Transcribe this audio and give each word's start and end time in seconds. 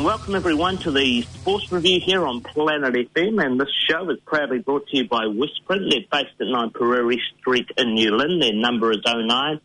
And 0.00 0.06
welcome 0.06 0.34
everyone 0.34 0.78
to 0.78 0.90
the 0.90 1.20
Sports 1.20 1.70
Review 1.70 2.00
here 2.02 2.26
on 2.26 2.40
Planet 2.40 2.94
FM 3.14 3.44
and 3.44 3.60
this 3.60 3.68
show 3.86 4.08
is 4.08 4.16
proudly 4.24 4.60
brought 4.60 4.88
to 4.88 4.96
you 4.96 5.06
by 5.06 5.24
Westprint. 5.26 5.90
They're 5.90 6.08
based 6.10 6.40
at 6.40 6.46
9 6.46 6.70
Prairie 6.70 7.20
Street 7.38 7.68
in 7.76 7.92
New 7.92 8.16
Lynn. 8.16 8.40
Their 8.40 8.54
number 8.54 8.92
is 8.92 9.00
09 9.04 9.60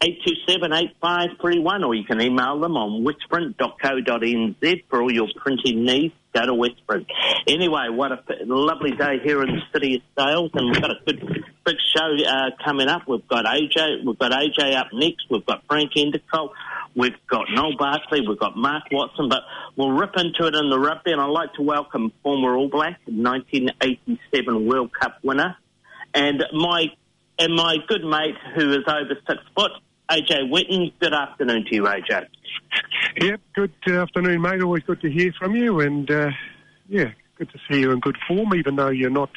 827-8531 0.00 1.84
or 1.84 1.96
you 1.96 2.04
can 2.04 2.20
email 2.20 2.60
them 2.60 2.76
on 2.76 3.04
westprint.co.nz 3.04 4.84
for 4.88 5.02
all 5.02 5.12
your 5.12 5.26
printing 5.34 5.84
needs. 5.84 6.14
Go 6.32 6.46
to 6.46 6.52
Westprint. 6.52 7.06
Anyway, 7.48 7.88
what 7.90 8.12
a 8.12 8.22
lovely 8.46 8.92
day 8.92 9.18
here 9.24 9.42
in 9.42 9.48
the 9.48 9.62
city 9.72 9.96
of 9.96 10.02
Sails 10.16 10.52
and 10.54 10.70
we've 10.70 10.80
got 10.80 10.92
a 10.92 11.00
good 11.04 11.44
big 11.64 11.76
show 11.94 12.24
uh, 12.24 12.50
coming 12.64 12.86
up. 12.86 13.08
We've 13.08 13.26
got 13.26 13.46
AJ, 13.46 14.04
we've 14.04 14.18
got 14.18 14.30
AJ 14.30 14.76
up 14.76 14.88
next, 14.92 15.26
we've 15.28 15.44
got 15.44 15.64
Frank 15.68 15.90
Endacott, 15.96 16.50
we've 16.94 17.16
got 17.28 17.46
Noel 17.52 17.76
Barkley, 17.76 18.20
we've 18.26 18.38
got 18.38 18.56
Mark 18.56 18.84
Watson, 18.90 19.28
but 19.28 19.40
we'll 19.76 19.92
rip 19.92 20.16
into 20.16 20.46
it 20.46 20.54
in 20.54 20.70
the 20.70 20.78
rugby 20.78 21.12
and 21.12 21.20
I'd 21.20 21.26
like 21.26 21.52
to 21.54 21.62
welcome 21.62 22.12
former 22.22 22.56
All 22.56 22.68
Black, 22.68 23.00
1987 23.06 24.66
World 24.66 24.90
Cup 24.98 25.18
winner, 25.22 25.56
and 26.14 26.42
my 26.52 26.86
and 27.38 27.54
my 27.54 27.76
good 27.88 28.04
mate 28.04 28.36
who 28.54 28.72
is 28.72 28.84
over 28.86 29.18
six 29.26 29.40
foot, 29.56 29.72
AJ 30.10 30.50
Whetton. 30.50 30.92
Good 31.00 31.14
afternoon 31.14 31.64
to 31.68 31.74
you, 31.74 31.84
AJ. 31.84 32.26
Yep, 33.20 33.40
good 33.54 33.72
afternoon, 33.88 34.40
mate. 34.40 34.62
Always 34.62 34.82
good 34.84 35.00
to 35.00 35.10
hear 35.10 35.32
from 35.38 35.56
you, 35.56 35.80
and 35.80 36.10
uh, 36.10 36.30
yeah, 36.88 37.10
good 37.38 37.50
to 37.50 37.58
see 37.70 37.80
you 37.80 37.90
in 37.90 38.00
good 38.00 38.16
form, 38.28 38.54
even 38.54 38.76
though 38.76 38.90
you're 38.90 39.10
not 39.10 39.30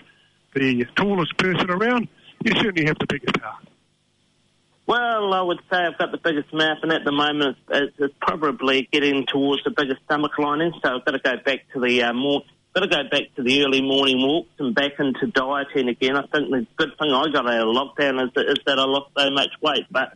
the 0.53 0.85
tallest 0.95 1.37
person 1.37 1.69
around. 1.69 2.07
You 2.43 2.53
certainly 2.55 2.85
have 2.85 2.97
the 2.99 3.07
biggest 3.07 3.37
heart. 3.37 3.64
Well, 4.87 5.33
I 5.33 5.41
would 5.41 5.59
say 5.71 5.77
I've 5.77 5.97
got 5.97 6.11
the 6.11 6.19
biggest 6.23 6.53
mouth, 6.53 6.77
and 6.83 6.91
at 6.91 7.03
the 7.05 7.11
moment 7.11 7.57
it's, 7.69 7.95
it's 7.97 8.13
probably 8.21 8.87
getting 8.91 9.25
towards 9.25 9.63
the 9.63 9.71
biggest 9.71 10.01
stomach 10.05 10.37
lining. 10.37 10.73
So 10.83 10.95
I've 10.95 11.05
got 11.05 11.11
to 11.11 11.19
go 11.19 11.33
back 11.43 11.61
to 11.73 11.79
the 11.79 12.03
uh, 12.03 12.13
more 12.13 12.43
got 12.75 12.81
to 12.81 12.87
go 12.87 13.09
back 13.09 13.33
to 13.37 13.41
the 13.41 13.63
early 13.63 13.81
morning 13.81 14.17
walks 14.19 14.49
and 14.59 14.75
back 14.75 14.91
into 14.99 15.27
dieting 15.27 15.87
again. 15.87 16.17
I 16.17 16.27
think 16.27 16.51
the 16.51 16.67
good 16.75 16.91
thing 16.99 17.09
I 17.09 17.31
got 17.31 17.47
out 17.47 17.67
of 17.67 17.73
lockdown 17.73 18.21
is 18.21 18.31
that, 18.35 18.45
is 18.47 18.57
that 18.65 18.77
I 18.77 18.83
lost 18.83 19.11
so 19.17 19.31
much 19.31 19.49
weight. 19.61 19.85
But 19.89 20.11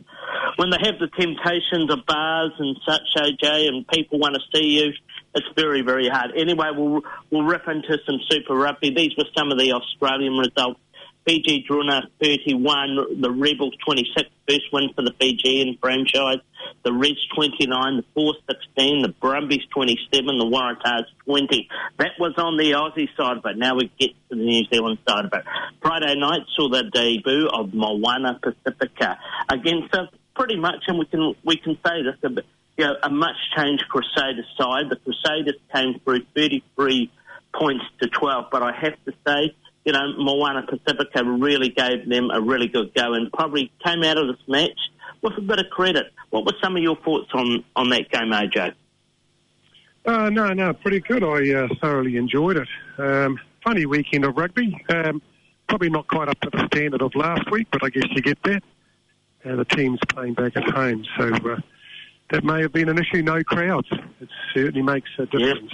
when 0.56 0.68
they 0.68 0.76
have 0.84 0.98
the 1.00 1.08
temptations 1.08 1.90
of 1.90 2.04
bars 2.06 2.52
and 2.58 2.76
such, 2.86 3.00
AJ, 3.16 3.68
and 3.68 3.88
people 3.88 4.18
want 4.18 4.34
to 4.34 4.42
see 4.54 4.78
you, 4.78 4.92
it's 5.34 5.46
very, 5.56 5.80
very 5.80 6.08
hard. 6.10 6.32
Anyway, 6.36 6.66
we'll, 6.76 7.00
we'll 7.30 7.44
rip 7.44 7.66
into 7.66 7.96
some 8.04 8.20
Super 8.28 8.54
Rugby. 8.54 8.90
These 8.94 9.16
were 9.16 9.24
some 9.34 9.50
of 9.50 9.58
the 9.58 9.72
Australian 9.72 10.34
results. 10.34 10.80
Fiji 11.26 11.64
Drua 11.68 12.02
31, 12.22 13.20
the 13.20 13.30
Rebels 13.30 13.74
26, 13.84 14.28
first 14.48 14.72
win 14.72 14.90
for 14.94 15.02
the 15.02 15.12
Fijian 15.20 15.76
franchise. 15.80 16.38
The 16.82 16.92
Reds 16.92 17.26
29, 17.34 17.96
the 17.96 18.04
Force 18.14 18.38
16, 18.48 19.02
the 19.02 19.08
Brumbies 19.20 19.64
27, 19.72 20.38
the 20.38 20.44
Waratahs 20.44 21.04
20. 21.26 21.68
That 21.98 22.12
was 22.18 22.32
on 22.38 22.56
the 22.56 22.72
Aussie 22.72 23.08
side 23.16 23.38
of 23.38 23.44
it. 23.44 23.58
Now 23.58 23.76
we 23.76 23.90
get 23.98 24.10
to 24.30 24.36
the 24.36 24.36
New 24.36 24.64
Zealand 24.72 24.98
side 25.06 25.26
of 25.26 25.32
it. 25.32 25.44
Friday 25.82 26.14
night 26.18 26.40
saw 26.56 26.68
the 26.68 26.84
debut 26.84 27.48
of 27.52 27.74
Moana 27.74 28.40
Pacifica 28.42 29.18
against 29.50 29.94
a 29.94 30.08
pretty 30.34 30.56
much, 30.56 30.84
and 30.86 30.98
we 30.98 31.04
can 31.04 31.34
we 31.44 31.56
can 31.56 31.76
say 31.84 32.02
this, 32.02 32.16
a, 32.24 32.42
you 32.78 32.86
know, 32.86 32.96
a 33.02 33.10
much 33.10 33.36
changed 33.56 33.84
Crusaders 33.88 34.46
side. 34.56 34.88
The 34.88 34.96
Crusaders 34.96 35.60
came 35.74 36.00
through 36.00 36.24
33 36.34 37.10
points 37.52 37.84
to 38.00 38.08
12, 38.08 38.46
but 38.50 38.62
I 38.62 38.72
have 38.72 38.94
to 39.04 39.12
say 39.26 39.54
you 39.84 39.92
know, 39.92 40.12
Moana 40.18 40.66
Pacifica 40.66 41.24
really 41.24 41.70
gave 41.70 42.08
them 42.08 42.30
a 42.30 42.40
really 42.40 42.68
good 42.68 42.94
go 42.94 43.14
and 43.14 43.32
probably 43.32 43.72
came 43.84 44.02
out 44.04 44.18
of 44.18 44.28
this 44.28 44.48
match 44.48 44.78
with 45.22 45.36
a 45.38 45.40
bit 45.40 45.58
of 45.58 45.70
credit. 45.70 46.12
What 46.30 46.44
were 46.44 46.54
some 46.62 46.76
of 46.76 46.82
your 46.82 46.96
thoughts 46.96 47.30
on, 47.32 47.64
on 47.74 47.90
that 47.90 48.10
game, 48.10 48.30
AJ? 48.30 48.74
Uh, 50.04 50.30
no, 50.30 50.52
no, 50.52 50.72
pretty 50.72 51.00
good. 51.00 51.22
I 51.22 51.54
uh, 51.54 51.68
thoroughly 51.80 52.16
enjoyed 52.16 52.56
it. 52.56 52.68
Um, 52.98 53.38
funny 53.64 53.86
weekend 53.86 54.24
of 54.24 54.36
rugby. 54.36 54.78
Um, 54.88 55.22
probably 55.68 55.90
not 55.90 56.08
quite 56.08 56.28
up 56.28 56.40
to 56.40 56.50
the 56.50 56.66
standard 56.66 57.02
of 57.02 57.14
last 57.14 57.50
week, 57.50 57.68
but 57.70 57.84
I 57.84 57.90
guess 57.90 58.04
you 58.10 58.22
get 58.22 58.42
that. 58.44 58.62
Uh, 59.44 59.56
the 59.56 59.64
team's 59.64 60.00
playing 60.08 60.34
back 60.34 60.56
at 60.56 60.64
home, 60.64 61.04
so 61.16 61.32
uh, 61.34 61.56
that 62.30 62.44
may 62.44 62.60
have 62.62 62.72
been 62.72 62.88
an 62.88 62.98
issue. 62.98 63.22
No 63.22 63.42
crowds. 63.42 63.88
It 64.20 64.28
certainly 64.54 64.82
makes 64.82 65.10
a 65.18 65.26
difference. 65.26 65.72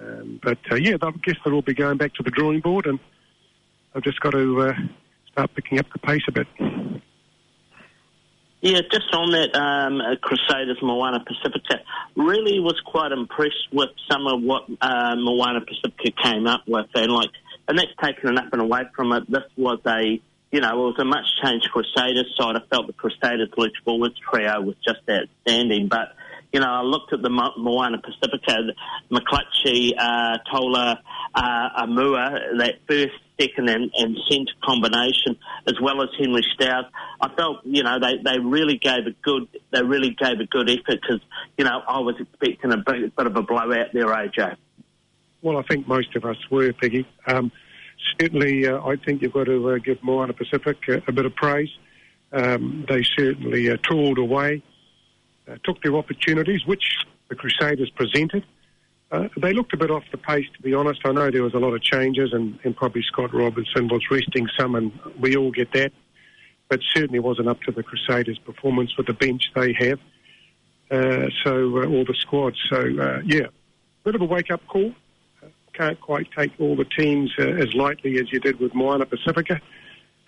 Um, 0.00 0.40
but 0.42 0.58
uh, 0.70 0.76
yeah, 0.76 0.96
I 1.00 1.10
guess 1.22 1.36
they'll 1.44 1.54
all 1.54 1.62
be 1.62 1.74
going 1.74 1.96
back 1.96 2.14
to 2.14 2.22
the 2.22 2.30
drawing 2.30 2.60
board 2.60 2.86
and 2.86 2.98
I've 3.94 4.02
just 4.02 4.20
got 4.20 4.32
to 4.32 4.60
uh, 4.60 4.72
start 5.30 5.54
picking 5.54 5.78
up 5.78 5.86
the 5.92 6.00
pace 6.00 6.22
a 6.28 6.32
bit. 6.32 6.46
Yeah, 8.60 8.80
just 8.90 9.12
on 9.12 9.30
that 9.32 9.54
um, 9.54 10.00
uh, 10.00 10.16
Crusaders 10.22 10.78
Moana 10.82 11.22
Pacifica, 11.22 11.82
really 12.16 12.60
was 12.60 12.80
quite 12.84 13.12
impressed 13.12 13.68
with 13.72 13.90
some 14.10 14.26
of 14.26 14.42
what 14.42 14.64
uh, 14.80 15.14
Moana 15.16 15.60
Pacifica 15.60 16.10
came 16.22 16.46
up 16.46 16.62
with, 16.66 16.86
and 16.94 17.12
like, 17.12 17.28
and 17.68 17.78
that's 17.78 17.92
taken 18.02 18.38
up 18.38 18.52
and 18.52 18.62
away 18.62 18.84
from 18.96 19.12
it. 19.12 19.30
This 19.30 19.44
was 19.56 19.80
a, 19.86 20.18
you 20.50 20.60
know, 20.60 20.70
it 20.70 20.76
was 20.76 20.96
a 20.98 21.04
much 21.04 21.26
changed 21.44 21.68
Crusaders 21.70 22.34
side. 22.38 22.56
I 22.56 22.60
felt 22.70 22.86
the 22.86 22.94
Crusaders 22.94 23.50
loose 23.56 23.76
forwards 23.84 24.16
trio 24.18 24.62
was 24.62 24.76
just 24.82 25.00
outstanding, 25.10 25.88
but 25.88 26.16
you 26.54 26.60
know, 26.60 26.70
I 26.70 26.82
looked 26.82 27.12
at 27.12 27.20
the 27.20 27.30
Moana 27.30 27.98
Pacifica, 27.98 28.58
McClutchy, 29.10 29.90
uh, 29.98 30.38
Toala, 30.52 30.98
uh, 31.34 31.82
Aumua, 31.82 32.56
that 32.58 32.74
first 32.88 33.12
second 33.40 33.68
and, 33.68 33.90
and 33.96 34.16
centre 34.30 34.52
combination, 34.62 35.36
as 35.66 35.74
well 35.82 36.00
as 36.00 36.10
Henry 36.16 36.46
Stout. 36.54 36.84
I 37.20 37.28
felt, 37.34 37.58
you 37.64 37.82
know, 37.82 37.98
they, 37.98 38.18
they 38.24 38.38
really 38.38 38.78
gave 38.78 39.04
a 39.04 39.10
good, 39.24 39.48
they 39.72 39.82
really 39.82 40.10
gave 40.16 40.38
a 40.38 40.46
good 40.46 40.70
effort 40.70 41.00
because, 41.02 41.20
you 41.58 41.64
know, 41.64 41.82
I 41.88 41.98
was 41.98 42.14
expecting 42.20 42.72
a 42.72 42.76
bit, 42.76 43.16
bit 43.16 43.26
of 43.26 43.34
a 43.34 43.42
blowout 43.42 43.88
there, 43.92 44.06
AJ. 44.06 44.54
Well, 45.42 45.58
I 45.58 45.62
think 45.62 45.88
most 45.88 46.14
of 46.14 46.24
us 46.24 46.36
were, 46.52 46.72
Piggy. 46.72 47.04
Um, 47.26 47.50
certainly, 48.20 48.68
uh, 48.68 48.80
I 48.80 48.94
think 48.94 49.22
you've 49.22 49.32
got 49.32 49.46
to 49.46 49.70
uh, 49.70 49.78
give 49.78 49.98
Moana 50.04 50.34
Pacific 50.34 50.76
a, 50.88 51.02
a 51.08 51.12
bit 51.12 51.26
of 51.26 51.34
praise. 51.34 51.70
Um, 52.32 52.84
they 52.88 53.02
certainly 53.18 53.70
uh, 53.70 53.76
trawled 53.82 54.18
away, 54.18 54.62
uh, 55.48 55.56
took 55.64 55.82
their 55.82 55.96
opportunities, 55.96 56.66
which 56.66 56.84
the 57.28 57.34
Crusaders 57.34 57.90
presented. 57.90 58.44
Uh, 59.10 59.28
they 59.36 59.52
looked 59.52 59.72
a 59.72 59.76
bit 59.76 59.90
off 59.90 60.02
the 60.10 60.18
pace, 60.18 60.46
to 60.56 60.62
be 60.62 60.74
honest. 60.74 61.00
I 61.04 61.12
know 61.12 61.30
there 61.30 61.42
was 61.42 61.54
a 61.54 61.58
lot 61.58 61.74
of 61.74 61.82
changes, 61.82 62.32
and, 62.32 62.58
and 62.64 62.74
probably 62.76 63.02
Scott 63.02 63.32
Robertson 63.32 63.88
was 63.88 64.02
resting 64.10 64.48
some, 64.58 64.74
and 64.74 64.92
we 65.20 65.36
all 65.36 65.50
get 65.50 65.72
that. 65.72 65.92
But 66.68 66.80
certainly 66.94 67.18
wasn't 67.18 67.48
up 67.48 67.60
to 67.62 67.72
the 67.72 67.82
Crusaders' 67.82 68.38
performance 68.38 68.96
with 68.96 69.06
the 69.06 69.12
bench 69.12 69.50
they 69.54 69.74
have. 69.74 70.00
Uh, 70.90 71.28
so 71.44 71.78
uh, 71.78 71.86
all 71.86 72.04
the 72.04 72.14
squads. 72.18 72.56
So 72.68 72.76
uh, 72.76 73.20
yeah, 73.24 73.46
bit 74.04 74.14
of 74.14 74.20
a 74.20 74.24
wake-up 74.24 74.66
call. 74.66 74.92
Can't 75.74 76.00
quite 76.00 76.28
take 76.36 76.52
all 76.60 76.76
the 76.76 76.84
teams 76.84 77.32
uh, 77.38 77.42
as 77.42 77.74
lightly 77.74 78.16
as 78.20 78.32
you 78.32 78.38
did 78.40 78.60
with 78.60 78.74
Moana 78.74 79.06
Pacifica. 79.06 79.60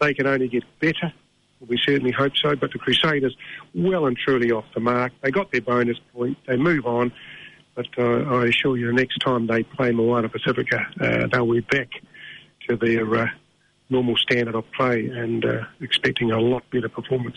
They 0.00 0.12
can 0.12 0.27
only 0.27 0.48
get 0.48 0.65
better. 0.81 1.12
We 1.61 1.78
certainly 1.78 2.12
hope 2.12 2.33
so. 2.37 2.55
But 2.55 2.72
the 2.72 2.78
Crusaders, 2.78 3.37
well 3.75 4.06
and 4.06 4.17
truly 4.17 4.50
off 4.50 4.65
the 4.75 4.81
mark. 4.81 5.12
They 5.22 5.31
got 5.31 5.50
their 5.53 5.62
bonus 5.62 5.99
point. 6.12 6.37
They 6.47 6.56
move 6.56 6.87
on. 6.87 7.12
But 7.75 7.87
uh, 7.99 8.22
I 8.22 8.47
assure 8.47 8.77
you, 8.77 8.93
next 8.93 9.19
time 9.19 9.47
they 9.47 9.62
play 9.62 9.93
Moana 9.93 10.28
Pacifica, 10.28 10.87
uh, 11.00 11.27
they'll 11.31 11.50
be 11.50 11.61
back 11.61 11.91
to 12.69 12.77
their 12.77 13.15
uh, 13.15 13.27
normal 13.91 14.16
standard 14.16 14.55
of 14.55 14.65
play 14.72 15.06
and 15.06 15.45
uh, 15.45 15.65
expecting 15.81 16.31
a 16.31 16.41
lot 16.41 16.62
better 16.71 16.89
performance. 16.89 17.37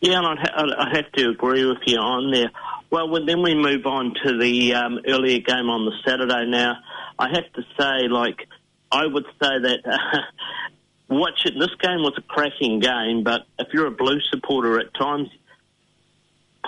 Yeah, 0.00 0.18
and 0.18 0.26
I'd, 0.26 0.38
ha- 0.38 0.64
I'd 0.78 0.96
have 0.96 1.12
to 1.12 1.30
agree 1.30 1.64
with 1.64 1.78
you 1.86 1.98
on 1.98 2.32
there. 2.32 2.50
Well, 2.90 3.08
well 3.08 3.24
then 3.24 3.42
we 3.42 3.54
move 3.54 3.86
on 3.86 4.14
to 4.24 4.38
the 4.38 4.74
um, 4.74 5.00
earlier 5.06 5.38
game 5.38 5.70
on 5.70 5.84
the 5.84 5.92
Saturday. 6.04 6.46
Now, 6.46 6.78
I 7.18 7.28
have 7.28 7.52
to 7.54 7.62
say, 7.78 8.08
like, 8.08 8.48
I 8.90 9.06
would 9.06 9.24
say 9.40 9.58
that 9.62 9.78
watch 11.12 11.44
it. 11.44 11.54
This 11.58 11.74
game 11.80 12.02
was 12.02 12.14
a 12.16 12.22
cracking 12.22 12.80
game, 12.80 13.22
but 13.22 13.42
if 13.58 13.68
you're 13.72 13.86
a 13.86 13.90
Blue 13.90 14.20
supporter 14.30 14.78
at 14.78 14.94
times, 14.94 15.28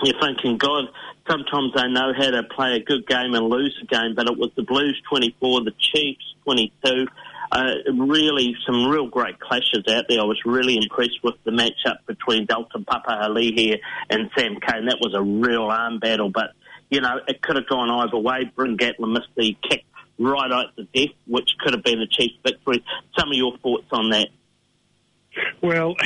you're 0.03 0.19
thinking, 0.19 0.57
God, 0.57 0.85
sometimes 1.29 1.73
they 1.75 1.87
know 1.87 2.13
how 2.15 2.31
to 2.31 2.43
play 2.43 2.75
a 2.75 2.79
good 2.79 3.07
game 3.07 3.33
and 3.33 3.49
lose 3.49 3.77
a 3.81 3.85
game, 3.85 4.13
but 4.15 4.27
it 4.27 4.37
was 4.37 4.51
the 4.55 4.63
Blues 4.63 5.01
24, 5.09 5.63
the 5.63 5.71
Chiefs 5.79 6.33
22. 6.43 7.07
Uh, 7.51 7.75
really, 7.93 8.55
some 8.65 8.87
real 8.87 9.07
great 9.07 9.39
clashes 9.39 9.83
out 9.89 10.05
there. 10.09 10.19
I 10.19 10.23
was 10.23 10.39
really 10.45 10.77
impressed 10.77 11.19
with 11.23 11.35
the 11.43 11.51
matchup 11.51 11.97
between 12.05 12.45
Dalton 12.45 12.83
Papali'i 12.85 13.79
and 14.09 14.29
Sam 14.37 14.57
Cane. 14.59 14.87
That 14.87 14.97
was 14.99 15.13
a 15.13 15.21
real 15.21 15.63
arm 15.63 15.99
battle, 15.99 16.29
but, 16.29 16.51
you 16.89 17.01
know, 17.01 17.19
it 17.27 17.41
could 17.41 17.55
have 17.55 17.67
gone 17.67 17.89
either 17.89 18.17
way. 18.17 18.51
Bryn 18.55 18.77
Gatland 18.77 19.13
missed 19.13 19.29
the 19.37 19.55
kick 19.69 19.85
right 20.17 20.51
out 20.51 20.75
the 20.75 20.87
death, 20.93 21.15
which 21.27 21.49
could 21.59 21.73
have 21.73 21.83
been 21.83 21.99
a 22.01 22.07
Chiefs 22.07 22.35
victory. 22.43 22.83
Some 23.17 23.29
of 23.29 23.35
your 23.35 23.57
thoughts 23.57 23.87
on 23.91 24.09
that? 24.11 24.29
Well, 25.61 25.95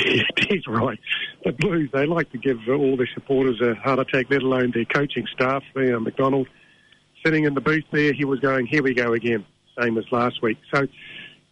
he's 0.48 0.66
right. 0.66 0.98
The 1.44 1.52
Blues, 1.52 1.90
they 1.92 2.06
like 2.06 2.30
to 2.32 2.38
give 2.38 2.58
all 2.68 2.96
their 2.96 3.08
supporters 3.14 3.60
a 3.60 3.74
heart 3.74 4.00
attack, 4.00 4.26
let 4.30 4.42
alone 4.42 4.72
their 4.74 4.84
coaching 4.84 5.26
staff. 5.32 5.62
You 5.76 5.92
know, 5.92 6.00
MacDonald 6.00 6.48
sitting 7.24 7.44
in 7.44 7.54
the 7.54 7.60
booth 7.60 7.84
there, 7.92 8.12
he 8.12 8.24
was 8.24 8.40
going, 8.40 8.66
here 8.66 8.82
we 8.82 8.94
go 8.94 9.12
again, 9.12 9.44
same 9.80 9.96
as 9.98 10.04
last 10.10 10.42
week. 10.42 10.58
So 10.72 10.86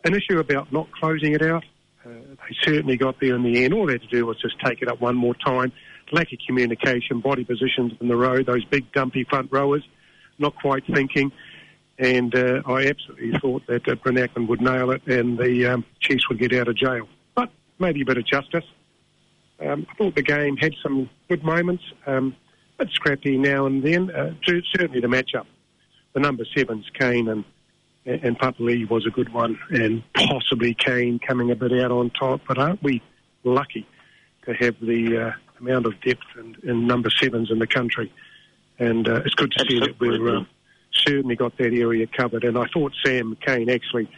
an 0.05 0.15
issue 0.15 0.39
about 0.39 0.73
not 0.73 0.91
closing 0.93 1.35
it 1.35 1.43
out. 1.43 1.65
Uh, 2.05 2.11
they 2.11 2.57
certainly 2.63 2.97
got 2.97 3.17
there 3.21 3.35
in 3.35 3.43
the 3.43 3.65
end. 3.65 3.75
All 3.75 3.87
they 3.87 3.95
had 3.95 4.03
to 4.03 4.09
do 4.09 4.27
was 4.27 4.41
just 4.41 4.55
take 4.65 4.83
it 4.83 4.89
up 4.89 5.01
one 5.01 5.17
more 5.17 5.35
time. 5.35 5.73
lack 6.13 6.33
of 6.33 6.39
communication, 6.47 7.21
body 7.21 7.45
positions 7.45 7.93
in 8.01 8.09
the 8.09 8.17
row, 8.17 8.43
those 8.43 8.65
big 8.65 8.91
dumpy 8.93 9.25
front 9.29 9.51
rowers, 9.53 9.83
not 10.39 10.55
quite 10.57 10.85
thinking. 10.87 11.31
And 11.99 12.35
uh, 12.35 12.63
I 12.67 12.87
absolutely 12.87 13.39
thought 13.41 13.67
that 13.67 13.89
uh, 13.89 14.41
would 14.47 14.61
nail 14.61 14.91
it 14.93 15.07
and 15.07 15.37
the 15.37 15.67
um, 15.67 15.85
Chiefs 16.01 16.29
would 16.29 16.39
get 16.39 16.53
out 16.53 16.69
of 16.69 16.77
jail. 16.77 17.09
But 17.35 17.51
maybe 17.79 18.03
a 18.03 18.05
bit 18.05 18.19
of 18.19 18.27
justice. 18.27 18.65
Um, 19.61 19.87
I 19.91 19.95
thought 19.95 20.15
the 20.15 20.23
game 20.23 20.57
had 20.57 20.75
some 20.83 21.11
good 21.29 21.43
moments, 21.43 21.83
um, 22.07 22.37
a 22.79 22.85
bit 22.85 22.93
scrappy 22.95 23.37
now 23.37 23.67
and 23.67 23.83
then. 23.83 24.11
Uh, 24.11 24.35
certainly 24.47 25.01
the 25.01 25.09
matchup. 25.09 25.47
The 26.13 26.21
number 26.21 26.45
sevens, 26.55 26.87
Cane 26.99 27.29
and 27.29 27.45
and 28.09 28.39
Papali'i 28.39 28.89
was 28.89 29.07
a 29.07 29.11
good 29.11 29.33
one, 29.35 29.59
and 29.71 30.03
possibly 30.15 30.75
Cane 30.75 31.19
coming 31.19 31.51
a 31.51 31.55
bit 31.55 31.73
out 31.73 31.91
on 31.91 32.11
top. 32.11 32.41
But 32.49 32.59
aren't 32.59 32.83
we 32.83 33.03
lucky 33.45 33.87
to 34.47 34.55
have 34.55 34.77
the 34.81 35.19
uh, 35.19 35.33
amount 35.61 35.87
of 35.87 36.01
depth 36.01 36.23
in, 36.39 36.57
in, 36.63 36.87
number 36.87 37.11
sevens 37.11 37.51
in 37.51 37.59
the 37.59 37.67
country? 37.67 38.11
And 38.79 39.07
uh, 39.07 39.23
it's 39.27 39.35
good 39.35 39.53
to 39.53 39.65
see 39.69 39.79
that 39.81 40.01
we've 40.01 40.27
uh, 40.27 40.45
certainly 40.93 41.37
got 41.37 41.57
that 41.59 41.73
area 41.73 42.07
covered. 42.07 42.45
And 42.45 42.59
I 42.59 42.67
thought 42.73 42.93
Sam 43.05 43.37
Cane 43.45 43.71
actually 43.71 44.09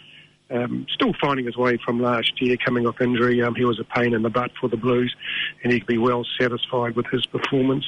um, 0.51 0.87
still 0.93 1.13
finding 1.21 1.47
his 1.47 1.57
way 1.57 1.79
from 1.85 2.01
last 2.01 2.41
year, 2.41 2.57
coming 2.57 2.87
off 2.87 3.01
injury. 3.01 3.43
Um, 3.43 3.55
he 3.55 3.65
was 3.65 3.79
a 3.79 3.85
pain 3.85 4.15
in 4.15 4.23
the 4.23 4.31
butt 4.31 4.51
for 4.61 4.69
the 4.69 4.77
Blues, 4.77 5.15
and 5.63 5.73
he 5.73 5.81
could 5.81 5.87
be 5.87 5.99
well 5.99 6.25
satisfied 6.39 6.97
with 6.97 7.07
his 7.07 7.25
performance, 7.27 7.85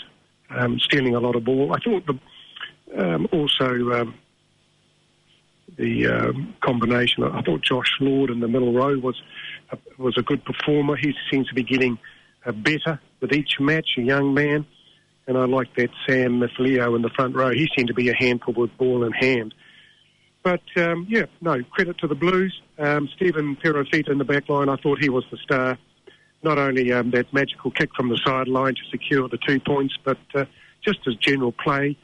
um, 0.51 0.79
stealing 0.79 1.15
a 1.15 1.21
lot 1.21 1.35
of 1.35 1.45
ball. 1.45 1.75
I 1.75 1.81
thought 1.81 2.07
the, 2.07 2.19
um, 2.97 3.29
also 3.33 3.93
um, 3.93 4.15
the 5.77 6.07
um, 6.07 6.55
combination. 6.61 7.25
I 7.25 7.43
thought 7.43 7.63
Josh 7.63 7.91
Lord 8.01 8.31
in 8.31 8.41
the 8.41 8.49
middle 8.49 8.73
row 8.73 8.99
was 8.99 9.21
a, 9.71 9.79
was 9.99 10.17
a 10.17 10.23
good 10.23 10.45
performer. 10.45 10.97
He 10.97 11.15
seems 11.31 11.49
to 11.49 11.55
be 11.55 11.65
getting 11.65 11.99
uh, 12.47 12.53
better 12.53 13.01
with 13.21 13.33
each 13.33 13.59
match. 13.59 13.89
A 13.99 14.03
young 14.03 14.35
man, 14.35 14.67
and 15.27 15.39
I 15.39 15.45
like 15.45 15.75
that 15.77 15.91
Sam 16.07 16.43
Leo 16.59 16.95
in 16.95 17.03
the 17.03 17.11
front 17.11 17.35
row. 17.35 17.51
He 17.51 17.69
seemed 17.77 17.89
to 17.89 17.95
be 17.95 18.09
a 18.09 18.15
handful 18.15 18.55
with 18.55 18.77
ball 18.77 19.05
in 19.05 19.13
hand. 19.13 19.55
But 20.43 20.63
um, 20.77 21.07
yeah, 21.09 21.27
no 21.41 21.63
credit 21.71 21.99
to 21.99 22.09
the 22.09 22.15
Blues. 22.15 22.61
Um, 22.79 23.09
Stephen 23.15 23.57
Perofeta 23.57 24.11
in 24.11 24.19
the 24.19 24.25
back 24.25 24.49
line. 24.49 24.69
I 24.69 24.77
thought 24.77 24.99
he 25.01 25.09
was 25.09 25.25
the 25.31 25.37
star. 25.39 25.79
Not 26.43 26.59
only 26.59 26.93
um, 26.93 27.13
that 27.13 27.33
magical 27.33 27.71
kick 27.71 27.91
from 27.95 28.09
the 28.09 28.21
sideline 28.25 28.75
to 28.75 28.81
secure 28.91 29.29
the 29.29 29.39
two 29.39 29.61
points, 29.61 29.95
but 30.03 30.19
uh, 30.35 30.45
just 30.85 30.99
his 31.05 31.15
general 31.17 31.53
play 31.53 31.97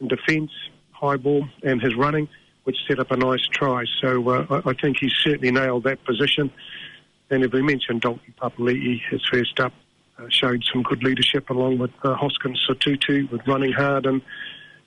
and 0.00 0.10
defence, 0.10 0.50
high 0.92 1.16
ball, 1.16 1.48
and 1.62 1.80
his 1.80 1.96
running 1.96 2.28
which 2.68 2.76
set 2.86 2.98
up 2.98 3.10
a 3.10 3.16
nice 3.16 3.40
try. 3.50 3.82
So 3.98 4.28
uh, 4.28 4.46
I, 4.50 4.68
I, 4.68 4.74
think 4.74 4.98
he's 5.00 5.14
certainly 5.24 5.50
nailed 5.50 5.84
that 5.84 6.04
position. 6.04 6.50
And 7.30 7.42
if 7.42 7.50
we 7.50 7.62
mentioned 7.62 8.02
Dalton 8.02 8.34
Papali'i, 8.38 9.00
his 9.10 9.22
first 9.24 9.58
up, 9.58 9.72
showed 10.28 10.64
some 10.72 10.82
good 10.82 11.02
leadership 11.02 11.50
along 11.50 11.78
with 11.78 11.90
uh, 12.02 12.14
Hoskins 12.14 12.64
Sotutu 12.68 13.30
with 13.30 13.46
running 13.46 13.72
hard. 13.72 14.06
And 14.06 14.22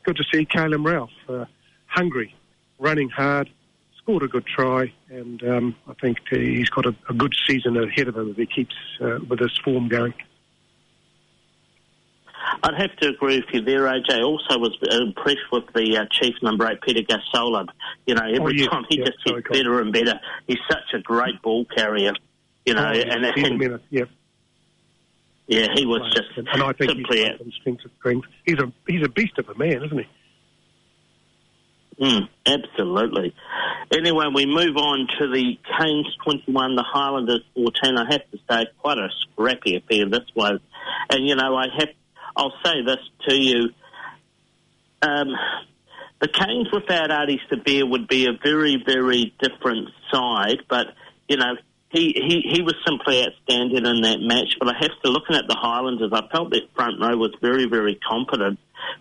good 0.03 0.17
to 0.17 0.23
see 0.31 0.45
Caleb 0.45 0.85
Ralph, 0.85 1.09
uh, 1.29 1.45
hungry, 1.87 2.35
running 2.79 3.09
hard, 3.09 3.49
scored 3.97 4.23
a 4.23 4.27
good 4.27 4.45
try. 4.45 4.91
And 5.09 5.41
um, 5.43 5.75
I 5.87 5.93
think 6.01 6.17
he's 6.29 6.69
got 6.69 6.85
a, 6.85 6.95
a, 7.09 7.13
good 7.13 7.33
season 7.47 7.77
ahead 7.77 8.07
of 8.07 8.17
him 8.17 8.31
if 8.31 8.37
he 8.37 8.45
keeps 8.45 8.75
uh, 9.01 9.19
with 9.27 9.39
his 9.39 9.57
form 9.63 9.87
going. 9.87 10.13
I'd 12.63 12.73
have 12.75 12.95
to 12.97 13.09
agree 13.09 13.37
with 13.37 13.53
you 13.53 13.61
there, 13.61 13.83
AJ. 13.83 14.23
Also 14.23 14.57
was 14.57 14.75
impressed 14.81 15.51
with 15.51 15.65
the 15.73 15.97
uh, 15.97 16.05
chief 16.11 16.35
number 16.41 16.67
eight, 16.69 16.81
Peter 16.81 17.01
Gasiole. 17.01 17.67
You 18.05 18.15
know, 18.15 18.23
every 18.23 18.39
oh, 18.41 18.49
yeah, 18.49 18.67
time 18.67 18.85
he 18.89 18.99
yeah, 18.99 19.05
just 19.05 19.23
gets 19.23 19.47
better 19.49 19.79
and 19.79 19.93
better. 19.93 20.19
He's 20.47 20.57
such 20.69 20.93
a 20.93 20.99
great 20.99 21.41
ball 21.41 21.65
carrier. 21.65 22.13
You 22.65 22.73
know, 22.73 22.89
oh, 22.89 22.97
yeah, 22.97 23.13
and, 23.13 23.25
and 23.25 23.79
yeah. 23.89 24.05
Yeah, 25.51 25.67
he 25.75 25.85
was 25.85 26.13
just 26.15 26.29
and 26.37 26.63
I 26.63 26.71
think 26.71 26.91
simply 26.91 27.25
he's 27.25 27.53
strength 27.55 27.83
of 27.83 27.91
strength. 27.99 28.25
He's 28.45 28.57
a 28.57 28.71
he's 28.87 29.03
a 29.03 29.09
beast 29.09 29.37
of 29.37 29.49
a 29.49 29.55
man, 29.55 29.83
isn't 29.83 29.97
he? 29.99 30.07
Mm, 32.01 32.29
absolutely. 32.45 33.35
Anyway, 33.93 34.27
we 34.33 34.45
move 34.45 34.77
on 34.77 35.07
to 35.19 35.27
the 35.27 35.59
Canes 35.77 36.07
21, 36.23 36.75
the 36.77 36.85
Highlanders 36.87 37.43
14. 37.53 37.97
I 37.97 38.11
have 38.11 38.31
to 38.31 38.37
say, 38.49 38.65
quite 38.79 38.97
a 38.97 39.09
scrappy 39.19 39.75
affair 39.75 40.09
this 40.09 40.25
was. 40.33 40.61
And, 41.09 41.27
you 41.27 41.35
know, 41.35 41.53
I 41.53 41.65
have 41.77 41.89
I'll 42.35 42.53
say 42.63 42.81
this 42.85 42.97
to 43.27 43.35
you. 43.35 43.69
Um, 45.01 45.35
the 46.21 46.29
Canes 46.29 46.69
without 46.71 47.09
Ardie 47.09 47.39
Savea 47.51 47.87
would 47.87 48.07
be 48.07 48.27
a 48.27 48.39
very, 48.41 48.81
very 48.83 49.35
different 49.41 49.89
side, 50.13 50.59
but, 50.69 50.87
you 51.27 51.35
know, 51.35 51.57
he, 51.91 52.13
he, 52.15 52.41
he 52.53 52.61
was 52.61 52.75
simply 52.85 53.23
outstanding 53.25 53.85
in 53.85 54.01
that 54.01 54.19
match. 54.21 54.55
But 54.59 54.69
I 54.69 54.73
have 54.79 54.91
to, 55.03 55.11
looking 55.11 55.35
at 55.35 55.47
the 55.47 55.55
Highlanders, 55.55 56.11
I 56.13 56.27
felt 56.31 56.51
that 56.51 56.73
front 56.75 57.01
row 57.01 57.17
was 57.17 57.35
very, 57.41 57.65
very 57.65 57.99
competent. 58.07 58.59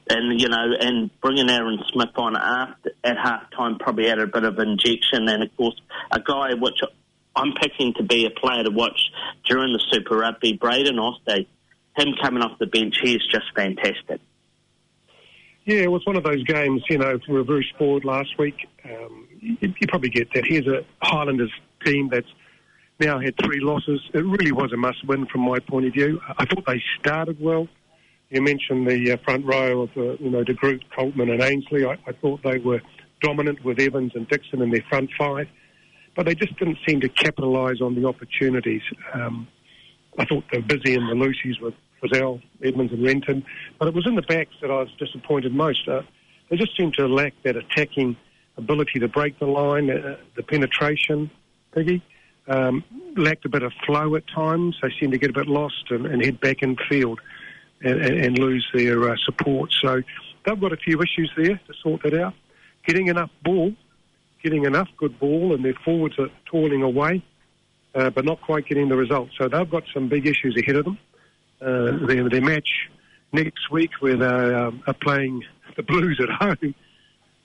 And, 0.09 0.41
you 0.41 0.49
know, 0.49 0.75
and 0.79 1.11
bringing 1.21 1.49
Aaron 1.49 1.79
Smith 1.93 2.17
on 2.17 2.37
after, 2.37 2.93
at 3.03 3.17
half 3.17 3.51
time 3.57 3.79
probably 3.79 4.11
added 4.11 4.25
a 4.25 4.27
bit 4.27 4.45
of 4.45 4.59
injection. 4.59 5.29
And, 5.29 5.43
of 5.43 5.57
course, 5.57 5.81
a 6.11 6.21
guy 6.21 6.55
which 6.55 6.81
I'm 7.35 7.53
picking 7.55 7.95
to 7.95 8.03
be 8.03 8.27
a 8.27 8.31
player 8.31 8.65
to 8.65 8.71
watch 8.71 9.01
during 9.49 9.73
the 9.73 9.83
Super 9.91 10.19
Rugby, 10.19 10.59
Brayden 10.59 10.99
Iose 10.99 11.47
him 11.97 12.15
coming 12.21 12.43
off 12.43 12.59
the 12.59 12.67
bench, 12.67 12.97
he 13.03 13.15
is 13.15 13.27
just 13.31 13.47
fantastic. 13.55 14.21
Yeah, 15.65 15.83
it 15.83 15.91
was 15.91 16.05
one 16.07 16.17
of 16.17 16.25
those 16.25 16.43
games, 16.45 16.83
you 16.89 16.99
know, 16.99 17.19
we 17.29 17.35
were 17.35 17.45
very 17.45 17.67
spoiled 17.75 18.05
last 18.05 18.39
week. 18.39 18.67
Um, 18.85 19.29
you, 19.41 19.57
you, 19.61 19.87
probably 19.89 20.09
get 20.09 20.33
that. 20.35 20.45
Here's 20.47 20.67
a 20.67 20.85
Highlanders 21.03 21.53
team 21.85 22.09
that's 22.11 22.27
now 23.01 23.19
had 23.19 23.35
three 23.43 23.61
losses. 23.61 24.01
It 24.13 24.25
really 24.25 24.53
was 24.53 24.73
a 24.73 24.77
must 24.77 25.07
win 25.07 25.27
from 25.27 25.43
my 25.43 25.59
point 25.59 25.87
of 25.87 25.93
view. 25.93 26.21
I 26.39 26.45
thought 26.45 26.65
they 26.67 26.83
started 27.01 27.41
well. 27.41 27.69
You 28.29 28.43
mentioned 28.43 28.87
the 28.87 29.13
uh, 29.13 29.17
front 29.25 29.45
row 29.45 29.83
of, 29.83 29.91
you 29.97 30.31
know, 30.31 30.45
De 30.45 30.55
Groot, 30.55 30.85
Coltman 30.97 31.31
and 31.33 31.43
Ainsley. 31.43 31.85
I, 31.85 31.99
I 32.07 32.13
thought 32.13 32.43
they 32.45 32.59
were 32.59 32.81
dominant 33.23 33.65
with 33.65 33.81
Evans 33.81 34.13
and 34.15 34.29
Dickson 34.29 34.63
in 34.63 34.71
their 34.71 34.85
front 34.89 35.11
five, 35.19 35.49
but 36.15 36.27
they 36.27 36.35
just 36.35 36.57
didn't 36.59 36.79
seem 36.87 37.01
to 37.01 37.09
capitalise 37.09 37.81
on 37.81 37.95
the 37.95 38.07
opportunities. 38.07 38.83
Um, 39.13 39.49
I 40.19 40.25
thought 40.25 40.45
they 40.53 40.59
were 40.59 40.65
busy 40.65 40.95
in 40.95 41.07
the 41.07 41.15
loosies 41.15 41.61
with 41.61 41.75
Frizell, 42.01 42.41
Edmonds 42.63 42.93
and 42.93 43.05
Renton. 43.05 43.45
But 43.79 43.89
it 43.89 43.95
was 43.95 44.07
in 44.07 44.15
the 44.15 44.23
backs 44.23 44.55
that 44.63 44.71
I 44.71 44.79
was 44.79 44.89
disappointed 44.99 45.53
most. 45.53 45.89
Uh, 45.89 46.03
they 46.51 46.57
just 46.57 46.77
seemed 46.77 46.95
to 46.95 47.07
lack 47.07 47.35
that 47.45 47.57
attacking 47.57 48.17
ability 48.57 48.99
to 49.01 49.09
break 49.09 49.39
the 49.39 49.47
line, 49.47 49.91
uh, 49.91 50.17
the 50.37 50.43
penetration, 50.43 51.31
Piggy. 51.75 52.03
Um, 52.49 52.85
lacked 53.17 53.45
a 53.45 53.49
bit 53.49 53.63
of 53.63 53.73
flow 53.87 54.17
at 54.17 54.27
times. 54.27 54.77
They 54.83 54.93
seemed 54.99 55.13
to 55.13 55.19
get 55.19 55.31
a 55.31 55.33
bit 55.33 55.47
lost 55.47 55.91
and, 55.91 56.07
and 56.07 56.25
head 56.25 56.41
back 56.41 56.63
in 56.63 56.77
field 56.89 57.21
and, 57.83 58.01
and, 58.01 58.19
and 58.19 58.39
lose 58.39 58.67
their 58.75 59.11
uh, 59.11 59.17
support. 59.25 59.73
So 59.81 60.03
they've 60.45 60.61
got 60.61 60.73
a 60.73 60.77
few 60.77 61.01
issues 61.01 61.31
there 61.37 61.61
to 61.67 61.75
sort 61.83 62.03
that 62.03 62.15
out. 62.15 62.35
Getting 62.87 63.09
enough 63.09 63.31
ball, 63.45 63.73
getting 64.43 64.65
enough 64.65 64.89
good 64.97 65.19
ball, 65.21 65.55
and 65.55 65.65
their 65.65 65.75
forwards 65.85 66.19
are 66.19 66.31
toiling 66.47 66.83
away, 66.83 67.23
uh, 67.95 68.11
but 68.11 68.25
not 68.25 68.41
quite 68.41 68.67
getting 68.67 68.89
the 68.89 68.97
results. 68.97 69.35
So 69.39 69.49
they've 69.49 69.71
got 69.71 69.85
some 69.95 70.09
big 70.09 70.27
issues 70.27 70.57
ahead 70.57 70.77
of 70.77 70.87
them 70.87 70.99
uh, 71.61 72.07
their, 72.07 72.29
their 72.29 72.41
match 72.41 72.89
next 73.33 73.71
week 73.71 73.91
where 74.01 74.17
they 74.17 74.55
um, 74.55 74.83
are 74.87 74.95
playing 74.95 75.45
the 75.77 75.83
Blues 75.83 76.21
at 76.23 76.29
home 76.41 76.75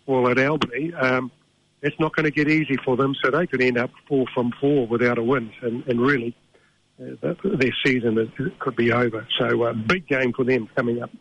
or 0.05 0.31
at 0.31 0.39
Albany. 0.39 0.93
Um, 0.93 1.31
it's 1.85 1.99
not 1.99 2.15
going 2.15 2.23
to 2.23 2.31
get 2.31 2.49
easy 2.49 2.77
for 2.83 2.97
them, 2.97 3.15
so 3.23 3.29
they 3.29 3.45
could 3.45 3.61
end 3.61 3.77
up 3.77 3.91
four 4.07 4.25
from 4.33 4.51
four 4.59 4.87
without 4.87 5.19
a 5.19 5.23
win, 5.23 5.51
and, 5.61 5.85
and 5.87 6.01
really 6.01 6.35
uh, 6.99 7.33
their 7.43 7.75
season 7.85 8.31
could 8.59 8.75
be 8.75 8.91
over. 8.91 9.27
So, 9.39 9.63
uh, 9.63 9.73
big 9.73 10.07
game 10.07 10.33
for 10.33 10.43
them 10.43 10.67
coming 10.75 11.03
up 11.03 11.11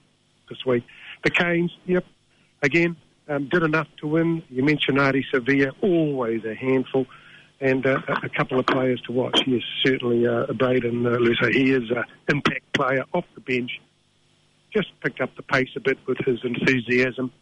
this 0.49 0.65
week. 0.65 0.85
The 1.23 1.31
Canes, 1.31 1.71
yep, 1.85 2.05
again, 2.63 2.97
um, 3.29 3.49
did 3.51 3.63
enough 3.63 3.89
to 4.01 4.07
win. 4.07 4.43
You 4.49 4.65
mentioned 4.65 4.99
Ardie 4.99 5.25
Savea, 5.33 5.73
always 5.83 6.45
a 6.45 6.55
handful 6.55 7.07
and 7.61 7.87
uh, 7.87 7.99
a 8.23 8.29
couple 8.29 8.59
of 8.59 8.67
players 8.67 9.01
to 9.03 9.13
watch. 9.13 9.39
He 9.45 9.57
is 9.57 9.63
certainly 9.85 10.27
uh, 10.27 10.53
Braden 10.53 11.07
uh, 11.07 11.11
Luso. 11.11 11.53
He 11.53 11.73
is 11.73 11.91
an 11.91 12.05
impact 12.29 12.73
player 12.73 13.05
off 13.13 13.25
the 13.35 13.41
bench. 13.41 13.81
Just 14.73 14.89
picked 15.03 15.21
up 15.21 15.35
the 15.37 15.43
pace 15.43 15.69
a 15.77 15.81
bit 15.81 15.99
with 16.07 16.19
his 16.27 16.41
enthusiasm. 16.43 17.33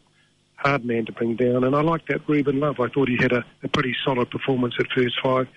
Hard 0.62 0.84
man 0.84 1.06
to 1.06 1.12
bring 1.12 1.34
down. 1.34 1.64
And 1.64 1.74
I 1.74 1.82
like 1.82 2.06
that 2.06 2.28
Ruben 2.28 2.60
Love. 2.60 2.78
I 2.78 2.88
thought 2.88 3.08
he 3.08 3.16
had 3.16 3.32
a, 3.32 3.44
a 3.64 3.68
pretty 3.68 3.96
solid 4.04 4.30
performance 4.30 4.74
at 4.78 4.86
first 4.94 5.16
five. 5.20 5.48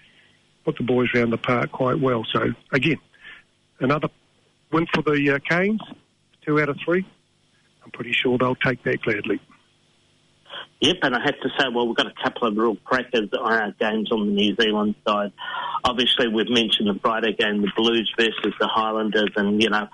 Put 0.64 0.78
the 0.78 0.84
boys 0.84 1.10
around 1.14 1.30
the 1.30 1.38
park 1.38 1.72
quite 1.72 2.00
well. 2.00 2.26
So, 2.34 2.54
again, 2.72 2.98
another 3.80 4.08
win 4.72 4.88
for 4.94 5.04
the 5.04 5.36
uh, 5.36 5.40
Canes, 5.48 5.82
two 6.44 6.60
out 6.60 6.70
of 6.70 6.80
three. 6.84 7.06
I'm 7.84 7.92
pretty 7.92 8.14
sure 8.14 8.40
they'll 8.40 8.56
take 8.56 8.82
that 8.84 9.02
gladly. 9.04 9.40
Yep, 10.86 10.98
and 11.02 11.16
I 11.16 11.20
have 11.26 11.40
to 11.40 11.50
say, 11.58 11.66
well, 11.74 11.88
we've 11.88 11.96
got 11.96 12.06
a 12.06 12.14
couple 12.24 12.48
of 12.48 12.56
real 12.56 12.76
crackers 12.86 13.30
on 13.34 13.52
our 13.52 13.72
games 13.72 14.12
on 14.12 14.28
the 14.28 14.34
New 14.34 14.56
Zealand 14.56 14.94
side. 15.08 15.32
Obviously, 15.84 16.28
we've 16.28 16.48
mentioned 16.48 16.88
the 16.88 17.00
Friday 17.02 17.34
game, 17.34 17.64
the 17.64 17.72
Blues 17.76 18.14
versus 18.16 18.54
the 18.60 18.68
Highlanders, 18.68 19.32
and 19.36 19.64
you 19.64 19.72
know, 19.72 19.88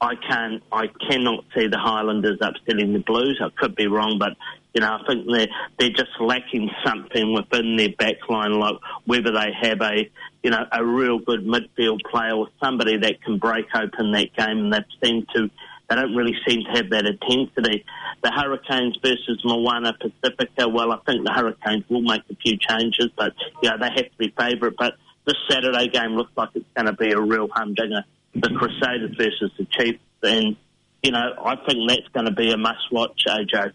I 0.00 0.14
can 0.14 0.62
I 0.72 0.86
cannot 1.10 1.44
see 1.54 1.66
the 1.66 1.76
Highlanders 1.76 2.38
upsetting 2.40 2.94
the 2.94 3.00
Blues. 3.00 3.38
I 3.44 3.50
could 3.60 3.76
be 3.76 3.88
wrong, 3.88 4.18
but 4.18 4.38
you 4.72 4.80
know, 4.80 4.98
I 4.98 5.06
think 5.06 5.26
they're 5.30 5.48
they're 5.78 5.90
just 5.90 6.18
lacking 6.18 6.70
something 6.82 7.34
within 7.34 7.76
their 7.76 7.90
backline, 7.90 8.58
like 8.58 8.76
whether 9.04 9.32
they 9.32 9.52
have 9.60 9.82
a 9.82 10.08
you 10.42 10.50
know, 10.50 10.64
a 10.72 10.82
real 10.82 11.18
good 11.18 11.44
midfield 11.44 12.00
player 12.10 12.34
or 12.34 12.48
somebody 12.58 12.96
that 12.96 13.22
can 13.22 13.36
break 13.36 13.66
open 13.74 14.12
that 14.12 14.34
game, 14.34 14.58
and 14.60 14.72
they 14.72 14.84
seem 15.04 15.26
to. 15.34 15.50
They 15.88 15.96
don't 15.96 16.14
really 16.14 16.36
seem 16.46 16.64
to 16.64 16.70
have 16.70 16.90
that 16.90 17.06
intensity. 17.06 17.84
The 18.22 18.30
Hurricanes 18.30 18.98
versus 19.02 19.40
Moana 19.44 19.94
Pacifica, 19.94 20.68
well, 20.68 20.92
I 20.92 20.98
think 21.06 21.24
the 21.24 21.32
Hurricanes 21.32 21.84
will 21.88 22.02
make 22.02 22.22
a 22.30 22.36
few 22.36 22.58
changes, 22.58 23.08
but, 23.16 23.32
you 23.62 23.70
know, 23.70 23.78
they 23.78 23.86
have 23.86 24.10
to 24.10 24.18
be 24.18 24.34
favourite. 24.38 24.76
But 24.76 24.94
this 25.24 25.36
Saturday 25.48 25.88
game 25.88 26.10
looks 26.10 26.32
like 26.36 26.50
it's 26.54 26.66
going 26.76 26.86
to 26.86 26.92
be 26.92 27.12
a 27.12 27.20
real 27.20 27.48
humdinger. 27.50 28.04
The 28.34 28.50
Crusaders 28.50 29.16
versus 29.16 29.50
the 29.58 29.66
Chiefs, 29.78 30.00
and, 30.22 30.56
you 31.02 31.12
know, 31.12 31.32
I 31.42 31.56
think 31.66 31.88
that's 31.88 32.08
going 32.12 32.26
to 32.26 32.32
be 32.32 32.50
a 32.52 32.58
must-watch, 32.58 33.24
AJ. 33.26 33.72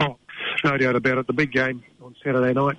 Oh, 0.00 0.16
no 0.62 0.76
doubt 0.76 0.94
about 0.94 1.18
it. 1.18 1.26
The 1.26 1.32
big 1.32 1.50
game 1.50 1.82
on 2.00 2.14
Saturday 2.22 2.52
night. 2.52 2.76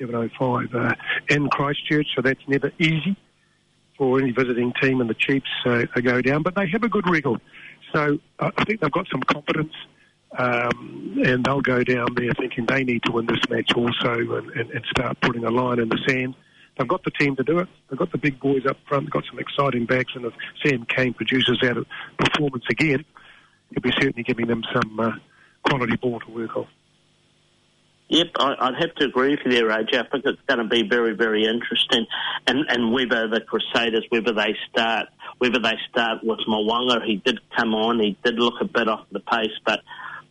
7.05 0.00 0.74
uh, 0.74 0.94
in 1.28 1.48
Christchurch, 1.50 2.06
so 2.16 2.22
that's 2.22 2.40
never 2.48 2.72
easy 2.78 3.16
for 4.00 4.18
any 4.18 4.30
visiting 4.30 4.72
team 4.80 5.00
and 5.02 5.10
the 5.10 5.14
Chiefs 5.14 5.46
uh, 5.66 5.84
go 6.02 6.22
down. 6.22 6.42
But 6.42 6.54
they 6.54 6.66
have 6.68 6.82
a 6.82 6.88
good 6.88 7.08
record, 7.08 7.40
so 7.92 8.18
uh, 8.38 8.50
I 8.56 8.64
think 8.64 8.80
they've 8.80 8.90
got 8.90 9.06
some 9.10 9.22
confidence, 9.22 9.72
um, 10.36 11.20
and 11.24 11.44
they'll 11.44 11.60
go 11.60 11.82
down 11.82 12.14
there 12.14 12.32
thinking 12.38 12.66
they 12.66 12.84
need 12.84 13.02
to 13.04 13.12
win 13.12 13.26
this 13.26 13.40
match 13.48 13.72
also 13.74 14.12
and, 14.12 14.50
and, 14.50 14.70
and 14.70 14.84
start 14.90 15.20
putting 15.20 15.44
a 15.44 15.50
line 15.50 15.78
in 15.78 15.88
the 15.88 15.98
sand. 16.08 16.34
They've 16.78 16.88
got 16.88 17.04
the 17.04 17.10
team 17.10 17.36
to 17.36 17.42
do 17.42 17.58
it. 17.58 17.68
They've 17.88 17.98
got 17.98 18.12
the 18.12 18.18
big 18.18 18.40
boys 18.40 18.64
up 18.66 18.78
front. 18.88 19.04
They've 19.04 19.12
got 19.12 19.24
some 19.28 19.38
exciting 19.38 19.86
backs, 19.86 20.12
and 20.14 20.24
if 20.24 20.32
Sam 20.64 20.86
Cane 20.86 21.14
produces 21.14 21.58
that 21.62 21.84
performance 22.18 22.64
again, 22.70 23.04
he'll 23.70 23.82
be 23.82 23.92
certainly 23.92 24.22
giving 24.22 24.46
them 24.46 24.62
some 24.72 24.98
uh, 24.98 25.12
quality 25.68 25.96
ball 25.96 26.20
to 26.20 26.30
work 26.30 26.56
off. 26.56 26.68
Yep, 28.10 28.26
I, 28.40 28.70
would 28.70 28.80
have 28.80 28.94
to 28.96 29.04
agree 29.04 29.30
with 29.30 29.40
you 29.44 29.52
there, 29.52 29.68
AJ. 29.68 29.94
I 29.94 30.08
think 30.10 30.24
it's 30.26 30.40
going 30.48 30.58
to 30.58 30.64
be 30.64 30.82
very, 30.82 31.14
very 31.14 31.46
interesting. 31.46 32.06
And, 32.48 32.66
and 32.68 32.92
whether 32.92 33.28
the 33.28 33.40
Crusaders, 33.40 34.04
whether 34.08 34.32
they 34.32 34.56
start, 34.68 35.06
whether 35.38 35.60
they 35.60 35.74
start 35.88 36.18
with 36.24 36.40
Mo'unga, 36.48 37.04
he 37.06 37.16
did 37.24 37.38
come 37.56 37.72
on, 37.72 38.00
he 38.00 38.18
did 38.24 38.34
look 38.34 38.54
a 38.60 38.64
bit 38.64 38.88
off 38.88 39.06
the 39.12 39.20
pace, 39.20 39.56
but 39.64 39.78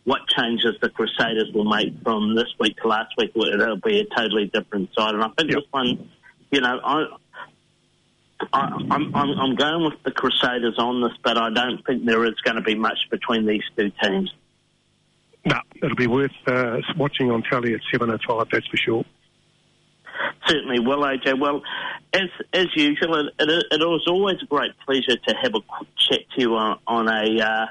what 0.04 0.20
changes 0.28 0.74
the 0.82 0.90
Crusaders 0.90 1.50
will 1.54 1.64
make 1.64 1.94
from 2.02 2.34
this 2.34 2.48
week 2.58 2.76
to 2.82 2.88
last 2.88 3.14
week, 3.16 3.32
it'll 3.34 3.76
be 3.76 4.00
a 4.00 4.14
totally 4.14 4.50
different 4.52 4.90
side. 4.94 5.14
And 5.14 5.24
I 5.24 5.28
think 5.28 5.50
yep. 5.50 5.60
this 5.60 5.66
one, 5.70 6.10
you 6.50 6.60
know, 6.60 6.80
I, 6.84 7.06
I, 8.52 8.60
I'm, 8.90 9.16
I'm, 9.16 9.38
I'm 9.38 9.54
going 9.54 9.84
with 9.84 10.02
the 10.04 10.10
Crusaders 10.10 10.78
on 10.78 11.00
this, 11.00 11.12
but 11.24 11.38
I 11.38 11.48
don't 11.48 11.82
think 11.86 12.04
there 12.04 12.26
is 12.26 12.34
going 12.44 12.56
to 12.56 12.62
be 12.62 12.74
much 12.74 12.98
between 13.10 13.46
these 13.46 13.62
two 13.74 13.90
teams. 14.02 14.34
No, 15.44 15.58
it'll 15.82 15.96
be 15.96 16.06
worth 16.06 16.30
uh, 16.46 16.78
watching 16.96 17.30
on 17.30 17.42
telly 17.42 17.74
at 17.74 17.80
7.05, 17.92 18.50
that's 18.50 18.66
for 18.66 18.76
sure. 18.76 19.04
Certainly 20.46 20.80
will, 20.80 21.00
AJ. 21.00 21.40
Well, 21.40 21.62
as 22.12 22.28
as 22.52 22.66
usual, 22.74 23.28
it, 23.28 23.34
it, 23.38 23.64
it, 23.70 23.80
was 23.80 24.04
always 24.06 24.36
a 24.42 24.46
great 24.46 24.72
pleasure 24.84 25.16
to 25.16 25.34
have 25.34 25.54
a 25.54 25.60
quick 25.60 25.88
chat 25.96 26.20
to 26.34 26.40
you 26.40 26.54
on, 26.56 26.78
on 26.86 27.08
a 27.08 27.40
uh, 27.42 27.66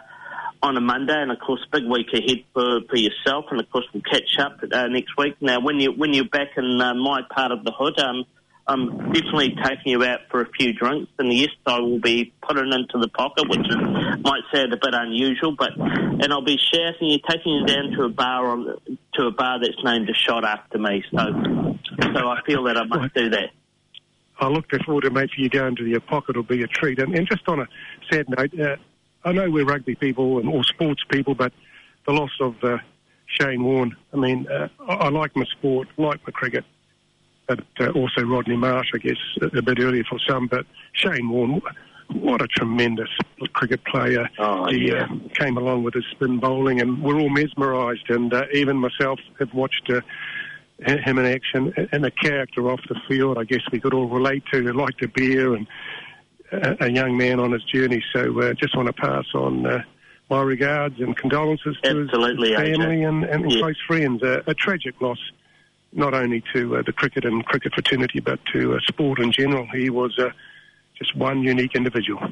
on 0.63 0.77
a 0.77 0.81
Monday, 0.81 1.21
and 1.21 1.31
of 1.31 1.39
course, 1.39 1.65
big 1.71 1.85
week 1.85 2.07
ahead 2.13 2.43
for, 2.53 2.81
for 2.89 2.97
yourself. 2.97 3.45
And 3.51 3.59
of 3.59 3.69
course, 3.69 3.85
we'll 3.93 4.03
catch 4.03 4.37
up 4.39 4.59
uh, 4.71 4.87
next 4.87 5.15
week. 5.17 5.35
Now, 5.41 5.59
when 5.59 5.79
you 5.79 5.91
when 5.91 6.13
you're 6.13 6.25
back 6.25 6.57
in 6.57 6.81
uh, 6.81 6.93
my 6.95 7.21
part 7.29 7.51
of 7.51 7.63
the 7.63 7.71
hood, 7.71 7.99
um, 7.99 8.25
I'm 8.69 9.11
definitely 9.11 9.55
taking 9.63 9.93
you 9.93 10.03
out 10.03 10.19
for 10.29 10.41
a 10.41 10.49
few 10.51 10.73
drinks, 10.73 11.11
and 11.17 11.33
yes, 11.33 11.49
I 11.65 11.79
will 11.79 11.99
be 11.99 12.31
putting 12.47 12.71
into 12.71 12.99
the 12.99 13.07
pocket, 13.07 13.49
which 13.49 13.67
is, 13.67 13.75
might 14.21 14.43
sound 14.53 14.71
a 14.71 14.77
bit 14.77 14.93
unusual, 14.93 15.55
but 15.57 15.71
and 15.75 16.31
I'll 16.31 16.43
be 16.43 16.59
shouting 16.71 17.09
you, 17.09 17.17
taking 17.27 17.51
you 17.51 17.65
down 17.65 17.91
to 17.97 18.03
a 18.03 18.09
bar 18.09 18.45
on 18.45 18.77
to 19.15 19.25
a 19.25 19.31
bar 19.31 19.59
that's 19.59 19.83
named 19.83 20.07
a 20.07 20.13
shot 20.13 20.45
after 20.45 20.77
me. 20.77 21.03
So, 21.09 21.17
so 22.13 22.27
I 22.27 22.41
feel 22.45 22.63
that 22.65 22.77
I 22.77 22.83
must 22.83 23.15
do 23.15 23.31
that. 23.31 23.49
I 24.39 24.47
look 24.49 24.69
forward 24.85 25.01
to 25.01 25.09
mate 25.09 25.31
for 25.33 25.41
you 25.41 25.49
going 25.49 25.75
to 25.77 25.85
your 25.85 25.99
pocket 25.99 26.35
will 26.35 26.43
be 26.43 26.61
a 26.61 26.67
treat. 26.67 26.99
And, 26.99 27.15
and 27.15 27.27
just 27.27 27.49
on 27.49 27.61
a 27.61 27.67
sad 28.11 28.29
note, 28.29 28.57
uh, 28.59 28.75
I 29.25 29.31
know 29.31 29.49
we're 29.49 29.65
rugby 29.65 29.95
people 29.95 30.37
and 30.37 30.47
all 30.47 30.63
sports 30.63 31.01
people, 31.09 31.33
but 31.33 31.53
the 32.05 32.13
loss 32.13 32.31
of 32.39 32.55
uh, 32.63 32.77
Shane 33.25 33.63
Warne. 33.63 33.97
I 34.13 34.17
mean, 34.17 34.47
uh, 34.47 34.67
I, 34.87 34.93
I 34.93 35.09
like 35.09 35.35
my 35.35 35.45
sport, 35.57 35.87
like 35.97 36.19
my 36.27 36.31
cricket 36.31 36.65
but 37.49 37.65
uh, 37.79 37.89
also 37.89 38.21
Rodney 38.21 38.55
Marsh, 38.55 38.91
I 38.93 38.99
guess, 38.99 39.17
a, 39.41 39.61
bit 39.61 39.79
earlier 39.79 40.03
for 40.07 40.19
some. 40.19 40.47
But 40.47 40.67
Shane 40.93 41.29
Warne, 41.29 41.61
what 42.13 42.43
a 42.43 42.47
tremendous 42.47 43.09
cricket 43.53 43.83
player. 43.85 44.29
Oh, 44.37 44.69
he 44.69 44.89
yeah. 44.89 45.05
uh, 45.05 45.29
came 45.33 45.57
along 45.57 45.83
with 45.83 45.95
his 45.95 46.05
spin 46.11 46.39
bowling, 46.39 46.79
and 46.79 47.01
we're 47.01 47.19
all 47.19 47.29
mesmerised. 47.29 48.09
And 48.09 48.31
uh, 48.31 48.43
even 48.53 48.77
myself 48.77 49.19
have 49.39 49.51
watched 49.53 49.89
uh, 49.89 50.01
him 50.77 51.17
in 51.17 51.25
action 51.25 51.73
and 51.91 52.05
a 52.05 52.11
character 52.11 52.69
off 52.69 52.81
the 52.87 52.99
field. 53.07 53.39
I 53.39 53.45
guess 53.45 53.61
we 53.71 53.79
could 53.79 53.95
all 53.95 54.07
relate 54.07 54.43
to, 54.53 54.61
like 54.71 54.99
the 54.99 55.07
beer 55.07 55.55
and 55.55 55.65
a, 56.51 56.85
a 56.85 56.91
young 56.91 57.17
man 57.17 57.39
on 57.39 57.51
his 57.51 57.63
journey. 57.63 58.03
So 58.13 58.39
uh, 58.41 58.53
just 58.53 58.77
want 58.77 58.87
to 58.87 58.93
pass 58.93 59.25
on. 59.33 59.65
Uh, 59.65 59.83
my 60.29 60.43
regards 60.43 60.99
and 60.99 61.17
condolences 61.17 61.75
Absolutely, 61.83 62.51
to 62.51 62.61
his 62.61 62.77
family 62.77 63.03
and, 63.03 63.23
and 63.23 63.51
yeah. 63.51 63.61
close 63.61 63.81
friends. 63.87 64.21
a 64.21 64.53
tragic 64.53 65.01
loss 65.01 65.17
not 65.91 66.13
only 66.13 66.43
to 66.53 66.77
uh, 66.77 66.81
the 66.85 66.93
cricket 66.93 67.25
and 67.25 67.45
cricket 67.45 67.73
fraternity, 67.73 68.19
but 68.19 68.39
to 68.53 68.75
uh, 68.75 68.79
sport 68.87 69.19
in 69.19 69.31
general. 69.31 69.67
He 69.73 69.89
was 69.89 70.17
uh, 70.19 70.29
just 70.97 71.15
one 71.15 71.41
unique 71.41 71.75
individual. 71.75 72.31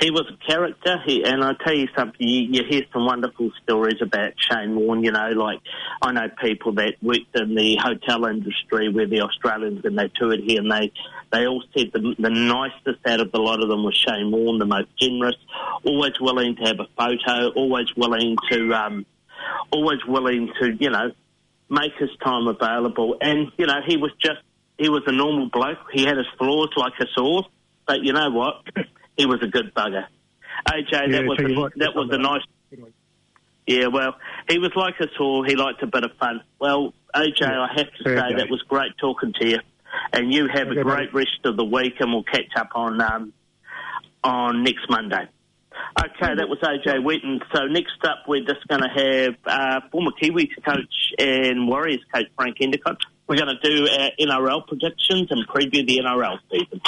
He 0.00 0.10
was 0.10 0.24
a 0.32 0.46
character, 0.50 0.96
he, 1.04 1.24
and 1.24 1.44
I 1.44 1.52
tell 1.62 1.74
you 1.74 1.86
something. 1.94 2.26
You, 2.26 2.48
you 2.50 2.62
hear 2.66 2.84
some 2.90 3.04
wonderful 3.04 3.50
stories 3.62 4.00
about 4.00 4.32
Shane 4.38 4.74
Warne. 4.74 5.04
You 5.04 5.12
know, 5.12 5.28
like 5.32 5.60
I 6.00 6.12
know 6.12 6.28
people 6.42 6.72
that 6.76 6.94
worked 7.02 7.36
in 7.36 7.54
the 7.54 7.76
hotel 7.76 8.24
industry 8.24 8.88
where 8.90 9.06
the 9.06 9.20
Australians 9.20 9.84
and 9.84 9.98
they 9.98 10.08
toured 10.18 10.40
here, 10.40 10.62
and 10.62 10.72
they 10.72 10.90
they 11.30 11.46
all 11.46 11.62
said 11.76 11.90
the, 11.92 12.14
the 12.18 12.30
nicest 12.30 13.06
out 13.06 13.20
of 13.20 13.30
the 13.30 13.38
lot 13.38 13.62
of 13.62 13.68
them 13.68 13.84
was 13.84 13.94
Shane 13.94 14.30
Warne, 14.32 14.58
the 14.58 14.64
most 14.64 14.88
generous, 14.98 15.36
always 15.84 16.18
willing 16.18 16.56
to 16.56 16.62
have 16.62 16.80
a 16.80 16.86
photo, 16.96 17.50
always 17.50 17.94
willing 17.94 18.36
to. 18.50 18.72
Um, 18.72 19.06
always 19.70 20.04
willing 20.06 20.52
to, 20.60 20.76
you 20.78 20.90
know, 20.90 21.12
make 21.70 21.92
his 21.98 22.10
time 22.22 22.48
available. 22.48 23.16
And, 23.20 23.50
you 23.56 23.66
know, 23.66 23.80
he 23.86 23.96
was 23.96 24.10
just, 24.20 24.40
he 24.76 24.88
was 24.88 25.02
a 25.06 25.12
normal 25.12 25.48
bloke. 25.50 25.78
He 25.92 26.04
had 26.04 26.16
his 26.16 26.26
flaws 26.36 26.70
like 26.76 26.94
us 27.00 27.16
all. 27.16 27.46
But 27.86 28.02
you 28.02 28.12
know 28.12 28.30
what? 28.30 28.62
he 29.16 29.26
was 29.26 29.40
a 29.42 29.46
good 29.46 29.72
bugger. 29.74 30.06
AJ, 30.68 30.92
yeah, 30.92 31.06
that 31.08 31.24
was, 31.24 31.38
a, 31.38 31.78
that 31.78 31.94
was 31.94 32.08
a 32.12 32.18
nice. 32.18 32.42
Yeah, 33.66 33.86
well, 33.86 34.16
he 34.48 34.58
was 34.58 34.72
like 34.74 35.00
us 35.00 35.14
all. 35.20 35.44
He 35.44 35.54
liked 35.54 35.82
a 35.82 35.86
bit 35.86 36.04
of 36.04 36.10
fun. 36.18 36.42
Well, 36.58 36.92
AJ, 37.14 37.40
yeah, 37.40 37.60
I 37.60 37.68
have 37.76 37.86
to 37.86 38.04
say 38.04 38.18
okay. 38.18 38.34
that 38.36 38.50
was 38.50 38.62
great 38.68 38.92
talking 38.98 39.32
to 39.40 39.48
you, 39.48 39.58
and 40.12 40.32
you 40.32 40.48
have 40.52 40.68
okay, 40.68 40.80
a 40.80 40.82
great 40.82 41.14
rest 41.14 41.44
of 41.44 41.56
the 41.56 41.64
week, 41.64 41.94
and 42.00 42.12
we'll 42.12 42.24
catch 42.24 42.50
up 42.56 42.70
on 42.74 43.00
um, 43.00 43.32
on 44.24 44.62
next 44.62 44.88
Monday. 44.88 45.28
Okay, 45.98 46.34
that 46.34 46.48
was 46.48 46.58
AJ 46.60 47.04
Wheaton. 47.04 47.40
So 47.54 47.66
next 47.66 48.02
up, 48.04 48.24
we're 48.28 48.44
just 48.44 48.66
going 48.68 48.82
to 48.82 48.88
have 48.88 49.34
uh, 49.44 49.80
former 49.90 50.12
Kiwis 50.12 50.50
coach 50.64 51.12
and 51.18 51.68
Warriors 51.68 52.04
coach 52.12 52.26
Frank 52.36 52.58
Endacott. 52.58 52.98
We're 53.26 53.36
going 53.36 53.56
to 53.56 53.62
do 53.62 53.88
our 53.88 54.10
NRL 54.18 54.66
predictions 54.66 55.30
and 55.30 55.46
preview 55.46 55.86
the 55.86 55.98
NRL 55.98 56.38
season. 56.50 56.80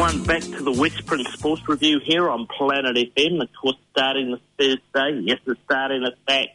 Everyone 0.00 0.24
back 0.24 0.40
to 0.40 0.62
the 0.62 0.72
Westbury 0.72 1.24
Sports 1.24 1.68
Review 1.68 2.00
here 2.02 2.30
on 2.30 2.46
Planet 2.46 2.96
FM. 2.96 3.42
Of 3.42 3.50
course, 3.52 3.76
starting 3.90 4.30
this 4.30 4.40
Thursday, 4.58 5.20
yes, 5.24 5.40
it's 5.46 5.60
starting 5.66 6.04
us 6.04 6.14
back. 6.26 6.46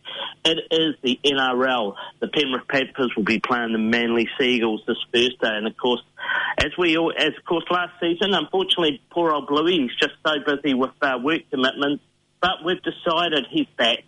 It 0.44 0.58
is 0.72 0.96
the 1.04 1.20
NRL. 1.24 1.94
The 2.22 2.28
Penrith 2.28 2.68
Panthers 2.68 3.12
will 3.16 3.24
be 3.24 3.40
playing 3.40 3.74
the 3.74 3.78
Manly 3.78 4.28
Sea 4.40 4.56
Eagles 4.56 4.82
this 4.88 4.98
Thursday, 5.14 5.58
and 5.58 5.68
of 5.68 5.78
course, 5.78 6.02
as 6.58 6.72
we 6.76 6.98
all, 6.98 7.14
as 7.16 7.38
of 7.38 7.46
course 7.46 7.66
last 7.70 7.94
season, 8.00 8.34
unfortunately, 8.34 9.00
poor 9.12 9.32
old 9.32 9.46
Bluey, 9.46 9.78
he's 9.78 9.96
just 10.00 10.16
so 10.26 10.34
busy 10.44 10.74
with 10.74 10.90
uh, 11.04 11.20
work 11.24 11.42
commitments. 11.52 12.04
But 12.42 12.66
we've 12.66 12.82
decided 12.82 13.46
he's 13.52 13.68
back, 13.78 14.00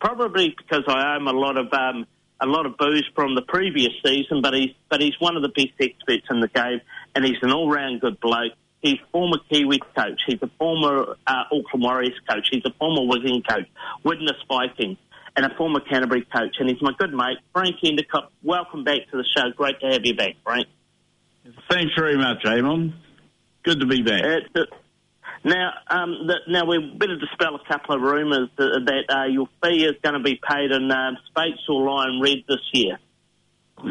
probably 0.00 0.54
because 0.56 0.84
I 0.86 1.16
him 1.16 1.26
a 1.26 1.32
lot 1.32 1.58
of. 1.58 1.72
Um, 1.72 2.06
a 2.40 2.46
lot 2.46 2.66
of 2.66 2.76
booze 2.78 3.04
from 3.16 3.34
the 3.34 3.42
previous 3.42 3.90
season, 4.06 4.42
but 4.42 4.54
he's 4.54 4.70
but 4.88 5.00
he's 5.00 5.18
one 5.18 5.34
of 5.34 5.42
the 5.42 5.48
best 5.48 5.72
experts 5.80 6.24
in 6.30 6.38
the 6.38 6.46
game 6.46 6.80
and 7.16 7.24
he's 7.24 7.42
an 7.42 7.50
all-round 7.50 8.00
good 8.00 8.20
bloke. 8.20 8.52
He's 8.80 8.98
former 9.10 9.38
Kiwi 9.50 9.80
coach. 9.96 10.20
He's 10.26 10.40
a 10.42 10.50
former 10.58 11.16
uh, 11.26 11.42
Auckland 11.52 11.82
Warriors 11.82 12.18
coach. 12.28 12.48
He's 12.50 12.62
a 12.64 12.72
former 12.78 13.06
Wigan 13.06 13.42
coach, 13.48 13.66
Widnes 14.04 14.30
Vikings, 14.48 14.98
and 15.36 15.46
a 15.46 15.54
former 15.56 15.80
Canterbury 15.80 16.26
coach. 16.32 16.56
And 16.60 16.68
he's 16.68 16.80
my 16.80 16.92
good 16.96 17.12
mate, 17.12 17.38
Frank 17.52 17.76
Endacott. 17.84 18.28
Welcome 18.42 18.84
back 18.84 19.00
to 19.10 19.16
the 19.16 19.24
show. 19.36 19.50
Great 19.56 19.80
to 19.80 19.88
have 19.88 20.04
you 20.04 20.14
back, 20.14 20.34
Frank. 20.44 20.68
Thanks 21.70 21.92
very 21.96 22.16
much, 22.16 22.44
Eamon. 22.44 22.92
Good 23.64 23.80
to 23.80 23.86
be 23.86 24.02
back. 24.02 24.22
Uh, 24.54 24.60
now, 25.44 25.72
um, 25.88 26.26
the, 26.26 26.36
now 26.48 26.64
we 26.64 26.94
better 26.96 27.16
dispel 27.16 27.56
a 27.56 27.64
couple 27.68 27.96
of 27.96 28.02
rumours 28.02 28.48
that, 28.56 28.82
that 28.86 29.14
uh, 29.14 29.24
your 29.26 29.48
fee 29.62 29.84
is 29.84 29.94
going 30.02 30.14
to 30.14 30.22
be 30.22 30.40
paid 30.48 30.70
in 30.70 30.90
uh, 30.90 31.12
Speight's 31.28 31.62
or 31.68 31.84
Lion 31.84 32.20
Red 32.20 32.44
this 32.48 32.58
year. 32.72 32.98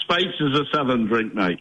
Speight's 0.00 0.40
is 0.40 0.58
a 0.58 0.64
southern 0.72 1.06
drink, 1.06 1.34
mate. 1.34 1.60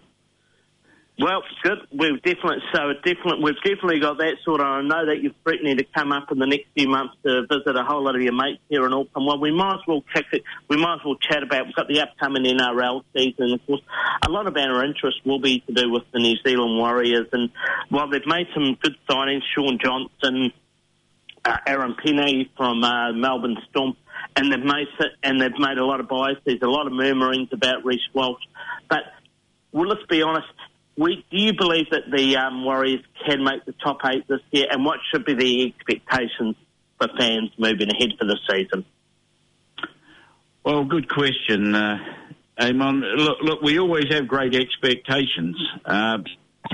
Well, 1.19 1.43
good. 1.63 1.79
We've 1.91 2.21
definitely 2.21 2.63
so 2.73 2.93
definitely 3.03 3.43
we've 3.43 3.61
definitely 3.61 3.99
got 3.99 4.19
that 4.19 4.35
sort 4.45 4.61
of. 4.61 4.67
I 4.67 4.81
know 4.81 5.05
that 5.07 5.21
you're 5.21 5.33
threatening 5.43 5.75
to 5.77 5.83
come 5.83 6.13
up 6.13 6.31
in 6.31 6.39
the 6.39 6.47
next 6.47 6.67
few 6.77 6.87
months 6.87 7.15
to 7.25 7.41
visit 7.41 7.75
a 7.75 7.83
whole 7.83 8.05
lot 8.05 8.15
of 8.15 8.21
your 8.21 8.33
mates 8.33 8.61
here 8.69 8.85
in 8.85 8.93
Auckland. 8.93 9.27
Well, 9.27 9.37
we 9.37 9.51
might 9.51 9.73
as 9.73 9.81
well 9.85 10.01
kick 10.13 10.27
it. 10.31 10.43
We 10.69 10.77
might 10.77 10.95
as 10.95 10.99
well 11.05 11.17
chat 11.17 11.43
about. 11.43 11.65
We've 11.65 11.75
got 11.75 11.89
the 11.89 11.99
upcoming 11.99 12.45
NRL 12.45 13.03
season. 13.13 13.51
Of 13.51 13.65
course, 13.67 13.81
a 14.25 14.31
lot 14.31 14.47
of 14.47 14.55
our 14.55 14.85
interest 14.85 15.17
will 15.25 15.41
be 15.41 15.59
to 15.59 15.73
do 15.73 15.91
with 15.91 16.03
the 16.13 16.19
New 16.19 16.37
Zealand 16.45 16.77
Warriors, 16.77 17.27
and 17.33 17.49
while 17.89 18.09
they've 18.09 18.25
made 18.25 18.47
some 18.53 18.77
good 18.81 18.95
signings, 19.09 19.41
Shaun 19.53 19.77
Johnson, 19.83 20.53
uh, 21.43 21.57
Aaron 21.67 21.95
Pene 22.01 22.49
from 22.55 22.81
uh, 22.81 23.11
Melbourne 23.11 23.57
Storm 23.69 23.97
and 24.35 24.51
they've 24.51 24.63
made 24.63 24.87
and 25.23 25.41
they've 25.41 25.57
made 25.57 25.77
a 25.77 25.85
lot 25.85 25.99
of 25.99 26.07
buys. 26.07 26.35
There's 26.45 26.61
a 26.61 26.69
lot 26.69 26.87
of 26.87 26.93
murmurings 26.93 27.49
about 27.51 27.83
Reece 27.83 28.07
Walsh, 28.13 28.41
but 28.89 28.99
well, 29.71 29.87
let's 29.87 30.05
be 30.09 30.21
honest. 30.21 30.47
We, 30.99 31.25
do 31.31 31.37
you 31.37 31.53
believe 31.57 31.85
that 31.91 32.11
the 32.13 32.35
um, 32.35 32.65
Warriors 32.65 32.99
can 33.25 33.41
make 33.41 33.63
the 33.63 33.71
top 33.71 33.99
eight 34.05 34.27
this 34.27 34.41
year, 34.51 34.65
and 34.69 34.83
what 34.83 34.97
should 35.09 35.23
be 35.23 35.33
the 35.33 35.67
expectations 35.67 36.57
for 36.97 37.07
fans 37.17 37.51
moving 37.57 37.89
ahead 37.89 38.09
for 38.19 38.25
the 38.25 38.37
season? 38.51 38.83
Well, 40.65 40.83
good 40.83 41.07
question, 41.07 41.73
uh, 41.73 41.99
Eamon. 42.59 43.01
Look, 43.15 43.37
look, 43.41 43.61
we 43.61 43.79
always 43.79 44.11
have 44.11 44.27
great 44.27 44.53
expectations. 44.53 45.55
Uh, 45.85 46.17
to 46.17 46.23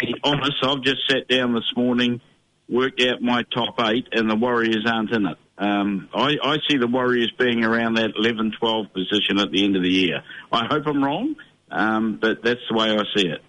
be 0.02 0.16
honest, 0.24 0.58
I've 0.64 0.82
just 0.82 1.08
sat 1.08 1.28
down 1.28 1.54
this 1.54 1.72
morning, 1.78 2.20
worked 2.68 3.04
out 3.04 3.22
my 3.22 3.44
top 3.54 3.76
eight, 3.80 4.08
and 4.12 4.28
the 4.28 4.36
Warriors 4.36 4.88
aren't 4.88 5.12
in 5.12 5.28
it. 5.28 5.38
Um, 5.60 6.10
I, 6.16 6.36
I, 6.44 6.58
see 6.68 6.78
the 6.78 6.88
Warriors 6.88 7.32
being 7.38 7.64
around 7.64 7.94
that 7.98 8.14
11 8.18 8.54
12 8.60 8.88
position 8.92 9.38
at 9.38 9.52
the 9.52 9.64
end 9.64 9.76
of 9.76 9.84
the 9.84 9.92
year. 9.92 10.24
I 10.52 10.66
hope 10.66 10.88
I'm 10.88 11.04
wrong, 11.04 11.36
um, 11.70 12.18
but 12.20 12.44
that's 12.44 12.60
the 12.72 12.76
way 12.76 12.90
I 12.90 13.04
see 13.16 13.28
it. 13.28 13.42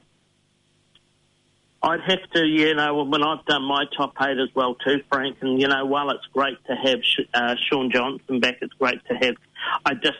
I'd 1.86 2.00
have 2.00 2.30
to, 2.34 2.44
you 2.44 2.74
know, 2.74 3.04
when 3.04 3.22
I've 3.22 3.44
done 3.44 3.62
my 3.62 3.84
top 3.96 4.14
eight 4.20 4.38
as 4.38 4.52
well 4.56 4.74
too, 4.74 5.02
Frank, 5.08 5.36
and 5.40 5.60
you 5.60 5.68
know, 5.68 5.86
while 5.86 6.10
it's 6.10 6.26
great 6.32 6.58
to 6.66 6.74
have 6.74 6.98
uh, 7.32 7.54
Shaun 7.70 7.92
Johnson 7.92 8.40
back, 8.40 8.56
it's 8.60 8.72
great 8.74 8.98
to 9.06 9.14
have. 9.14 9.36
I 9.84 9.94
just 9.94 10.18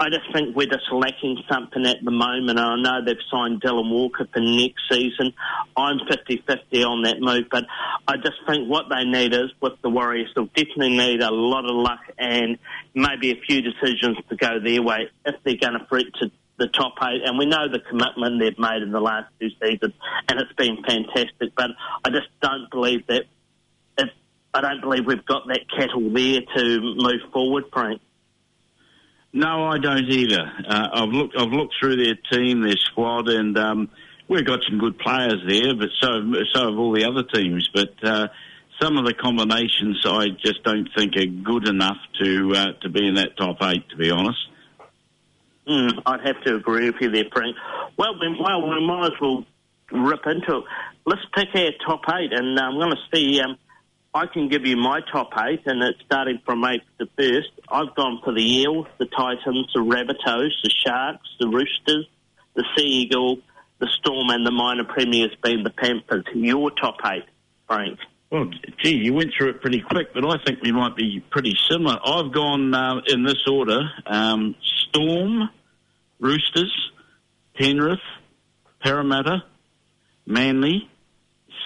I 0.00 0.08
just 0.08 0.32
think 0.32 0.56
we're 0.56 0.66
just 0.66 0.90
lacking 0.90 1.38
something 1.48 1.86
at 1.86 1.98
the 2.04 2.10
moment. 2.10 2.58
I 2.58 2.74
know 2.80 3.04
they've 3.04 3.16
signed 3.30 3.62
Dylan 3.62 3.90
Walker 3.90 4.26
for 4.32 4.40
next 4.40 4.82
season. 4.90 5.32
I'm 5.76 5.98
50-50 6.00 6.84
on 6.84 7.02
that 7.02 7.20
move, 7.20 7.44
but 7.50 7.64
I 8.08 8.16
just 8.16 8.38
think 8.48 8.68
what 8.68 8.86
they 8.90 9.04
need 9.04 9.32
is, 9.34 9.50
with 9.60 9.80
the 9.82 9.88
Warriors, 9.88 10.30
they'll 10.34 10.46
definitely 10.46 10.96
need 10.96 11.22
a 11.22 11.30
lot 11.30 11.64
of 11.64 11.76
luck 11.76 12.00
and 12.18 12.58
maybe 12.94 13.30
a 13.30 13.40
few 13.46 13.62
decisions 13.62 14.18
to 14.28 14.36
go 14.36 14.58
their 14.60 14.82
way 14.82 15.08
if 15.24 15.36
they're 15.44 15.56
going 15.56 15.78
to 15.78 16.04
to 16.20 16.30
the 16.62 16.68
top 16.68 16.94
eight. 17.02 17.22
And 17.24 17.38
we 17.38 17.46
know 17.46 17.68
the 17.68 17.80
commitment 17.80 18.40
they've 18.40 18.58
made 18.58 18.82
in 18.82 18.92
the 18.92 19.00
last 19.00 19.28
two 19.40 19.50
seasons, 19.60 19.94
and 20.28 20.40
it's 20.40 20.52
been 20.52 20.82
fantastic. 20.86 21.54
But 21.56 21.70
I 22.04 22.10
just 22.10 22.28
don't 22.40 22.70
believe 22.70 23.06
that. 23.08 23.24
If, 23.98 24.10
I 24.54 24.60
don't 24.60 24.80
believe 24.80 25.06
we've 25.06 25.26
got 25.26 25.46
that 25.48 25.68
cattle 25.76 26.10
there 26.12 26.40
to 26.56 26.80
move 26.96 27.32
forward, 27.32 27.64
Frank. 27.72 28.00
No, 29.32 29.64
I 29.64 29.78
don't 29.78 30.08
either. 30.08 30.52
Uh, 30.68 30.88
I've 30.92 31.08
looked. 31.08 31.36
I've 31.36 31.52
looked 31.52 31.74
through 31.80 31.96
their 31.96 32.18
team, 32.30 32.62
their 32.62 32.76
squad, 32.76 33.28
and 33.28 33.58
um, 33.58 33.88
we've 34.28 34.46
got 34.46 34.60
some 34.68 34.78
good 34.78 34.98
players 34.98 35.42
there. 35.48 35.74
But 35.74 35.88
so 36.00 36.32
so 36.52 36.70
have 36.70 36.78
all 36.78 36.92
the 36.92 37.04
other 37.04 37.22
teams. 37.22 37.68
But 37.74 37.94
uh, 38.04 38.28
some 38.80 38.98
of 38.98 39.06
the 39.06 39.14
combinations 39.14 40.04
I 40.04 40.28
just 40.44 40.62
don't 40.64 40.88
think 40.94 41.16
are 41.16 41.26
good 41.26 41.66
enough 41.66 41.96
to 42.22 42.52
uh, 42.54 42.72
to 42.82 42.88
be 42.90 43.08
in 43.08 43.14
that 43.14 43.36
top 43.36 43.56
eight. 43.62 43.88
To 43.88 43.96
be 43.96 44.10
honest. 44.10 44.38
Mm, 45.68 46.02
I'd 46.06 46.26
have 46.26 46.42
to 46.44 46.56
agree 46.56 46.90
with 46.90 47.00
you 47.00 47.10
there, 47.10 47.24
Frank. 47.32 47.56
Well, 47.96 48.14
we, 48.20 48.36
well, 48.40 48.68
we 48.68 48.86
might 48.86 49.06
as 49.06 49.20
well 49.20 49.44
rip 49.92 50.26
into 50.26 50.58
it. 50.58 50.64
Let's 51.06 51.22
pick 51.34 51.48
our 51.54 51.70
top 51.86 52.02
eight, 52.14 52.32
and 52.32 52.58
uh, 52.58 52.62
I'm 52.62 52.74
going 52.74 52.90
to 52.90 53.16
see. 53.16 53.40
Um, 53.40 53.56
I 54.14 54.26
can 54.26 54.48
give 54.48 54.66
you 54.66 54.76
my 54.76 55.00
top 55.10 55.30
eight, 55.38 55.62
and 55.66 55.82
it's 55.82 55.98
starting 56.04 56.40
from 56.44 56.64
eighth 56.64 56.84
to 56.98 57.06
first. 57.16 57.50
I've 57.68 57.94
gone 57.94 58.20
for 58.22 58.34
the 58.34 58.42
Eels, 58.42 58.86
the 58.98 59.06
Titans, 59.06 59.70
the 59.74 59.80
Rabbitohs, 59.80 60.50
the 60.62 60.70
Sharks, 60.70 61.28
the 61.40 61.48
Roosters, 61.48 62.06
the 62.54 62.64
Sea 62.76 62.84
Eagle, 62.84 63.38
the 63.78 63.88
Storm, 64.00 64.28
and 64.28 64.46
the 64.46 64.50
minor 64.50 64.84
premiers 64.84 65.34
being 65.42 65.64
the 65.64 65.70
Panthers. 65.70 66.24
Your 66.34 66.70
top 66.70 66.96
eight, 67.06 67.24
Frank. 67.66 67.98
Well, 68.30 68.50
gee, 68.82 68.96
you 68.96 69.12
went 69.12 69.32
through 69.36 69.50
it 69.50 69.60
pretty 69.60 69.80
quick, 69.80 70.14
but 70.14 70.24
I 70.24 70.42
think 70.44 70.62
we 70.62 70.72
might 70.72 70.96
be 70.96 71.22
pretty 71.30 71.54
similar. 71.70 71.98
I've 72.02 72.32
gone 72.32 72.74
uh, 72.74 73.00
in 73.06 73.24
this 73.24 73.46
order: 73.46 73.80
um, 74.06 74.54
Storm, 74.92 75.48
Roosters, 76.20 76.90
Penrith, 77.56 77.98
Parramatta, 78.82 79.44
Manly, 80.26 80.90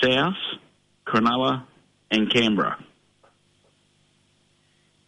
South, 0.01 0.35
Cronulla, 1.07 1.65
and 2.11 2.33
Canberra. 2.33 2.79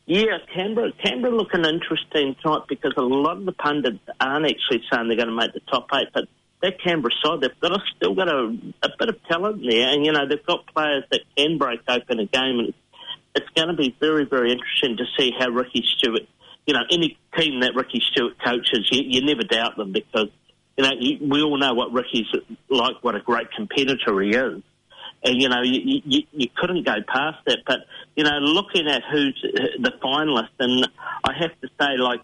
Yeah, 0.06 0.38
Canberra, 0.54 0.90
Canberra 1.04 1.36
look 1.36 1.52
an 1.52 1.64
interesting 1.64 2.34
tonight 2.42 2.62
because 2.68 2.94
a 2.96 3.02
lot 3.02 3.36
of 3.36 3.44
the 3.44 3.52
pundits 3.52 3.98
aren't 4.20 4.46
actually 4.46 4.82
saying 4.90 5.08
they're 5.08 5.16
going 5.16 5.28
to 5.28 5.34
make 5.34 5.52
the 5.52 5.60
top 5.70 5.86
eight, 5.94 6.08
but 6.12 6.24
that 6.62 6.82
Canberra 6.82 7.12
side, 7.22 7.40
they've 7.40 7.60
got 7.60 7.72
a, 7.72 7.78
still 7.94 8.14
got 8.14 8.28
a, 8.28 8.56
a 8.82 8.88
bit 8.98 9.08
of 9.10 9.22
talent 9.28 9.62
there, 9.62 9.92
and 9.92 10.04
you 10.04 10.12
know 10.12 10.26
they've 10.26 10.44
got 10.44 10.66
players 10.74 11.04
that 11.10 11.20
can 11.36 11.58
break 11.58 11.80
open 11.88 12.18
a 12.18 12.26
game, 12.26 12.58
and 12.58 12.74
it's, 13.34 13.48
going 13.54 13.68
to 13.68 13.74
be 13.74 13.94
very, 14.00 14.24
very 14.24 14.50
interesting 14.50 14.96
to 14.96 15.04
see 15.16 15.32
how 15.38 15.50
Ricky 15.50 15.84
Stuart, 15.96 16.22
you 16.68 16.74
know, 16.74 16.84
any 16.90 17.18
team 17.36 17.60
that 17.60 17.74
Ricky 17.74 18.02
Stuart 18.12 18.34
coaches, 18.44 18.88
you, 18.92 19.02
you 19.04 19.24
never 19.24 19.42
doubt 19.42 19.76
them 19.76 19.92
because 19.92 20.28
you 20.76 20.84
know 20.84 20.92
you, 21.00 21.18
we 21.20 21.42
all 21.42 21.58
know 21.58 21.74
what 21.74 21.92
Ricky's 21.92 22.26
like, 22.68 23.02
what 23.02 23.16
a 23.16 23.20
great 23.20 23.50
competitor 23.56 24.20
he 24.20 24.30
is 24.30 24.62
and 25.22 25.40
you 25.42 25.48
know 25.48 25.62
you, 25.62 26.00
you, 26.04 26.22
you 26.32 26.46
couldn't 26.56 26.84
go 26.84 26.94
past 27.06 27.38
that. 27.46 27.58
But 27.66 27.80
you 28.16 28.24
know, 28.24 28.38
looking 28.38 28.86
at 28.88 29.02
who's 29.10 29.40
the 29.42 29.92
finalist, 30.02 30.50
and 30.58 30.88
I 31.24 31.32
have 31.40 31.58
to 31.60 31.68
say, 31.80 31.96
like 31.98 32.20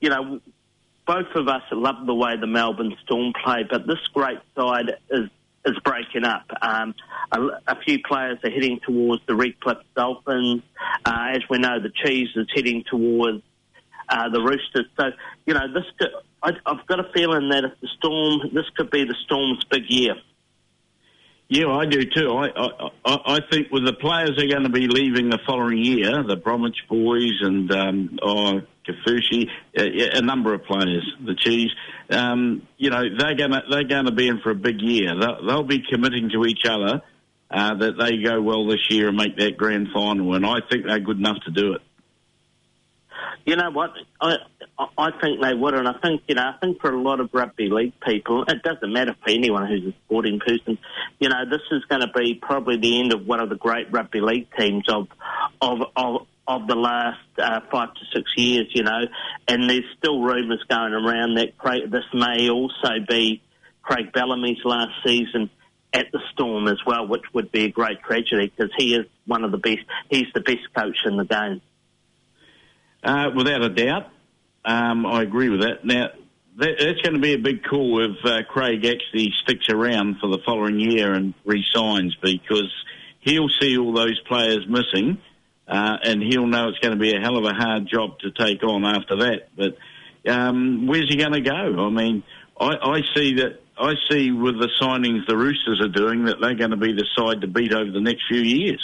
you 0.00 0.10
know, 0.10 0.40
both 1.06 1.34
of 1.34 1.48
us 1.48 1.62
love 1.72 2.06
the 2.06 2.14
way 2.14 2.36
the 2.40 2.46
Melbourne 2.46 2.96
Storm 3.04 3.32
play, 3.44 3.64
but 3.68 3.86
this 3.86 3.98
great 4.12 4.38
side 4.56 4.96
is 5.10 5.28
is 5.66 5.78
breaking 5.82 6.24
up. 6.24 6.44
Um, 6.60 6.94
a, 7.32 7.40
a, 7.68 7.80
few 7.86 7.98
players 8.06 8.38
are 8.44 8.50
heading 8.50 8.80
towards 8.86 9.22
the 9.26 9.34
Redcliffe 9.34 9.78
Dolphins. 9.96 10.62
Uh, 11.06 11.28
as 11.32 11.40
we 11.48 11.58
know, 11.58 11.80
the 11.80 11.90
Cheese 12.04 12.28
is 12.36 12.46
heading 12.54 12.84
towards 12.90 13.42
uh, 14.08 14.28
the 14.28 14.40
Roosters. 14.40 14.86
So, 14.98 15.10
you 15.46 15.54
know, 15.54 15.72
this 15.72 15.84
could, 15.98 16.10
I, 16.42 16.50
I've 16.66 16.86
got 16.86 17.00
a 17.00 17.10
feeling 17.12 17.48
that 17.50 17.64
if 17.64 17.80
the 17.80 17.88
Storm, 17.98 18.50
this 18.52 18.68
could 18.76 18.90
be 18.90 19.04
the 19.04 19.16
Storm's 19.24 19.64
big 19.64 19.84
year. 19.88 20.14
Yeah, 21.48 21.68
I 21.68 21.84
do 21.84 22.04
too. 22.04 22.32
I, 22.32 22.48
I 23.04 23.36
I 23.36 23.40
think 23.50 23.70
with 23.70 23.84
the 23.84 23.92
players 23.92 24.38
are 24.38 24.48
going 24.48 24.62
to 24.62 24.70
be 24.70 24.88
leaving 24.88 25.28
the 25.28 25.38
following 25.46 25.78
year, 25.78 26.22
the 26.22 26.36
Bromwich 26.36 26.78
boys 26.88 27.38
and 27.42 27.70
um, 27.70 28.18
oh, 28.22 28.62
Kaufusi, 28.88 29.50
a, 29.76 30.18
a 30.18 30.22
number 30.22 30.54
of 30.54 30.64
players, 30.64 31.06
the 31.22 31.34
Cheese. 31.34 31.70
Um, 32.08 32.66
you 32.78 32.88
know, 32.88 33.02
they're 33.18 33.34
going 33.34 33.50
to 33.50 33.62
they're 33.70 33.84
going 33.84 34.06
to 34.06 34.12
be 34.12 34.26
in 34.26 34.40
for 34.40 34.50
a 34.50 34.54
big 34.54 34.80
year. 34.80 35.14
They'll, 35.18 35.46
they'll 35.46 35.62
be 35.64 35.84
committing 35.88 36.30
to 36.30 36.46
each 36.46 36.64
other 36.66 37.02
uh, 37.50 37.74
that 37.74 37.98
they 37.98 38.22
go 38.22 38.40
well 38.40 38.66
this 38.66 38.90
year 38.90 39.08
and 39.08 39.16
make 39.16 39.36
that 39.36 39.58
grand 39.58 39.88
final, 39.92 40.34
and 40.34 40.46
I 40.46 40.60
think 40.70 40.86
they're 40.86 40.98
good 40.98 41.18
enough 41.18 41.42
to 41.44 41.50
do 41.50 41.74
it. 41.74 41.82
You 43.44 43.56
know 43.56 43.70
what? 43.70 43.90
I 44.20 44.36
I 44.98 45.10
think 45.20 45.40
they 45.42 45.54
would, 45.54 45.74
and 45.74 45.86
I 45.86 45.94
think 46.02 46.22
you 46.28 46.34
know, 46.34 46.42
I 46.42 46.58
think 46.60 46.80
for 46.80 46.90
a 46.90 47.00
lot 47.00 47.20
of 47.20 47.30
rugby 47.32 47.68
league 47.68 47.92
people, 48.00 48.44
it 48.48 48.62
doesn't 48.62 48.92
matter 48.92 49.14
for 49.22 49.30
anyone 49.30 49.66
who's 49.66 49.92
a 49.92 49.96
sporting 50.06 50.40
person. 50.40 50.78
You 51.18 51.28
know, 51.28 51.44
this 51.48 51.60
is 51.70 51.84
going 51.84 52.00
to 52.00 52.10
be 52.14 52.34
probably 52.34 52.78
the 52.78 53.00
end 53.00 53.12
of 53.12 53.26
one 53.26 53.40
of 53.40 53.48
the 53.48 53.56
great 53.56 53.92
rugby 53.92 54.20
league 54.20 54.48
teams 54.58 54.88
of 54.88 55.08
of 55.60 55.78
of 55.96 56.26
of 56.46 56.66
the 56.66 56.74
last 56.74 57.20
uh, 57.38 57.60
five 57.70 57.94
to 57.94 58.00
six 58.14 58.30
years. 58.36 58.66
You 58.74 58.84
know, 58.84 59.00
and 59.46 59.68
there's 59.68 59.84
still 59.98 60.20
rumours 60.22 60.62
going 60.68 60.92
around 60.92 61.36
that 61.36 61.56
Craig, 61.58 61.90
this 61.90 62.04
may 62.12 62.50
also 62.50 63.04
be 63.08 63.42
Craig 63.82 64.12
Bellamy's 64.12 64.64
last 64.64 64.92
season 65.06 65.50
at 65.92 66.06
the 66.12 66.20
Storm 66.32 66.66
as 66.66 66.78
well, 66.84 67.06
which 67.06 67.22
would 67.32 67.52
be 67.52 67.64
a 67.64 67.70
great 67.70 68.00
tragedy 68.02 68.52
because 68.54 68.72
he 68.76 68.94
is 68.94 69.06
one 69.26 69.44
of 69.44 69.52
the 69.52 69.58
best. 69.58 69.80
He's 70.10 70.26
the 70.34 70.40
best 70.40 70.72
coach 70.76 70.98
in 71.06 71.16
the 71.16 71.24
game. 71.24 71.62
Uh, 73.04 73.30
without 73.36 73.62
a 73.62 73.68
doubt, 73.68 74.08
um, 74.64 75.04
I 75.04 75.22
agree 75.22 75.50
with 75.50 75.60
that. 75.60 75.84
Now, 75.84 76.08
that, 76.56 76.76
that's 76.78 77.00
going 77.02 77.14
to 77.14 77.20
be 77.20 77.34
a 77.34 77.38
big 77.38 77.64
call 77.64 78.02
if 78.02 78.24
uh, 78.24 78.42
Craig 78.48 78.84
actually 78.86 79.30
sticks 79.42 79.68
around 79.68 80.16
for 80.20 80.28
the 80.28 80.38
following 80.44 80.80
year 80.80 81.12
and 81.12 81.34
resigns 81.44 82.16
because 82.22 82.72
he'll 83.20 83.50
see 83.60 83.76
all 83.76 83.92
those 83.92 84.18
players 84.20 84.66
missing, 84.68 85.18
uh, 85.68 85.96
and 86.02 86.22
he'll 86.22 86.46
know 86.46 86.68
it's 86.68 86.78
going 86.78 86.94
to 86.94 87.00
be 87.00 87.14
a 87.14 87.20
hell 87.20 87.36
of 87.36 87.44
a 87.44 87.52
hard 87.52 87.88
job 87.88 88.18
to 88.20 88.30
take 88.30 88.62
on 88.62 88.84
after 88.84 89.16
that. 89.16 89.48
But 89.54 89.76
um, 90.30 90.86
where's 90.86 91.08
he 91.08 91.16
going 91.16 91.32
to 91.32 91.40
go? 91.40 91.86
I 91.86 91.90
mean, 91.90 92.22
I, 92.58 92.76
I 92.80 93.00
see 93.14 93.34
that. 93.34 93.60
I 93.76 93.94
see 94.08 94.30
with 94.30 94.60
the 94.60 94.68
signings 94.80 95.26
the 95.26 95.36
Roosters 95.36 95.80
are 95.80 95.88
doing 95.88 96.26
that 96.26 96.40
they're 96.40 96.54
going 96.54 96.70
to 96.70 96.76
be 96.76 96.92
the 96.92 97.04
side 97.16 97.40
to 97.40 97.48
beat 97.48 97.72
over 97.74 97.90
the 97.90 98.00
next 98.00 98.22
few 98.28 98.40
years. 98.40 98.80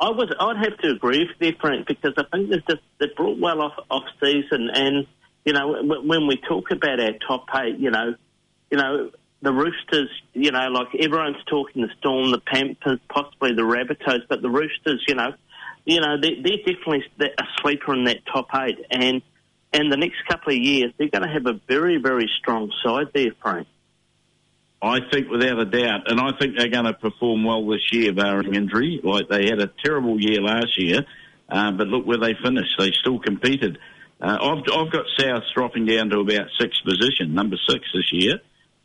I 0.00 0.10
would 0.10 0.32
I'd 0.38 0.56
have 0.64 0.78
to 0.78 0.90
agree 0.90 1.26
with 1.26 1.36
you, 1.40 1.56
Frank, 1.60 1.86
because 1.86 2.14
I 2.16 2.24
think 2.30 2.50
they've 2.50 2.66
just 2.68 2.82
they 2.98 3.06
brought 3.16 3.38
well 3.40 3.62
off 3.62 3.74
off 3.90 4.04
season, 4.22 4.70
and 4.72 5.06
you 5.44 5.52
know 5.52 5.82
when 5.82 6.26
we 6.26 6.36
talk 6.48 6.70
about 6.70 7.00
our 7.00 7.12
top 7.26 7.46
eight, 7.56 7.78
you 7.78 7.90
know, 7.90 8.14
you 8.70 8.78
know 8.78 9.10
the 9.42 9.52
Roosters, 9.52 10.10
you 10.34 10.50
know, 10.50 10.66
like 10.68 10.88
everyone's 11.00 11.42
talking 11.48 11.82
the 11.82 11.88
Storm, 11.98 12.30
the 12.32 12.40
Panthers, 12.40 12.98
possibly 13.08 13.54
the 13.54 13.62
Rabbitohs, 13.62 14.22
but 14.28 14.42
the 14.42 14.50
Roosters, 14.50 15.04
you 15.06 15.14
know, 15.14 15.32
you 15.84 16.00
know 16.00 16.20
they're, 16.20 16.42
they're 16.42 16.58
definitely 16.58 17.04
a 17.20 17.44
sleeper 17.60 17.94
in 17.94 18.04
that 18.04 18.18
top 18.32 18.48
eight, 18.54 18.78
and 18.90 19.20
and 19.72 19.92
the 19.92 19.96
next 19.96 20.18
couple 20.28 20.52
of 20.52 20.58
years 20.58 20.92
they're 20.96 21.08
going 21.08 21.26
to 21.26 21.32
have 21.32 21.46
a 21.46 21.60
very 21.66 21.98
very 22.00 22.30
strong 22.38 22.70
side 22.84 23.08
there, 23.14 23.32
Frank. 23.42 23.66
I 24.80 24.98
think 25.10 25.28
without 25.28 25.58
a 25.58 25.64
doubt, 25.64 26.10
and 26.10 26.20
I 26.20 26.30
think 26.38 26.56
they're 26.56 26.68
going 26.68 26.84
to 26.84 26.94
perform 26.94 27.44
well 27.44 27.66
this 27.66 27.92
year, 27.92 28.12
barring 28.12 28.54
injury. 28.54 29.00
Like 29.02 29.28
they 29.28 29.46
had 29.46 29.60
a 29.60 29.70
terrible 29.84 30.20
year 30.20 30.40
last 30.40 30.78
year, 30.78 31.04
uh, 31.48 31.72
but 31.72 31.88
look 31.88 32.06
where 32.06 32.18
they 32.18 32.34
finished. 32.34 32.74
They 32.78 32.92
still 32.92 33.18
competed. 33.18 33.78
Uh, 34.20 34.38
I've, 34.40 34.58
I've 34.72 34.92
got 34.92 35.04
South 35.18 35.42
dropping 35.54 35.86
down 35.86 36.10
to 36.10 36.20
about 36.20 36.48
sixth 36.60 36.84
position, 36.84 37.34
number 37.34 37.56
six 37.68 37.84
this 37.92 38.12
year. 38.12 38.40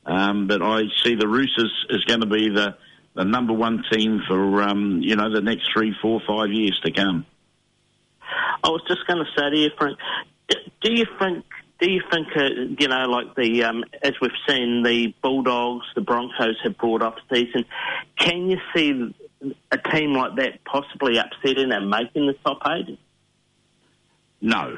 Um, 0.05 0.47
but 0.47 0.61
I 0.61 0.83
see 1.03 1.15
the 1.15 1.27
Roosters 1.27 1.85
is 1.89 2.03
going 2.05 2.21
to 2.21 2.27
be 2.27 2.49
the, 2.49 2.75
the 3.15 3.23
number 3.23 3.53
one 3.53 3.83
team 3.91 4.21
for 4.27 4.63
um, 4.63 5.01
you 5.01 5.15
know 5.15 5.31
the 5.31 5.41
next 5.41 5.69
three, 5.71 5.93
four, 6.01 6.21
five 6.27 6.51
years 6.51 6.79
to 6.85 6.91
come. 6.91 7.25
I 8.63 8.69
was 8.69 8.81
just 8.87 9.05
going 9.07 9.19
to 9.19 9.29
say 9.37 9.49
to 9.49 9.57
you, 9.57 9.69
Frank, 9.77 9.97
do 10.81 10.91
you 10.91 11.05
think 11.19 11.45
do 11.83 11.91
you 11.91 12.01
think, 12.09 12.27
uh, 12.35 12.49
you 12.79 12.87
know, 12.87 13.05
like 13.09 13.35
the 13.35 13.65
um, 13.65 13.83
as 14.01 14.13
we've 14.21 14.31
seen, 14.47 14.83
the 14.83 15.13
Bulldogs, 15.21 15.85
the 15.95 16.01
Broncos 16.01 16.55
have 16.63 16.77
brought 16.77 17.01
off 17.01 17.15
season. 17.31 17.65
Can 18.17 18.49
you 18.49 18.57
see 18.73 19.13
a 19.69 19.77
team 19.77 20.13
like 20.13 20.37
that 20.37 20.63
possibly 20.63 21.17
upsetting 21.17 21.73
and 21.73 21.89
making 21.89 22.27
the 22.27 22.35
top 22.45 22.59
eight? 22.69 22.97
No. 24.39 24.77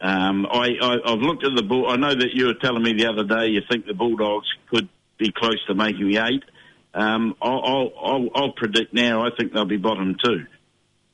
Um, 0.00 0.46
I, 0.46 1.00
have 1.04 1.18
looked 1.18 1.44
at 1.44 1.56
the 1.56 1.62
bull. 1.62 1.88
I 1.88 1.96
know 1.96 2.14
that 2.14 2.34
you 2.34 2.46
were 2.46 2.54
telling 2.54 2.84
me 2.84 2.92
the 2.92 3.06
other 3.06 3.24
day 3.24 3.48
you 3.48 3.62
think 3.68 3.86
the 3.86 3.94
Bulldogs 3.94 4.46
could 4.70 4.88
be 5.18 5.32
close 5.32 5.64
to 5.66 5.74
making 5.74 6.08
the 6.08 6.18
eight. 6.18 6.44
Um, 6.94 7.34
I'll, 7.42 7.62
I'll, 7.64 7.92
I'll, 8.00 8.28
I'll, 8.34 8.52
predict 8.52 8.94
now. 8.94 9.26
I 9.26 9.30
think 9.36 9.52
they'll 9.52 9.64
be 9.64 9.76
bottom 9.76 10.16
two. 10.22 10.46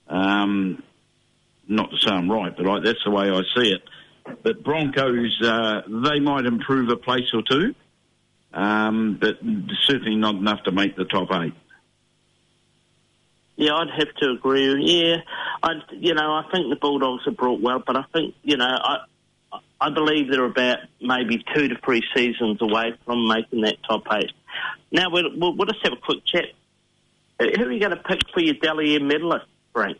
Um, 0.08 0.82
not 1.66 1.90
to 1.90 1.96
say 1.98 2.10
I'm 2.10 2.30
right, 2.30 2.54
but 2.54 2.66
I, 2.66 2.80
that's 2.80 3.04
the 3.04 3.10
way 3.10 3.30
I 3.30 3.40
see 3.56 3.72
it. 3.72 3.82
But 4.42 4.62
Broncos, 4.62 5.40
uh, 5.42 5.82
they 5.86 6.20
might 6.20 6.46
improve 6.46 6.88
a 6.90 6.96
place 6.96 7.32
or 7.32 7.42
two, 7.42 7.74
um, 8.52 9.18
but 9.20 9.38
certainly 9.86 10.16
not 10.16 10.36
enough 10.36 10.62
to 10.64 10.72
make 10.72 10.96
the 10.96 11.04
top 11.04 11.28
eight. 11.32 11.54
Yeah, 13.56 13.74
I'd 13.74 13.90
have 13.90 14.14
to 14.20 14.30
agree. 14.30 14.84
Yeah, 14.84 15.16
I, 15.62 15.72
you 15.90 16.14
know, 16.14 16.32
I 16.32 16.44
think 16.52 16.70
the 16.70 16.76
Bulldogs 16.76 17.24
have 17.24 17.36
brought 17.36 17.60
well, 17.60 17.82
but 17.84 17.96
I 17.96 18.04
think, 18.12 18.36
you 18.44 18.56
know, 18.56 18.64
I, 18.64 18.98
I 19.80 19.90
believe 19.90 20.30
they're 20.30 20.44
about 20.44 20.78
maybe 21.00 21.44
two 21.54 21.68
to 21.68 21.76
three 21.84 22.02
seasons 22.14 22.62
away 22.62 22.94
from 23.04 23.26
making 23.26 23.62
that 23.62 23.76
top 23.88 24.04
eight. 24.12 24.30
Now 24.92 25.10
we'll, 25.10 25.36
we'll, 25.36 25.56
we'll 25.56 25.66
just 25.66 25.82
have 25.82 25.92
a 25.92 25.96
quick 25.96 26.24
chat. 26.24 26.46
Who 27.40 27.64
are 27.64 27.72
you 27.72 27.80
going 27.80 27.96
to 27.96 28.02
pick 28.02 28.20
for 28.32 28.40
your 28.40 28.54
M 28.64 29.08
medalist, 29.08 29.46
Frank? 29.72 29.98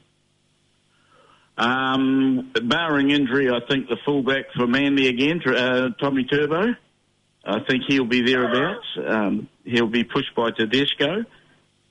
Um, 1.58 2.52
barring 2.54 3.10
injury, 3.10 3.50
I 3.50 3.58
think 3.68 3.88
the 3.88 3.96
fullback 4.04 4.44
for 4.56 4.68
Manly 4.68 5.08
again, 5.08 5.42
uh, 5.44 5.88
Tommy 6.00 6.24
Turbo. 6.24 6.74
I 7.44 7.60
think 7.68 7.82
he'll 7.88 8.04
be 8.04 8.22
thereabouts. 8.22 8.86
Um, 9.04 9.48
he'll 9.64 9.88
be 9.88 10.04
pushed 10.04 10.34
by 10.36 10.50
Tedesco. 10.52 11.24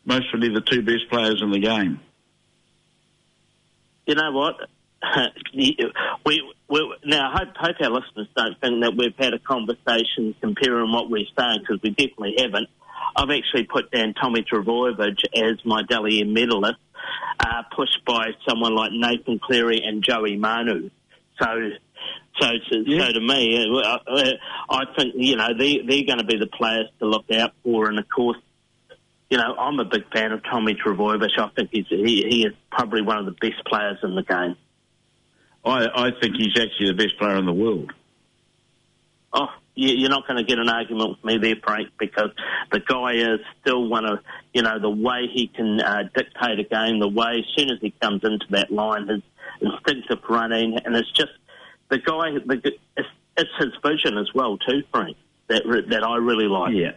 Mostly 0.06 0.54
the 0.54 0.62
two 0.62 0.84
best 0.84 1.10
players 1.10 1.42
in 1.42 1.52
the 1.52 1.60
game. 1.60 2.00
You 4.06 4.16
know 4.16 4.32
what? 4.32 4.56
we, 5.54 5.76
we, 6.70 6.96
now, 7.04 7.32
I 7.34 7.40
hope, 7.40 7.58
hope 7.58 7.76
our 7.82 7.90
listeners 7.90 8.28
don't 8.38 8.60
think 8.62 8.82
that 8.84 8.96
we've 8.96 9.16
had 9.18 9.34
a 9.34 9.40
conversation 9.40 10.34
comparing 10.40 10.92
what 10.94 11.10
we're 11.10 11.26
saying 11.38 11.60
because 11.60 11.82
we 11.84 11.90
definitely 11.90 12.36
haven't. 12.40 12.70
I've 13.16 13.30
actually 13.30 13.64
put 13.64 13.92
down 13.92 14.14
Tommy 14.14 14.44
Trbojevic 14.44 15.18
as 15.36 15.66
my 15.66 15.82
M 15.90 16.34
medalist 16.34 16.80
uh, 17.40 17.64
pushed 17.76 18.04
by 18.06 18.28
someone 18.48 18.76
like 18.76 18.92
Nathan 18.92 19.40
Cleary 19.40 19.82
and 19.84 20.04
Joey 20.04 20.38
Manu. 20.38 20.90
So, 21.40 21.46
so, 22.40 22.48
so, 22.70 22.78
yeah. 22.86 23.08
so 23.08 23.14
to 23.14 23.20
me, 23.22 23.68
uh, 23.84 23.98
uh, 24.08 24.32
I 24.70 24.84
think 24.98 25.14
you 25.16 25.36
know 25.36 25.50
they 25.58 25.80
they're 25.88 26.06
going 26.06 26.20
to 26.20 26.26
be 26.26 26.38
the 26.38 26.48
players 26.48 26.88
to 27.00 27.06
look 27.06 27.32
out 27.32 27.54
for, 27.64 27.90
and 27.90 28.00
of 28.00 28.06
course, 28.10 28.38
you 29.30 29.38
know 29.38 29.56
I'm 29.58 29.80
a 29.80 29.86
big 29.86 30.12
fan 30.12 30.32
of 30.32 30.44
Tommy 30.44 30.76
Trbojevic. 30.76 31.38
I 31.38 31.50
think 31.56 31.70
he's 31.72 31.88
he, 31.90 32.26
he 32.28 32.46
is 32.46 32.54
probably 32.72 33.02
one 33.02 33.18
of 33.18 33.26
the 33.26 33.32
best 33.32 33.64
players 33.66 33.98
in 34.04 34.16
the 34.16 34.24
game. 34.24 34.56
I 35.64 35.88
I 35.94 36.10
think 36.20 36.36
he's 36.38 36.58
actually 36.58 36.88
the 36.88 36.98
best 36.98 37.18
player 37.18 37.38
in 37.38 37.46
the 37.46 37.54
world. 37.54 37.92
Oh, 39.34 39.48
you're 39.78 40.10
not 40.10 40.28
going 40.28 40.38
to 40.38 40.44
get 40.44 40.60
an 40.60 40.70
argument 40.70 41.12
with 41.12 41.24
me 41.24 41.38
there, 41.38 41.56
Frank, 41.64 41.90
because 42.00 42.32
the 42.72 42.80
guy 42.80 43.14
is 43.14 43.40
still 43.62 43.88
one 43.88 44.06
of, 44.06 44.20
you 44.54 44.64
know, 44.64 44.80
the 44.80 44.90
way 44.90 45.28
he 45.32 45.48
can 45.48 45.80
uh, 45.80 46.04
dictate 46.16 46.60
a 46.60 46.64
game, 46.64 47.00
the 47.00 47.08
way 47.08 47.40
as 47.40 47.46
soon 47.56 47.70
as 47.70 47.78
he 47.80 47.94
comes 48.02 48.24
into 48.24 48.46
that 48.50 48.72
line, 48.72 49.08
his 49.08 49.22
instinctive 49.62 50.20
running, 50.30 50.78
and 50.84 50.96
it's 50.96 51.12
just 51.12 51.32
the 51.90 52.00
guy. 52.00 52.32
The, 52.46 52.72
it's, 52.98 53.08
it's 53.38 53.50
his 53.60 53.74
vision 53.86 54.18
as 54.18 54.28
well, 54.34 54.58
too, 54.58 54.84
Frank. 54.92 55.16
That 55.48 55.64
that 55.90 56.04
I 56.04 56.18
really 56.18 56.48
like. 56.48 56.74
Yeah. 56.74 56.92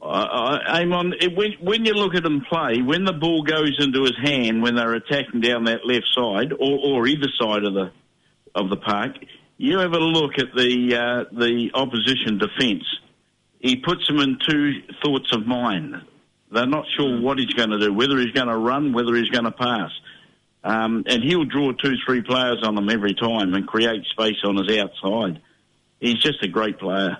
Uh, 0.00 0.58
Eamon, 0.68 1.36
when, 1.36 1.52
when 1.60 1.84
you 1.84 1.92
look 1.94 2.14
at 2.14 2.24
him 2.24 2.42
play, 2.48 2.82
when 2.82 3.04
the 3.04 3.12
ball 3.12 3.42
goes 3.42 3.76
into 3.80 4.02
his 4.02 4.16
hand, 4.22 4.62
when 4.62 4.76
they're 4.76 4.94
attacking 4.94 5.40
down 5.40 5.64
that 5.64 5.84
left 5.84 6.06
side 6.14 6.52
or, 6.52 6.78
or 6.78 7.06
either 7.08 7.26
side 7.40 7.64
of 7.64 7.74
the 7.74 7.90
of 8.54 8.70
the 8.70 8.76
park, 8.76 9.16
you 9.58 9.78
have 9.78 9.92
a 9.92 9.98
look 9.98 10.38
at 10.38 10.54
the 10.54 10.96
uh, 10.96 11.24
the 11.36 11.70
opposition 11.74 12.38
defence. 12.38 12.84
He 13.58 13.76
puts 13.76 14.06
them 14.06 14.18
in 14.20 14.38
two 14.48 14.72
thoughts 15.04 15.32
of 15.32 15.46
mind. 15.46 15.96
They're 16.50 16.66
not 16.66 16.86
sure 16.96 17.20
what 17.20 17.38
he's 17.38 17.52
going 17.52 17.70
to 17.70 17.78
do, 17.78 17.92
whether 17.92 18.16
he's 18.18 18.30
going 18.30 18.46
to 18.46 18.56
run, 18.56 18.92
whether 18.92 19.14
he's 19.14 19.28
going 19.28 19.44
to 19.44 19.52
pass. 19.52 19.90
Um, 20.64 21.04
and 21.06 21.22
he'll 21.22 21.44
draw 21.44 21.72
two, 21.72 21.94
three 22.06 22.22
players 22.22 22.62
on 22.62 22.74
them 22.74 22.88
every 22.88 23.14
time 23.14 23.52
and 23.54 23.66
create 23.66 24.04
space 24.06 24.38
on 24.44 24.56
his 24.56 24.78
outside. 24.78 25.42
He's 26.00 26.22
just 26.22 26.42
a 26.42 26.48
great 26.48 26.78
player 26.78 27.18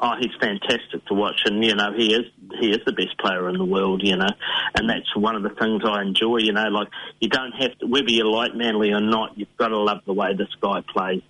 oh, 0.00 0.14
he's 0.18 0.32
fantastic 0.40 1.04
to 1.06 1.14
watch, 1.14 1.42
and 1.44 1.64
you 1.64 1.74
know 1.74 1.92
he 1.96 2.14
is 2.14 2.24
he 2.58 2.70
is 2.70 2.78
the 2.86 2.92
best 2.92 3.18
player 3.18 3.48
in 3.48 3.58
the 3.58 3.64
world, 3.64 4.02
you 4.02 4.16
know, 4.16 4.28
and 4.74 4.88
that's 4.88 5.14
one 5.14 5.36
of 5.36 5.42
the 5.42 5.50
things 5.50 5.82
I 5.84 6.02
enjoy. 6.02 6.38
You 6.38 6.52
know, 6.52 6.68
like 6.68 6.88
you 7.20 7.28
don't 7.28 7.52
have 7.52 7.78
to 7.78 7.86
whether 7.86 8.10
you 8.10 8.30
like 8.30 8.54
Manly 8.54 8.92
or 8.92 9.00
not, 9.00 9.38
you've 9.38 9.56
got 9.56 9.68
to 9.68 9.78
love 9.78 9.98
the 10.06 10.12
way 10.12 10.34
this 10.34 10.48
guy 10.60 10.82
plays. 10.92 11.22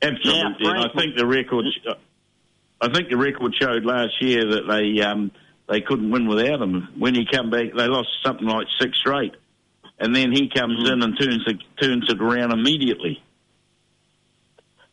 Absolutely, 0.00 0.64
Frank, 0.64 0.90
I 0.90 0.98
think 0.98 1.16
the 1.16 1.26
record. 1.26 1.64
I 2.80 2.92
think 2.92 3.08
the 3.08 3.16
record 3.16 3.54
showed 3.60 3.84
last 3.84 4.22
year 4.22 4.52
that 4.52 4.68
they 4.68 5.02
um, 5.02 5.32
they 5.68 5.80
couldn't 5.80 6.10
win 6.10 6.28
without 6.28 6.62
him. 6.62 6.88
When 6.96 7.14
he 7.14 7.26
came 7.26 7.50
back, 7.50 7.74
they 7.76 7.88
lost 7.88 8.08
something 8.24 8.46
like 8.46 8.66
six 8.80 8.98
straight, 8.98 9.34
and 9.98 10.14
then 10.14 10.32
he 10.32 10.48
comes 10.48 10.78
mm-hmm. 10.78 10.92
in 10.92 11.02
and 11.02 11.18
turns 11.18 11.44
it, 11.46 11.56
turns 11.80 12.08
it 12.08 12.20
around 12.20 12.52
immediately. 12.52 13.22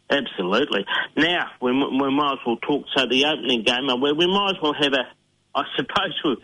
Absolutely. 0.10 0.86
Now, 1.18 1.52
we, 1.62 1.72
we 1.72 2.16
might 2.16 2.34
as 2.34 2.40
well 2.46 2.58
talk. 2.58 2.86
So 2.96 3.08
the 3.08 3.26
opening 3.26 3.64
game, 3.64 3.90
uh, 3.90 3.96
we, 3.96 4.12
we 4.14 4.28
might 4.28 4.52
as 4.56 4.62
well 4.62 4.74
have 4.74 4.94
a, 4.94 5.08
I 5.56 5.64
suppose 5.76 6.38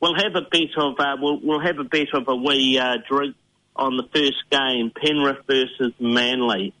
we'll, 0.00 0.16
have 0.16 0.34
a 0.34 0.46
bit 0.50 0.70
of, 0.76 0.94
uh, 0.98 1.16
we'll, 1.20 1.40
we'll 1.42 1.60
have 1.60 1.78
a 1.78 1.84
bit 1.84 2.08
of 2.12 2.26
a 2.26 2.34
wee 2.34 2.78
uh, 2.78 2.96
drink 3.08 3.36
on 3.76 3.96
the 3.96 4.04
first 4.12 4.42
game, 4.50 4.90
Penrith 4.90 5.46
versus 5.46 5.92
Manly. 6.00 6.74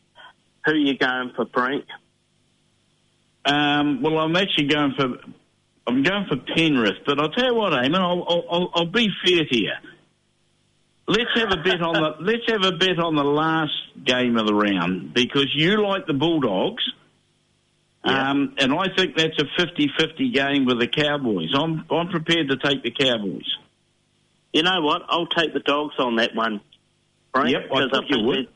Who 0.64 0.72
are 0.72 0.76
you 0.76 0.98
going 0.98 1.32
for, 1.36 1.46
Frank? 1.46 1.84
Um, 3.44 4.02
well, 4.02 4.18
I'm 4.18 4.36
actually 4.36 4.66
going 4.66 4.94
for 4.98 5.16
I'm 5.88 6.02
going 6.02 6.26
for 6.28 6.36
Penrith, 6.36 6.98
but 7.06 7.18
I'll 7.18 7.30
tell 7.30 7.46
you 7.46 7.54
what, 7.54 7.72
Eamon, 7.72 7.94
I'll, 7.94 8.44
I'll, 8.50 8.70
I'll 8.74 8.86
be 8.86 9.08
fair 9.24 9.44
here. 9.48 9.72
Let's 11.10 11.30
have 11.36 11.50
a 11.52 11.56
bet 11.62 11.80
on 11.80 11.94
the 11.94 12.16
let's 12.20 12.42
have 12.48 12.64
a 12.64 12.76
bet 12.76 12.98
on 12.98 13.16
the 13.16 13.24
last 13.24 13.72
game 14.04 14.36
of 14.36 14.46
the 14.46 14.52
round 14.54 15.14
because 15.14 15.46
you 15.54 15.82
like 15.82 16.06
the 16.06 16.12
Bulldogs, 16.12 16.84
Yeah. 18.04 18.30
um, 18.30 18.54
and 18.58 18.74
I 18.74 18.88
think 18.94 19.16
that's 19.16 19.38
a 19.40 19.46
50-50 19.62 20.34
game 20.34 20.66
with 20.66 20.78
the 20.80 20.86
Cowboys. 20.86 21.48
I'm 21.54 21.86
I'm 21.90 22.08
prepared 22.08 22.48
to 22.50 22.56
take 22.58 22.82
the 22.82 22.90
Cowboys. 22.90 23.48
You 24.52 24.62
know 24.64 24.82
what? 24.82 25.02
I'll 25.08 25.26
take 25.28 25.54
the 25.54 25.60
dogs 25.60 25.94
on 25.98 26.16
that 26.16 26.34
one, 26.34 26.60
Frank. 27.32 27.52
Yep, 27.52 27.62
I 27.72 27.88
thought 27.90 28.04
you 28.10 28.24
would. 28.26 28.48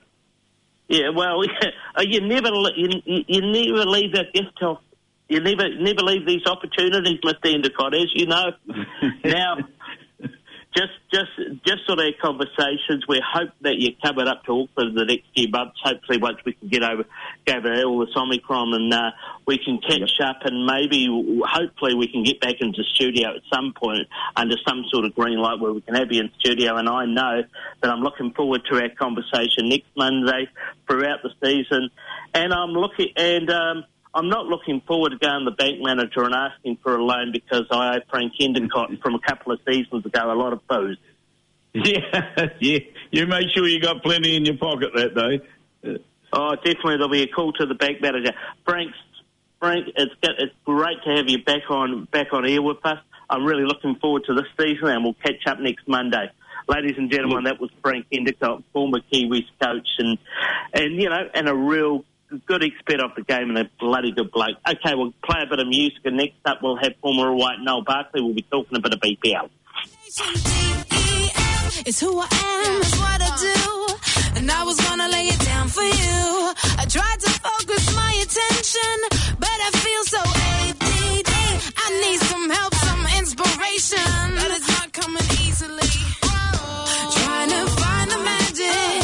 Yeah, 0.89 1.09
well, 1.17 1.43
yeah, 1.63 2.03
you 2.03 2.21
never 2.21 2.51
you, 2.77 2.89
you- 3.07 3.25
you 3.29 3.41
never 3.41 3.89
leave 3.89 4.13
that 4.13 4.33
gift 4.35 4.63
off. 4.63 4.81
You 5.29 5.41
never 5.41 5.71
never 5.81 6.03
leave 6.03 6.27
these 6.27 6.45
opportunities, 6.45 7.19
Mr. 7.25 7.47
Endacott, 7.55 7.95
as 7.95 8.11
you 8.15 8.27
know. 8.27 8.53
now, 9.25 9.57
just 10.75 10.93
just 11.13 11.31
just 11.67 11.87
sort 11.87 11.99
of 11.99 12.07
conversations. 12.21 13.05
We 13.09 13.21
hope 13.23 13.51
that 13.61 13.75
you're 13.79 13.93
covered 14.03 14.27
up 14.27 14.45
to 14.45 14.63
Auckland 14.63 14.97
the 14.97 15.05
next 15.05 15.25
few 15.35 15.49
months. 15.49 15.79
Hopefully, 15.83 16.19
once 16.19 16.39
we 16.45 16.55
can 16.55 16.69
get 16.69 16.83
over 16.83 17.05
go 17.47 17.55
over 17.55 17.85
all 17.85 17.99
this 18.01 18.15
Omicron 18.17 18.75
and 18.75 18.93
uh, 18.93 19.11
we 19.47 19.59
can 19.59 19.79
catch 19.87 20.21
up 20.25 20.39
and 20.45 20.67
maybe, 20.67 21.07
hopefully, 21.45 21.95
we 21.95 22.09
can 22.09 22.23
get 22.23 22.41
back 22.41 22.57
into 22.61 22.83
studio 22.95 23.37
at 23.37 23.43
some 23.53 23.75
point 23.75 24.09
under 24.37 24.57
some 24.67 24.85
sort 24.91 25.05
of 25.05 25.15
green 25.15 25.39
light 25.39 25.61
where 25.61 25.73
we 25.73 25.81
can 25.83 25.95
have 25.95 26.11
you 26.11 26.21
in 26.21 26.31
studio. 26.39 26.77
And 26.77 26.89
I 26.89 27.05
know 27.05 27.43
that 27.83 27.91
I'm 27.91 28.01
looking 28.01 28.33
forward 28.33 28.63
to 28.71 28.77
our 28.77 28.89
conversation 28.91 29.69
next 29.69 29.89
Monday 29.97 30.49
throughout 30.89 31.21
the 31.23 31.31
season. 31.45 31.91
And 32.35 32.53
I'm 32.53 32.71
looking 32.71 33.09
and. 33.17 33.51
Um, 33.51 33.85
I'm 34.15 34.29
not 34.29 34.47
looking 34.47 34.83
forward 34.87 35.11
to 35.11 35.19
going 35.19 35.45
to 35.45 35.51
the 35.51 35.57
bank 35.57 35.81
manager 35.81 36.23
and 36.25 36.35
asking 36.35 36.79
for 36.83 36.97
a 36.97 37.03
loan 37.03 37.33
because 37.33 37.65
I 37.71 37.97
owe 37.97 38.01
Frank 38.11 38.35
Endacott 38.41 39.01
from 39.01 39.15
a 39.15 39.21
couple 39.21 39.53
of 39.53 39.61
seasons 39.67 40.05
ago 40.05 40.33
a 40.33 40.35
lot 40.35 40.53
of 40.53 40.67
booze. 40.67 40.99
Yeah, 41.75 42.49
yeah. 42.61 42.81
You 43.11 43.27
make 43.27 43.49
sure 43.55 43.67
you 43.67 43.81
got 43.81 44.03
plenty 44.03 44.37
in 44.37 44.45
your 44.45 44.59
pocket 44.59 44.91
that 44.95 45.15
day. 45.15 45.99
Oh, 46.31 46.55
definitely 46.57 46.97
there'll 46.97 47.09
be 47.09 47.23
a 47.23 47.29
call 47.29 47.53
to 47.55 47.65
the 47.65 47.75
bank 47.75 48.03
manager. 48.03 48.33
Frank, 48.67 48.93
Frank, 49.59 49.89
it's 49.97 50.13
it's 50.23 50.55
great 50.67 51.03
to 51.05 51.17
have 51.17 51.31
you 51.31 51.43
back 51.43 51.71
on 51.71 52.05
back 52.13 52.27
on 52.33 52.47
air 52.47 52.61
with 52.61 52.85
us. 52.85 52.99
I'm 53.31 53.47
really 53.47 53.65
looking 53.65 53.97
forward 54.03 54.25
to 54.27 54.35
this 54.35 54.45
season, 54.61 54.89
and 54.89 55.03
we'll 55.03 55.15
catch 55.15 55.47
up 55.47 55.61
next 55.61 55.89
Monday. 55.89 56.31
Ladies 56.69 56.97
and 56.99 57.11
gentlemen, 57.11 57.45
that 57.45 57.59
was 57.59 57.71
Frank 57.81 58.07
Endacott, 58.13 58.65
former 58.75 59.01
Kiwis 59.11 59.47
coach, 59.61 59.89
and 59.99 60.19
and 60.75 61.01
you 61.01 61.09
know, 61.09 61.29
and 61.35 61.49
a 61.49 61.55
real 61.55 62.05
good 62.39 62.65
expert 62.65 63.01
of 63.01 63.15
the 63.15 63.23
game 63.23 63.51
and 63.51 63.59
a 63.59 63.71
bloody 63.79 64.13
good 64.13 64.31
bloke. 64.31 64.57
Okay, 64.69 64.95
we'll 64.95 65.13
play 65.25 65.43
a 65.43 65.47
bit 65.47 65.59
of 65.59 65.69
music, 65.69 66.01
and 66.05 66.17
next 66.17 66.37
up 66.45 66.59
we'll 66.63 66.77
have 66.77 66.95
former 67.01 67.35
white 67.35 67.61
Noel 67.61 67.83
Barkley. 67.83 68.23
We'll 68.23 68.35
be 68.35 68.43
talking 68.43 68.77
a 68.77 68.81
bit 68.81 68.93
of 68.95 69.01
BPL. 69.01 69.51
Who 72.01 72.19
I 72.19 72.29
am, 72.31 72.81
what 73.01 73.21
I 73.23 73.31
do. 73.41 74.39
And 74.39 74.51
I 74.51 74.63
was 74.65 74.81
gonna 74.81 75.09
lay 75.09 75.27
it 75.27 75.41
down 75.41 75.69
for 75.69 75.83
you. 75.83 76.53
I 76.79 76.87
tried 76.89 77.21
to 77.21 77.31
focus 77.31 77.95
my 77.95 78.13
attention, 78.23 78.97
but 79.39 79.49
I 79.49 79.71
feel 79.73 80.05
so 80.05 80.21
ADD. 80.21 81.33
I 81.77 81.87
need 82.03 82.21
some 82.21 82.51
help, 82.51 82.75
some 82.75 83.07
inspiration. 83.19 84.35
Not 84.83 84.93
coming 84.93 85.29
easily. 85.47 85.89
Trying 87.19 87.51
to 87.51 87.67
find 87.83 88.11
the 88.11 88.19
magic, 88.19 89.02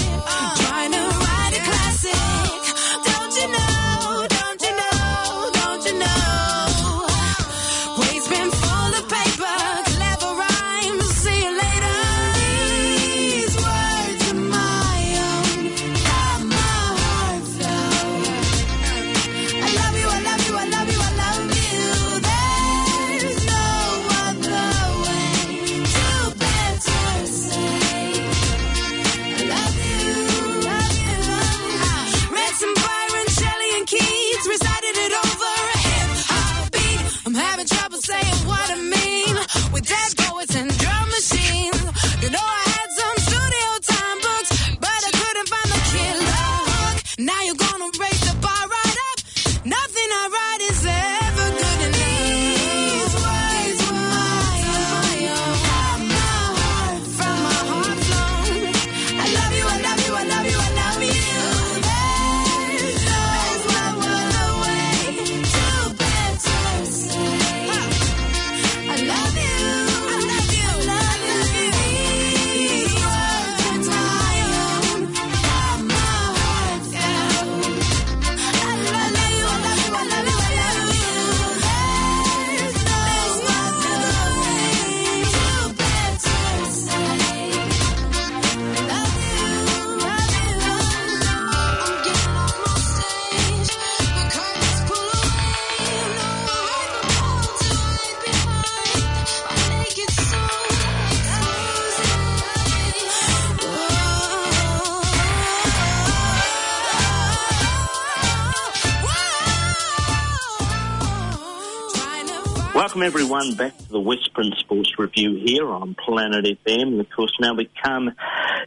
everyone 113.08 113.54
back 113.54 113.74
to 113.74 113.88
the 113.88 113.98
Westburn 113.98 114.52
Sports 114.58 114.98
Review 114.98 115.40
here 115.42 115.66
on 115.70 115.94
Planet 115.94 116.44
FM. 116.44 116.88
And 116.88 117.00
of 117.00 117.08
course, 117.08 117.32
now 117.40 117.54
we 117.54 117.70
come 117.82 118.10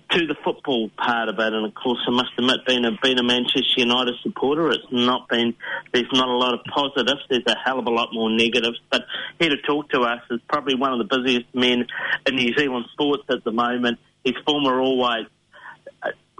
to 0.10 0.26
the 0.26 0.36
football 0.44 0.90
part 0.98 1.30
of 1.30 1.38
it. 1.38 1.54
And 1.54 1.64
of 1.64 1.76
course, 1.76 2.00
I 2.08 2.10
must 2.10 2.32
admit, 2.40 2.66
being 2.66 2.84
a 2.84 2.90
being 3.04 3.20
a 3.20 3.24
Manchester 3.24 3.62
United 3.78 4.16
supporter, 4.24 4.72
it's 4.72 4.84
not 4.90 5.30
been 5.30 5.54
there's 5.94 6.10
not 6.12 6.28
a 6.28 6.36
lot 6.36 6.56
of 6.56 6.62
positives. 6.74 7.22
There's 7.30 7.44
a 7.46 7.56
hell 7.56 7.78
of 7.78 7.86
a 7.86 7.92
lot 7.92 8.10
more 8.14 8.32
negatives. 8.32 8.80
But 8.90 9.04
here 9.40 9.50
to 9.50 9.62
talk 9.62 9.92
to 9.92 10.02
us 10.02 10.22
is 10.32 10.40
probably 10.50 10.74
one 10.74 10.92
of 10.92 11.08
the 11.08 11.16
busiest 11.16 11.46
men 11.54 11.86
in 12.26 12.36
New 12.36 12.52
Zealand 12.58 12.86
sports 12.94 13.26
at 13.30 13.44
the 13.44 13.52
moment. 13.52 14.00
He's 14.24 14.34
former 14.44 14.82
All 14.82 14.98
White 14.98 15.28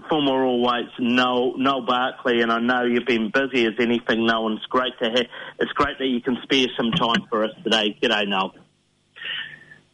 former 0.08 0.44
All 0.44 0.60
Whites, 0.60 0.92
Noel, 0.98 1.56
Noel 1.58 1.82
Barkley, 1.82 2.40
and 2.40 2.52
I 2.52 2.60
know 2.60 2.84
you've 2.84 3.06
been 3.06 3.30
busy 3.30 3.66
as 3.66 3.74
anything, 3.78 4.26
Noel, 4.26 4.48
and 4.48 4.58
it's 4.58 4.66
great 4.66 4.92
to 5.00 5.10
have, 5.10 5.26
it's 5.58 5.72
great 5.72 5.98
that 5.98 6.06
you 6.06 6.20
can 6.20 6.38
spare 6.42 6.66
some 6.76 6.90
time 6.92 7.26
for 7.28 7.44
us 7.44 7.50
today. 7.64 7.96
G'day, 8.02 8.28
Noel. 8.28 8.54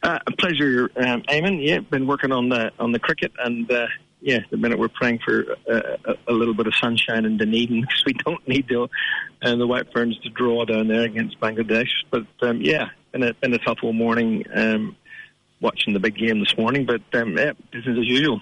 Uh, 0.01 0.19
a 0.25 0.31
pleasure, 0.31 0.89
um, 0.95 1.23
Eamon. 1.23 1.65
Yeah, 1.65 1.79
been 1.79 2.07
working 2.07 2.31
on 2.31 2.47
the 2.47 2.71
on 2.79 2.93
the 2.93 2.99
cricket, 2.99 3.33
and 3.37 3.69
uh, 3.69 3.87
yeah, 4.21 4.39
the 4.49 4.57
minute 4.57 4.79
we're 4.79 4.87
praying 4.87 5.19
for 5.25 5.45
uh, 5.69 5.97
a, 6.05 6.31
a 6.31 6.33
little 6.33 6.53
bit 6.53 6.67
of 6.67 6.75
sunshine 6.75 7.25
in 7.25 7.37
Dunedin 7.37 7.81
because 7.81 8.03
we 8.05 8.13
don't 8.13 8.47
need 8.47 8.67
the 8.69 8.87
uh, 9.41 9.55
the 9.55 9.67
White 9.67 9.91
Ferns 9.91 10.17
to 10.19 10.29
draw 10.29 10.65
down 10.65 10.87
there 10.87 11.03
against 11.03 11.39
Bangladesh. 11.39 11.89
But 12.11 12.27
um, 12.41 12.61
yeah, 12.61 12.89
been 13.11 13.23
a 13.23 13.33
been 13.33 13.53
a 13.53 13.57
tough 13.57 13.79
all 13.83 13.93
morning 13.93 14.45
um, 14.53 14.95
watching 15.59 15.93
the 15.93 15.99
big 15.99 16.15
game 16.15 16.39
this 16.39 16.57
morning. 16.57 16.85
But 16.85 17.01
um, 17.19 17.37
yeah, 17.37 17.53
business 17.71 17.97
as 17.99 18.07
usual. 18.07 18.41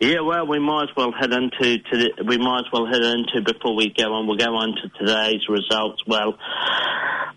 Yeah, 0.00 0.20
well, 0.20 0.46
we 0.46 0.58
might 0.58 0.84
as 0.84 0.96
well 0.96 1.12
head 1.12 1.30
into 1.30 1.76
to 1.78 1.96
the, 1.98 2.24
we 2.26 2.38
might 2.38 2.60
as 2.60 2.72
well 2.72 2.86
head 2.86 3.02
into 3.02 3.42
before 3.42 3.76
we 3.76 3.92
go 3.94 4.14
on. 4.14 4.26
We'll 4.26 4.38
go 4.38 4.56
on 4.56 4.74
to 4.76 4.88
today's 4.98 5.46
results. 5.46 6.02
Well, 6.06 6.38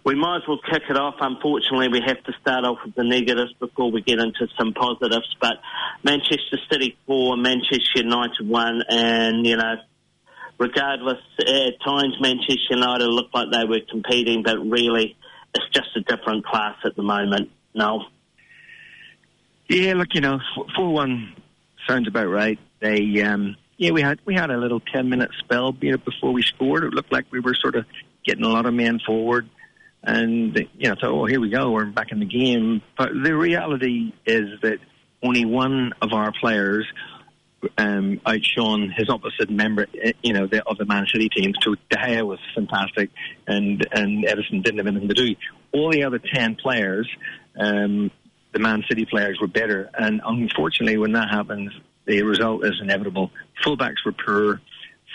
we 0.05 0.15
might 0.15 0.37
as 0.37 0.47
well 0.47 0.61
kick 0.71 0.83
it 0.89 0.95
off. 0.95 1.15
Unfortunately, 1.19 1.89
we 1.89 1.99
have 2.07 2.23
to 2.23 2.31
start 2.39 2.63
off 2.63 2.77
with 2.85 2.95
the 2.95 3.03
negatives 3.03 3.51
before 3.59 3.91
we 3.91 4.01
get 4.01 4.19
into 4.19 4.47
some 4.57 4.71
positives. 4.71 5.35
But 5.41 5.55
Manchester 6.03 6.57
City 6.71 6.97
4, 7.05 7.35
Manchester 7.35 7.97
United 7.97 8.47
1, 8.47 8.81
and, 8.87 9.45
you 9.45 9.57
know, 9.57 9.75
regardless, 10.57 11.19
eh, 11.45 11.67
at 11.67 11.81
times 11.83 12.15
Manchester 12.21 12.75
United 12.75 13.07
looked 13.07 13.35
like 13.35 13.51
they 13.51 13.65
were 13.65 13.81
competing, 13.91 14.41
but 14.41 14.57
really 14.59 15.17
it's 15.53 15.67
just 15.73 15.89
a 15.97 16.01
different 16.01 16.45
class 16.45 16.77
at 16.85 16.95
the 16.95 17.03
moment. 17.03 17.51
No. 17.75 18.05
Yeah, 19.67 19.95
look, 19.95 20.13
you 20.13 20.21
know, 20.21 20.39
four 20.77 20.93
one 20.93 21.42
sounds 21.87 22.07
about 22.07 22.27
right. 22.27 22.59
They, 22.79 23.21
um, 23.21 23.55
yeah, 23.77 23.91
we 23.91 24.01
had 24.01 24.19
we 24.25 24.35
had 24.35 24.49
a 24.49 24.57
little 24.57 24.79
ten 24.79 25.09
minute 25.09 25.31
spell, 25.39 25.71
before 25.71 26.31
we 26.31 26.41
scored. 26.43 26.83
It 26.83 26.93
looked 26.93 27.11
like 27.11 27.25
we 27.31 27.39
were 27.39 27.55
sort 27.55 27.75
of 27.75 27.85
getting 28.25 28.43
a 28.43 28.49
lot 28.49 28.65
of 28.65 28.73
men 28.73 28.99
forward, 29.05 29.49
and 30.01 30.57
you 30.77 30.89
know, 30.89 30.95
so 31.01 31.21
oh, 31.21 31.25
here 31.25 31.39
we 31.39 31.49
go, 31.49 31.71
we're 31.71 31.85
back 31.85 32.11
in 32.11 32.19
the 32.19 32.25
game. 32.25 32.81
But 32.97 33.09
the 33.13 33.35
reality 33.35 34.13
is 34.25 34.59
that 34.61 34.79
only 35.21 35.45
one 35.45 35.93
of 36.01 36.13
our 36.13 36.31
players 36.39 36.85
um, 37.77 38.19
outshone 38.25 38.93
his 38.95 39.09
opposite 39.09 39.49
member, 39.49 39.87
eh, 40.01 40.11
you 40.21 40.33
know, 40.33 40.47
the, 40.47 40.63
of 40.67 40.77
the 40.77 40.85
Man 40.85 41.05
City 41.11 41.29
team. 41.29 41.53
So 41.61 41.75
De 41.89 41.97
Gea 41.97 42.25
was 42.25 42.39
fantastic, 42.55 43.09
and 43.47 43.85
and 43.91 44.25
Ederson 44.25 44.63
didn't 44.63 44.77
have 44.77 44.87
anything 44.87 45.09
to 45.09 45.13
do. 45.13 45.35
All 45.71 45.91
the 45.91 46.03
other 46.03 46.19
ten 46.19 46.55
players 46.55 47.09
um, 47.57 48.11
the 48.53 48.59
Man 48.59 48.83
City 48.87 49.05
players 49.05 49.39
were 49.41 49.47
better. 49.47 49.89
And 49.93 50.21
unfortunately, 50.23 50.97
when 50.97 51.13
that 51.13 51.29
happens, 51.29 51.71
the 52.05 52.23
result 52.23 52.65
is 52.65 52.79
inevitable. 52.81 53.31
Fullbacks 53.65 54.05
were 54.05 54.13
poor. 54.13 54.61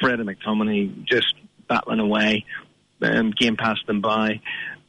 Fred 0.00 0.20
and 0.20 0.28
McTominay 0.28 1.04
just 1.04 1.34
battling 1.68 2.00
away. 2.00 2.44
Um, 3.00 3.30
game 3.30 3.56
passed 3.56 3.86
them 3.86 4.00
by. 4.00 4.40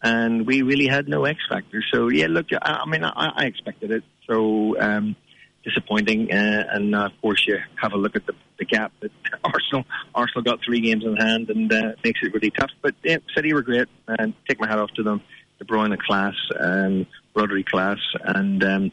And 0.01 0.47
we 0.47 0.61
really 0.61 0.87
had 0.87 1.07
no 1.07 1.25
X 1.25 1.39
factor. 1.49 1.83
So, 1.93 2.09
yeah, 2.09 2.27
look, 2.27 2.47
I, 2.53 2.81
I 2.83 2.89
mean, 2.89 3.03
I, 3.03 3.31
I 3.35 3.45
expected 3.45 3.91
it. 3.91 4.03
So, 4.27 4.79
um, 4.79 5.15
disappointing. 5.63 6.31
Uh, 6.31 6.63
and 6.71 6.95
uh, 6.95 7.05
of 7.05 7.11
course, 7.21 7.43
you 7.47 7.57
have 7.81 7.93
a 7.93 7.97
look 7.97 8.15
at 8.15 8.25
the, 8.25 8.33
the 8.57 8.65
gap 8.65 8.91
that 9.01 9.11
Arsenal 9.43 9.85
Arsenal 10.15 10.43
got 10.43 10.59
three 10.63 10.81
games 10.81 11.03
in 11.03 11.15
hand 11.15 11.49
and 11.49 11.71
uh, 11.71 11.91
makes 12.03 12.19
it 12.23 12.33
really 12.33 12.51
tough. 12.51 12.71
But 12.81 12.95
yeah, 13.03 13.17
City 13.35 13.53
were 13.53 13.61
great, 13.61 13.87
and 14.07 14.33
take 14.47 14.59
my 14.59 14.67
hat 14.67 14.79
off 14.79 14.91
to 14.95 15.03
them. 15.03 15.21
De 15.59 15.65
Bruyne 15.65 15.97
class, 15.97 16.35
um, 16.59 17.05
Rodri 17.35 17.65
class, 17.65 17.99
and 18.23 18.63
um, 18.63 18.91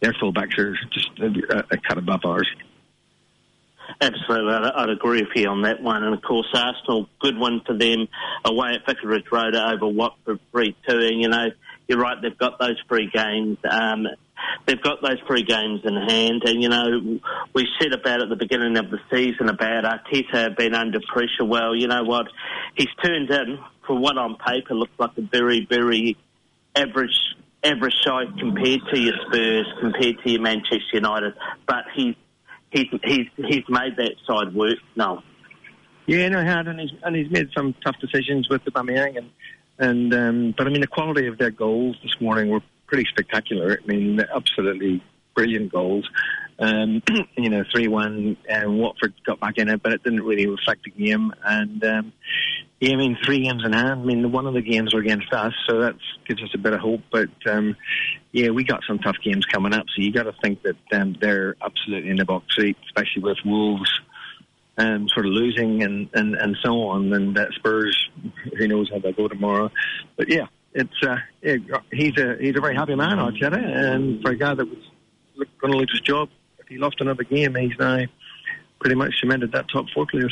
their 0.00 0.12
fullbacks 0.12 0.58
are 0.58 0.76
just 0.92 1.10
a, 1.18 1.64
a 1.70 1.76
cut 1.78 1.98
above 1.98 2.20
ours. 2.24 2.48
Absolutely, 4.00 4.52
I'd, 4.52 4.72
I'd, 4.74 4.90
agree 4.90 5.22
with 5.22 5.30
you 5.34 5.48
on 5.48 5.62
that 5.62 5.82
one. 5.82 6.02
And 6.02 6.14
of 6.14 6.22
course, 6.22 6.48
Arsenal, 6.54 7.08
good 7.20 7.38
one 7.38 7.62
for 7.64 7.76
them 7.76 8.08
away 8.44 8.74
at 8.74 8.86
Vicarage 8.86 9.30
Road 9.30 9.54
over 9.54 9.86
Watford 9.86 10.40
3 10.50 10.76
2. 10.88 10.98
And 10.98 11.20
you 11.20 11.28
know, 11.28 11.46
you're 11.88 11.98
right, 11.98 12.16
they've 12.20 12.36
got 12.36 12.58
those 12.58 12.76
three 12.88 13.08
games. 13.12 13.58
Um, 13.68 14.06
they've 14.66 14.82
got 14.82 15.02
those 15.02 15.18
three 15.26 15.44
games 15.44 15.80
in 15.84 15.94
hand. 15.94 16.42
And 16.44 16.62
you 16.62 16.68
know, 16.68 17.20
we 17.54 17.66
said 17.80 17.92
about 17.92 18.22
at 18.22 18.28
the 18.28 18.36
beginning 18.36 18.76
of 18.76 18.90
the 18.90 18.98
season 19.10 19.48
about 19.48 19.84
Arteta 19.84 20.56
being 20.56 20.74
under 20.74 21.00
pressure. 21.12 21.44
Well, 21.44 21.74
you 21.74 21.86
know 21.86 22.02
what? 22.02 22.26
He's 22.74 22.88
turned 23.02 23.30
in, 23.30 23.58
for 23.86 23.98
what 23.98 24.18
on 24.18 24.36
paper 24.36 24.74
looks 24.74 24.92
like 24.98 25.10
a 25.16 25.22
very, 25.22 25.66
very 25.68 26.16
average 26.74 27.16
average 27.64 27.94
side 28.02 28.26
compared 28.38 28.80
to 28.92 29.00
your 29.00 29.14
Spurs, 29.26 29.66
compared 29.80 30.16
to 30.22 30.30
your 30.30 30.40
Manchester 30.40 30.94
United, 30.94 31.34
but 31.66 31.84
he's 31.94 32.14
he's 32.70 32.86
he's 33.04 33.26
he's 33.36 33.64
made 33.68 33.96
that 33.96 34.14
side 34.26 34.54
work. 34.54 34.78
No. 34.94 35.22
Yeah, 36.06 36.28
no, 36.28 36.44
had, 36.44 36.68
and 36.68 36.78
he's 36.78 36.92
and 37.02 37.16
he's 37.16 37.30
made 37.30 37.48
some 37.56 37.74
tough 37.84 37.96
decisions 38.00 38.48
with 38.48 38.64
the 38.64 38.70
Aubameyang, 38.70 39.18
and 39.18 39.30
and 39.78 40.14
um, 40.14 40.54
but 40.56 40.66
I 40.66 40.70
mean 40.70 40.80
the 40.80 40.86
quality 40.86 41.26
of 41.26 41.38
their 41.38 41.50
goals 41.50 41.96
this 42.02 42.20
morning 42.20 42.50
were 42.50 42.60
pretty 42.86 43.04
spectacular. 43.08 43.80
I 43.82 43.86
mean, 43.86 44.20
absolutely 44.20 45.02
brilliant 45.34 45.72
goals. 45.72 46.08
Um, 46.58 47.02
you 47.36 47.50
know, 47.50 47.64
three 47.72 47.88
one, 47.88 48.36
and 48.48 48.78
Watford 48.78 49.14
got 49.24 49.40
back 49.40 49.58
in 49.58 49.68
it, 49.68 49.82
but 49.82 49.92
it 49.92 50.02
didn't 50.04 50.22
really 50.22 50.46
reflect 50.46 50.84
the 50.84 50.90
game. 50.90 51.32
And 51.44 51.82
um, 51.84 52.12
yeah, 52.80 52.92
I 52.92 52.96
mean, 52.96 53.16
three 53.24 53.42
games 53.42 53.62
in 53.64 53.72
hand. 53.72 54.02
I 54.02 54.04
mean, 54.04 54.32
one 54.32 54.46
of 54.46 54.54
the 54.54 54.60
games 54.60 54.94
were 54.94 55.00
against 55.00 55.32
us, 55.32 55.54
so 55.68 55.80
that 55.80 55.94
gives 56.26 56.42
us 56.42 56.50
a 56.54 56.58
bit 56.58 56.74
of 56.74 56.80
hope. 56.80 57.00
But 57.10 57.30
um, 57.48 57.76
yeah, 58.32 58.50
we 58.50 58.64
got 58.64 58.80
some 58.86 58.98
tough 58.98 59.16
games 59.24 59.46
coming 59.46 59.72
up, 59.72 59.86
so 59.94 60.02
you 60.02 60.12
got 60.12 60.24
to 60.24 60.34
think 60.42 60.62
that 60.62 60.76
um, 60.92 61.16
they're 61.20 61.56
absolutely 61.62 62.10
in 62.10 62.16
the 62.16 62.24
box 62.24 62.54
seat, 62.56 62.76
especially 62.86 63.22
with 63.22 63.38
Wolves. 63.44 63.90
Um, 64.78 65.08
sort 65.08 65.24
of 65.24 65.32
losing 65.32 65.82
and, 65.82 66.10
and, 66.12 66.34
and 66.34 66.54
so 66.62 66.88
on, 66.88 67.10
and 67.14 67.38
uh, 67.38 67.46
Spurs, 67.52 67.96
who 68.58 68.68
knows 68.68 68.90
how 68.90 68.98
they 68.98 69.10
go 69.12 69.26
tomorrow. 69.26 69.70
But 70.18 70.28
yeah, 70.28 70.48
it's 70.74 71.02
uh, 71.02 71.16
he's 71.40 72.18
a 72.18 72.36
he's 72.38 72.58
a 72.58 72.60
very 72.60 72.74
happy 72.74 72.94
man, 72.94 73.16
Arteta, 73.16 73.56
and 73.56 74.20
for 74.20 74.32
a 74.32 74.36
guy 74.36 74.52
that 74.52 74.66
was 74.66 75.48
going 75.62 75.72
to 75.72 75.78
lose 75.78 75.90
his 75.92 76.02
job 76.02 76.28
if 76.66 76.70
he 76.70 76.78
lost 76.78 77.00
another 77.00 77.22
game, 77.22 77.54
he's 77.54 77.78
now 77.78 78.00
pretty 78.80 78.96
much 78.96 79.14
cemented 79.20 79.52
that 79.52 79.66
top 79.72 79.86
four 79.94 80.06
place. 80.06 80.24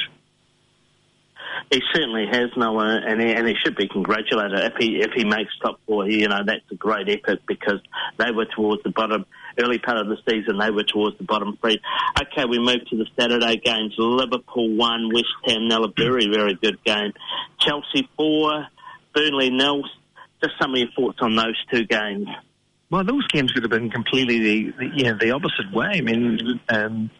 He 1.70 1.80
certainly 1.92 2.26
has, 2.30 2.50
Noah, 2.56 3.00
and 3.06 3.20
he, 3.20 3.32
and 3.32 3.46
he 3.46 3.54
should 3.64 3.76
be 3.76 3.88
congratulated 3.88 4.58
if 4.58 4.72
he 4.78 5.00
if 5.00 5.12
he 5.12 5.24
makes 5.24 5.50
top 5.62 5.80
four. 5.86 6.08
You 6.08 6.28
know 6.28 6.40
that's 6.44 6.64
a 6.70 6.74
great 6.74 7.08
effort 7.08 7.40
because 7.46 7.80
they 8.18 8.30
were 8.30 8.46
towards 8.46 8.82
the 8.82 8.90
bottom 8.90 9.24
early 9.58 9.78
part 9.78 9.98
of 9.98 10.08
the 10.08 10.16
season. 10.28 10.58
They 10.58 10.70
were 10.70 10.84
towards 10.84 11.18
the 11.18 11.24
bottom 11.24 11.56
three. 11.60 11.80
Okay, 12.20 12.44
we 12.44 12.58
move 12.58 12.86
to 12.90 12.96
the 12.96 13.06
Saturday 13.18 13.56
games. 13.56 13.94
Liverpool 13.98 14.76
one, 14.76 15.10
West 15.12 15.26
Ham 15.46 15.68
nil, 15.68 15.84
a 15.84 15.92
very 15.96 16.28
very 16.32 16.54
good 16.54 16.82
game. 16.84 17.12
Chelsea 17.58 18.08
four, 18.16 18.66
Burnley 19.14 19.50
nil. 19.50 19.82
Just 20.42 20.54
some 20.60 20.72
of 20.72 20.78
your 20.78 20.88
thoughts 20.94 21.18
on 21.22 21.36
those 21.36 21.56
two 21.72 21.84
games. 21.84 22.28
Well, 22.90 23.04
those 23.04 23.26
games 23.28 23.50
could 23.52 23.62
have 23.62 23.70
been 23.70 23.90
completely 23.90 24.38
the, 24.38 24.72
the 24.78 25.18
the 25.20 25.30
opposite 25.30 25.72
way. 25.72 25.86
I 25.94 26.00
mean, 26.00 26.60
um, 26.68 27.10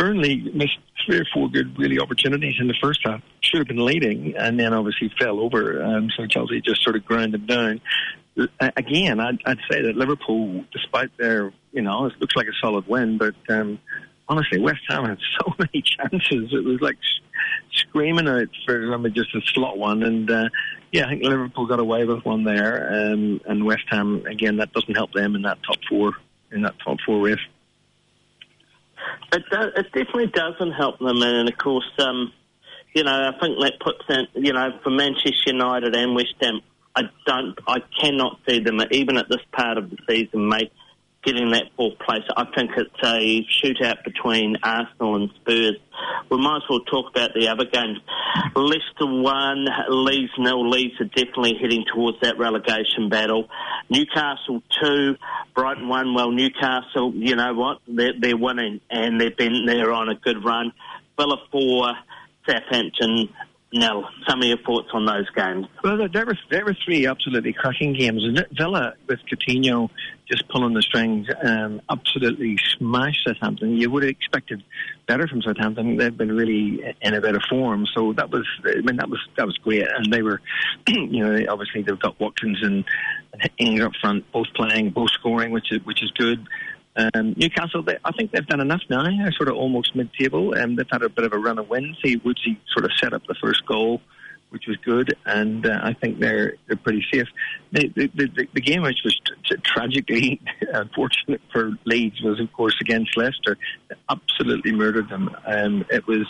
Burnley 0.00 0.36
missed 0.54 0.78
three 1.04 1.18
or 1.18 1.26
four 1.34 1.50
good, 1.50 1.78
really 1.78 1.98
opportunities 1.98 2.54
in 2.58 2.68
the 2.68 2.74
first 2.82 3.00
half. 3.04 3.20
Should 3.42 3.58
have 3.58 3.68
been 3.68 3.84
leading, 3.84 4.34
and 4.34 4.58
then 4.58 4.72
obviously 4.72 5.12
fell 5.20 5.38
over. 5.40 5.82
Um, 5.82 6.08
so 6.16 6.26
Chelsea 6.26 6.62
just 6.62 6.82
sort 6.82 6.96
of 6.96 7.04
ground 7.04 7.34
them 7.34 7.44
down. 7.44 7.80
Uh, 8.38 8.70
again, 8.78 9.20
I'd, 9.20 9.40
I'd 9.44 9.58
say 9.70 9.82
that 9.82 9.96
Liverpool, 9.96 10.64
despite 10.72 11.14
their, 11.18 11.52
you 11.72 11.82
know, 11.82 12.06
it 12.06 12.14
looks 12.18 12.34
like 12.34 12.46
a 12.46 12.56
solid 12.62 12.88
win, 12.88 13.18
but 13.18 13.34
um, 13.50 13.78
honestly, 14.26 14.58
West 14.58 14.80
Ham 14.88 15.04
had 15.04 15.18
so 15.38 15.52
many 15.58 15.82
chances. 15.82 16.48
It 16.50 16.64
was 16.64 16.80
like 16.80 16.96
screaming 17.72 18.26
out 18.26 18.48
for 18.64 18.94
I 18.94 18.96
mean, 18.96 19.12
just 19.12 19.34
a 19.34 19.42
slot 19.52 19.76
one, 19.76 20.02
and 20.02 20.30
uh, 20.30 20.48
yeah, 20.92 21.04
I 21.04 21.10
think 21.10 21.24
Liverpool 21.24 21.66
got 21.66 21.78
away 21.78 22.06
with 22.06 22.24
one 22.24 22.44
there, 22.44 22.90
um, 22.90 23.42
and 23.44 23.66
West 23.66 23.84
Ham 23.88 24.24
again. 24.24 24.56
That 24.56 24.72
doesn't 24.72 24.96
help 24.96 25.12
them 25.12 25.36
in 25.36 25.42
that 25.42 25.58
top 25.62 25.76
four 25.90 26.12
in 26.52 26.62
that 26.62 26.76
top 26.82 26.96
four 27.04 27.20
race. 27.22 27.38
It, 29.32 29.42
does, 29.50 29.66
it 29.76 29.86
definitely 29.92 30.28
doesn't 30.28 30.72
help 30.72 30.98
them, 30.98 31.22
and 31.22 31.48
of 31.48 31.58
course, 31.58 31.90
um, 31.98 32.32
you 32.94 33.04
know, 33.04 33.12
I 33.12 33.38
think 33.40 33.58
that 33.60 33.74
puts 33.80 34.04
in, 34.08 34.26
you 34.42 34.52
know, 34.52 34.78
for 34.82 34.90
Manchester 34.90 35.32
United 35.46 35.94
and 35.94 36.14
West 36.14 36.34
Ham, 36.40 36.60
I 36.94 37.02
don't, 37.26 37.56
I 37.66 37.78
cannot 38.00 38.40
see 38.48 38.60
them 38.60 38.80
even 38.90 39.16
at 39.16 39.28
this 39.28 39.42
part 39.52 39.78
of 39.78 39.90
the 39.90 39.96
season 40.08 40.48
make 40.48 40.72
getting 41.22 41.50
that 41.50 41.64
fourth 41.76 41.98
place. 41.98 42.22
I 42.36 42.44
think 42.54 42.70
it's 42.76 42.90
a 43.04 43.46
shootout 43.62 44.04
between 44.04 44.56
Arsenal 44.62 45.16
and 45.16 45.30
Spurs. 45.36 45.76
We 46.30 46.38
might 46.38 46.56
as 46.56 46.62
well 46.70 46.80
talk 46.80 47.10
about 47.10 47.30
the 47.34 47.48
other 47.48 47.66
games. 47.66 47.98
Leicester 48.56 49.06
one, 49.06 49.66
Leeds 49.88 50.32
nil. 50.38 50.68
Leeds 50.70 50.94
are 51.00 51.04
definitely 51.04 51.58
heading 51.60 51.84
towards 51.92 52.18
that 52.22 52.38
relegation 52.38 53.10
battle. 53.10 53.48
Newcastle 53.90 54.62
two, 54.82 55.16
Brighton 55.54 55.88
one. 55.88 56.14
Well, 56.14 56.30
Newcastle, 56.30 57.12
you 57.14 57.36
know 57.36 57.52
what? 57.54 57.78
They're, 57.86 58.14
they're 58.18 58.36
winning 58.36 58.80
and 58.90 59.20
they've 59.20 59.36
been 59.36 59.66
there 59.66 59.92
on 59.92 60.08
a 60.08 60.14
good 60.14 60.42
run. 60.44 60.72
Villa 61.18 61.36
four, 61.52 61.92
Southampton 62.48 63.28
Nell, 63.72 64.08
some 64.28 64.40
of 64.40 64.48
your 64.48 64.58
thoughts 64.58 64.88
on 64.92 65.06
those 65.06 65.30
games? 65.30 65.66
Well, 65.84 66.08
there 66.12 66.26
were 66.26 66.38
there 66.50 66.64
were 66.64 66.76
three 66.84 67.06
absolutely 67.06 67.52
cracking 67.52 67.94
games. 67.94 68.26
Villa 68.52 68.94
with 69.06 69.20
Coutinho 69.30 69.90
just 70.30 70.48
pulling 70.48 70.74
the 70.74 70.82
strings, 70.82 71.26
um, 71.42 71.80
absolutely 71.90 72.56
smashed 72.78 73.26
Southampton. 73.26 73.76
You 73.76 73.90
would 73.90 74.04
have 74.04 74.10
expected 74.10 74.62
better 75.06 75.26
from 75.26 75.42
Southampton. 75.42 75.96
They've 75.96 76.16
been 76.16 76.32
really 76.32 76.80
in 77.02 77.14
a 77.14 77.20
better 77.20 77.40
form, 77.48 77.86
so 77.94 78.12
that 78.14 78.30
was 78.30 78.46
I 78.64 78.80
mean 78.80 78.96
that 78.96 79.10
was 79.10 79.20
that 79.36 79.46
was 79.46 79.56
great. 79.58 79.86
And 79.86 80.12
they 80.12 80.22
were, 80.22 80.40
you 80.88 81.24
know, 81.24 81.44
obviously 81.48 81.82
they've 81.82 81.98
got 81.98 82.18
Watkins 82.20 82.58
and 82.62 82.84
Ings 83.58 83.80
up 83.80 83.92
front, 84.00 84.30
both 84.32 84.46
playing, 84.54 84.90
both 84.90 85.10
scoring, 85.10 85.50
which 85.50 85.72
is 85.72 85.84
which 85.84 86.02
is 86.02 86.10
good. 86.12 86.46
Um, 86.96 87.34
Newcastle, 87.36 87.82
they, 87.82 87.96
I 88.04 88.12
think 88.12 88.32
they've 88.32 88.46
done 88.46 88.60
enough 88.60 88.82
now. 88.90 89.04
They're 89.04 89.32
sort 89.32 89.48
of 89.48 89.56
almost 89.56 89.94
mid-table, 89.94 90.54
and 90.54 90.76
they've 90.76 90.86
had 90.90 91.02
a 91.02 91.08
bit 91.08 91.24
of 91.24 91.32
a 91.32 91.38
run 91.38 91.58
of 91.58 91.68
wins. 91.68 91.96
See, 92.04 92.16
Woodsy 92.16 92.60
sort 92.72 92.84
of 92.84 92.90
set 93.00 93.12
up 93.12 93.22
the 93.26 93.36
first 93.40 93.64
goal, 93.64 94.00
which 94.50 94.66
was 94.66 94.76
good, 94.84 95.16
and 95.24 95.66
uh, 95.66 95.80
I 95.82 95.94
think 95.94 96.18
they're 96.20 96.54
they're 96.66 96.76
pretty 96.76 97.04
safe. 97.12 97.26
The 97.72 97.88
the, 97.94 98.10
the, 98.14 98.48
the 98.52 98.60
game 98.60 98.82
which 98.82 99.00
was 99.04 99.18
t- 99.48 99.56
tragically 99.64 100.40
unfortunate 100.72 101.40
for 101.52 101.72
Leeds 101.84 102.20
was, 102.22 102.40
of 102.40 102.52
course, 102.52 102.76
against 102.80 103.16
Leicester. 103.16 103.56
They 103.88 103.96
absolutely 104.08 104.72
murdered 104.72 105.08
them. 105.08 105.34
Um, 105.46 105.84
it 105.90 106.06
was 106.06 106.26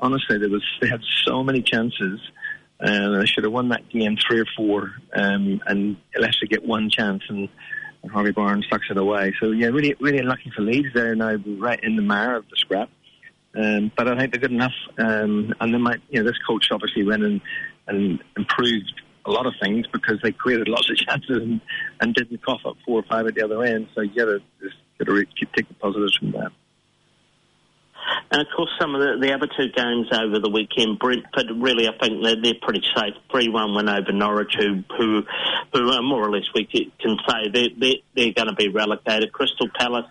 honestly 0.00 0.38
there 0.38 0.50
was 0.50 0.64
they 0.80 0.88
had 0.88 1.02
so 1.26 1.42
many 1.42 1.62
chances 1.62 2.20
and 2.80 3.20
they 3.20 3.26
should 3.26 3.44
have 3.44 3.52
won 3.52 3.70
that 3.70 3.88
game 3.88 4.16
three 4.16 4.40
or 4.40 4.46
four, 4.56 4.92
um, 5.14 5.60
and 5.66 5.96
Leicester 6.18 6.46
get 6.46 6.64
one 6.64 6.90
chance 6.90 7.22
and. 7.28 7.48
and 8.02 8.12
Harvey 8.12 8.30
Barnes 8.30 8.64
sucks 8.70 8.86
it 8.90 8.96
away. 8.96 9.34
So 9.40 9.50
yeah, 9.50 9.66
really, 9.66 9.94
really 10.00 10.18
unlucky 10.18 10.52
for 10.54 10.62
Leeds. 10.62 10.86
They're 10.94 11.16
now 11.16 11.34
right 11.58 11.80
in 11.82 11.96
the 11.96 12.02
mire 12.02 12.36
of 12.36 12.48
the 12.48 12.54
scrap. 12.56 12.88
Um, 13.58 13.90
but 13.96 14.06
I 14.06 14.16
think 14.16 14.32
they're 14.32 14.40
good 14.40 14.52
enough, 14.52 14.74
um, 14.98 15.52
and. 15.60 15.74
You 16.10 16.22
know, 16.22 16.24
this 16.24 16.38
coach 16.46 16.68
obviously 16.70 17.04
went 17.04 17.24
and, 17.24 17.40
and 17.88 18.22
improved 18.36 18.92
a 19.26 19.30
lot 19.30 19.46
of 19.46 19.54
things 19.60 19.86
because 19.92 20.18
they 20.22 20.32
created 20.32 20.68
lots 20.68 20.88
of 20.90 20.96
chances 21.08 21.42
and, 21.42 21.60
and 22.00 22.14
didn't 22.14 22.44
cough 22.44 22.60
up 22.66 22.76
four 22.86 23.00
or 23.00 23.04
five 23.04 23.26
at 23.26 23.34
the 23.34 23.44
other 23.44 23.62
end. 23.64 23.88
So 23.94 24.02
to 24.02 24.40
just 24.62 24.76
got 24.98 25.06
to 25.06 25.24
take 25.56 25.68
the 25.68 25.74
positives 25.74 26.16
from 26.16 26.32
that. 26.32 26.52
And 28.30 28.40
of 28.40 28.46
course, 28.56 28.70
some 28.80 28.94
of 28.94 29.00
the, 29.00 29.18
the 29.20 29.34
other 29.34 29.46
two 29.46 29.68
games 29.74 30.06
over 30.12 30.38
the 30.38 30.50
weekend, 30.50 30.98
Brentford 30.98 31.50
really, 31.56 31.88
I 31.88 31.92
think 31.98 32.22
they're, 32.22 32.40
they're 32.40 32.60
pretty 32.60 32.82
safe. 32.96 33.14
Three-one 33.30 33.74
win 33.74 33.88
over 33.88 34.12
Norwich, 34.12 34.54
who 34.56 34.82
who 34.96 35.22
who 35.72 36.02
more 36.02 36.26
or 36.26 36.30
less 36.30 36.44
we 36.54 36.64
can 36.64 37.18
say 37.28 37.50
they're 37.52 37.68
they're, 37.78 38.00
they're 38.14 38.32
going 38.32 38.48
to 38.48 38.54
be 38.54 38.68
relegated. 38.68 39.32
Crystal 39.32 39.68
Palace, 39.78 40.06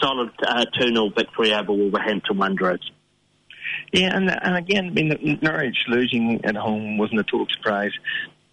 solid 0.00 0.30
uh, 0.42 0.64
two 0.78 0.88
0 0.88 1.10
victory 1.16 1.52
over 1.54 1.72
Wolverhampton 1.72 2.38
Wanderers. 2.38 2.90
Yeah, 3.92 4.16
and 4.16 4.30
and 4.30 4.56
again, 4.56 4.86
I 4.86 4.90
mean, 4.90 5.38
Norwich 5.42 5.76
losing 5.88 6.44
at 6.44 6.56
home 6.56 6.98
wasn't 6.98 7.20
a 7.20 7.24
total 7.24 7.46
surprise. 7.50 7.92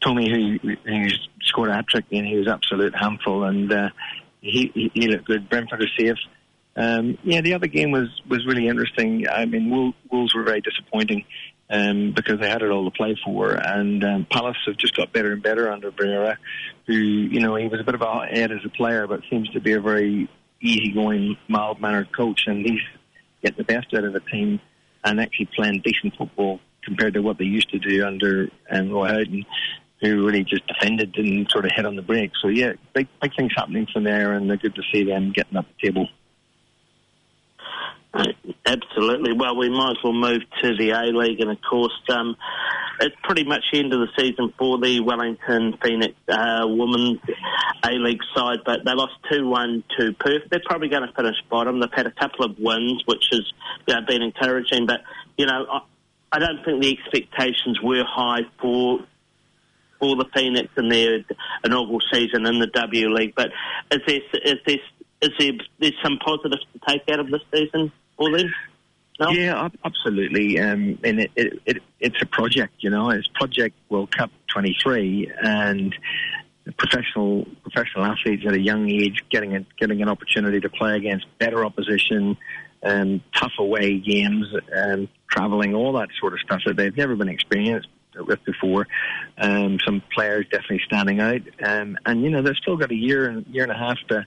Toney, 0.04 0.30
who, 0.30 0.76
who 0.86 1.08
scored 1.41 1.70
a 1.70 1.76
hat 1.76 1.88
trick, 1.88 2.06
and 2.12 2.28
he 2.28 2.36
was 2.36 2.48
absolute 2.48 2.94
handful, 2.96 3.44
and 3.46 3.72
uh, 3.72 3.89
he, 4.41 4.91
he 4.94 5.08
looked 5.08 5.26
good. 5.26 5.50
Brentford 5.50 5.82
are 5.82 5.88
safe. 5.98 6.18
Um, 6.76 7.18
yeah, 7.24 7.41
the 7.41 7.54
other 7.54 7.68
game 7.68 7.91
was, 7.91 8.10
was 8.28 8.46
really 8.46 8.68
interesting. 8.68 9.28
I 9.30 9.46
mean, 9.46 9.70
Wolves, 10.12 10.36
were 10.36 10.44
very 10.44 10.62
disappointing 10.62 11.24
um, 11.70 12.12
because 12.12 12.39
they 12.39 12.50
had 12.50 12.62
it 12.62 12.72
all 12.72 12.86
to 12.86 12.91
play 12.91 13.18
for, 13.24 13.52
and 13.52 14.04
um, 14.04 14.28
Palace 14.30 14.58
have 14.66 14.78
just 14.78 14.96
got 14.96 15.14
better 15.14 15.32
and 15.32 15.41
better 15.41 15.72
under 15.72 15.91
Vieira, 15.91 16.38
who, 16.88 16.94
you 16.94 17.39
know, 17.39 17.56
he 17.56 17.68
was 17.68 17.80
a 17.80 17.84
bit 17.84 17.96
of 17.96 18.02
a 18.02 18.26
head 18.26 18.52
as 18.52 18.60
a 18.66 18.70
player, 18.70 19.08
but 19.08 19.22
seems 19.30 19.50
to 19.52 19.62
be 19.62 19.74
a 19.74 19.80
very 19.80 20.28
easygoing, 20.64 21.38
mild-mannered 21.47 22.16
coach, 22.16 22.45
and 22.47 22.66
he's 22.66 22.82
getting 23.43 23.57
the 23.57 23.64
best 23.64 23.93
out 23.93 24.03
of 24.03 24.14
the 24.14 24.22
team 24.22 24.59
and 25.03 25.20
actually 25.20 25.49
playing 25.55 25.82
decent 25.84 26.16
football 26.18 26.59
compared 26.84 27.14
to 27.14 27.22
what 27.22 27.38
they 27.38 27.45
used 27.45 27.70
to 27.70 27.80
do 27.80 28.05
under 28.05 28.49
um, 28.72 28.89
Roy 28.89 29.07
Hodgson 29.07 29.45
who 30.03 30.26
really 30.26 30.43
just 30.43 30.68
defended 30.68 31.16
and 31.16 31.49
sort 31.49 31.66
of 31.66 31.72
hit 31.74 31.86
on 31.86 31.95
the 31.95 32.01
break. 32.01 32.32
So 32.41 32.49
yeah, 32.49 32.74
big 32.93 33.07
big 33.22 33.36
things 33.36 33.53
happening 33.55 33.88
from 33.91 34.03
there, 34.03 34.34
and 34.34 34.49
they're 34.49 34.57
good 34.57 34.76
to 34.76 34.84
see 34.91 35.03
them 35.05 35.32
getting 35.32 35.57
up 35.57 35.66
the 35.66 35.88
table. 35.88 36.09
Absolutely. 38.14 39.34
Well, 39.34 39.57
we 39.57 39.70
might 39.70 39.91
as 39.91 39.97
well 40.03 40.14
move 40.14 40.41
to 40.61 40.76
the 40.78 40.91
A 40.91 41.05
League, 41.18 41.39
and 41.41 41.49
of 41.49 41.57
course, 41.61 41.93
um, 42.09 42.36
it's 42.99 43.16
pretty 43.24 43.43
much 43.43 43.64
the 43.72 43.80
end 43.80 43.91
of 43.93 43.99
the 43.99 44.07
season 44.18 44.53
for 44.57 44.78
the 44.80 44.99
Wellington 44.99 45.78
Phoenix 45.84 46.14
uh, 46.30 46.61
women's 46.66 47.20
A 47.84 47.91
League 47.91 48.22
side, 48.36 48.59
but 48.66 48.86
they 48.86 48.93
lost 48.93 49.14
2 49.32 49.47
1 49.47 49.84
to 49.97 50.14
Perth. 50.14 50.43
They're 50.49 50.61
probably 50.64 50.89
going 50.89 51.07
to 51.07 51.14
finish 51.14 51.36
bottom. 51.49 51.80
They've 51.80 51.89
had 51.91 52.05
a 52.05 52.11
couple 52.11 52.45
of 52.45 52.57
wins, 52.59 53.01
which 53.05 53.26
has 53.32 53.41
you 53.88 53.95
know, 53.95 54.01
been 54.07 54.22
encouraging, 54.22 54.86
but, 54.86 55.01
you 55.38 55.47
know, 55.47 55.66
I, 55.72 55.82
I 56.32 56.39
don't 56.39 56.64
think 56.64 56.82
the 56.82 56.97
expectations 56.97 57.80
were 57.82 58.03
high 58.05 58.41
for 58.61 58.99
for 59.99 60.16
the 60.18 60.26
Phoenix 60.36 60.68
in 60.78 60.89
their 60.89 61.24
inaugural 61.64 62.01
season 62.11 62.45
in 62.45 62.59
the 62.59 62.68
W 62.68 63.09
League. 63.09 63.34
But 63.36 63.51
is 63.91 63.99
there 64.05 64.20
is 64.43 64.57
there 64.66 64.78
is 65.22 65.30
there 65.39 65.51
there's 65.80 65.93
some 66.03 66.18
positives 66.24 66.66
to 66.74 66.80
take 66.88 67.03
out 67.09 67.20
of 67.20 67.30
this 67.30 67.41
season 67.53 67.91
them? 68.18 68.53
No? 69.20 69.30
Yeah, 69.30 69.70
absolutely. 69.86 70.59
Um, 70.59 70.99
and 71.03 71.20
it, 71.20 71.32
it, 71.36 71.61
it, 71.66 71.78
it's 71.99 72.22
a 72.22 72.26
project, 72.26 72.74
you 72.80 72.89
know. 72.89 73.09
It's 73.11 73.28
Project 73.28 73.76
World 73.89 74.16
Cup 74.16 74.32
23, 74.51 75.32
and 75.41 75.95
professional 76.78 77.45
professional 77.61 78.05
athletes 78.05 78.43
at 78.47 78.53
a 78.53 78.59
young 78.59 78.89
age 78.89 79.24
getting 79.30 79.55
a, 79.55 79.66
getting 79.80 80.01
an 80.01 80.09
opportunity 80.09 80.59
to 80.61 80.70
play 80.70 80.95
against 80.95 81.26
better 81.38 81.66
opposition, 81.66 82.38
um, 82.84 83.22
tough 83.36 83.53
away 83.59 83.99
games, 83.99 84.47
um, 84.76 85.07
traveling, 85.30 85.76
all 85.76 85.93
that 85.93 86.09
sort 86.20 86.34
of 86.34 86.39
stuff 86.39 86.61
that 86.66 86.78
they've 86.78 86.95
never 86.95 87.16
been 87.16 87.30
experienced 87.30 87.88
with 88.16 88.43
before. 88.45 88.88
Um, 89.38 89.80
some 89.86 90.01
players 90.14 90.45
definitely 90.51 90.82
standing 90.86 91.20
out, 91.20 91.41
um, 91.64 91.97
and 92.05 92.24
you 92.24 92.30
know 92.30 92.41
they've 92.41 92.55
still 92.55 92.78
got 92.78 92.91
a 92.91 92.95
year 92.95 93.43
year 93.51 93.64
and 93.64 93.72
a 93.72 93.78
half 93.78 93.97
to 94.09 94.26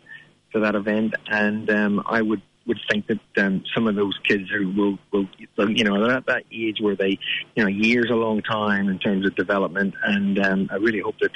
to 0.53 0.61
that 0.61 0.75
event, 0.75 1.15
and 1.27 1.69
um, 1.71 2.03
I 2.07 2.23
would 2.23 2.43
would 2.67 2.81
think 2.91 3.07
that 3.07 3.45
um, 3.45 3.65
some 3.75 3.87
of 3.87 3.95
those 3.95 4.19
kids 4.25 4.51
who 4.51 4.71
will, 4.73 4.99
will, 5.13 5.71
you 5.71 5.85
know, 5.85 6.01
they're 6.01 6.17
at 6.17 6.27
that 6.27 6.45
age 6.53 6.79
where 6.81 6.97
they, 6.97 7.19
you 7.55 7.63
know, 7.63 7.69
years 7.69 8.07
a 8.11 8.15
long 8.15 8.43
time 8.43 8.89
in 8.89 8.99
terms 8.99 9.27
of 9.27 9.35
development, 9.37 9.95
and 10.05 10.45
um, 10.45 10.69
I 10.71 10.77
really 10.77 11.01
hope 11.01 11.19
that 11.21 11.33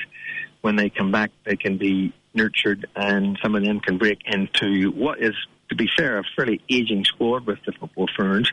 when 0.60 0.76
they 0.76 0.90
come 0.90 1.10
back, 1.10 1.30
they 1.44 1.56
can 1.56 1.78
be 1.78 2.12
nurtured, 2.34 2.86
and 2.96 3.38
some 3.42 3.54
of 3.54 3.64
them 3.64 3.80
can 3.80 3.98
break 3.98 4.20
into 4.26 4.90
what 4.90 5.20
is 5.22 5.34
to 5.70 5.76
be 5.76 5.88
fair, 5.96 6.18
a 6.18 6.24
fairly 6.36 6.60
aging 6.68 7.04
squad 7.04 7.46
with 7.46 7.58
the 7.64 7.72
football 7.72 8.08
ferns, 8.16 8.50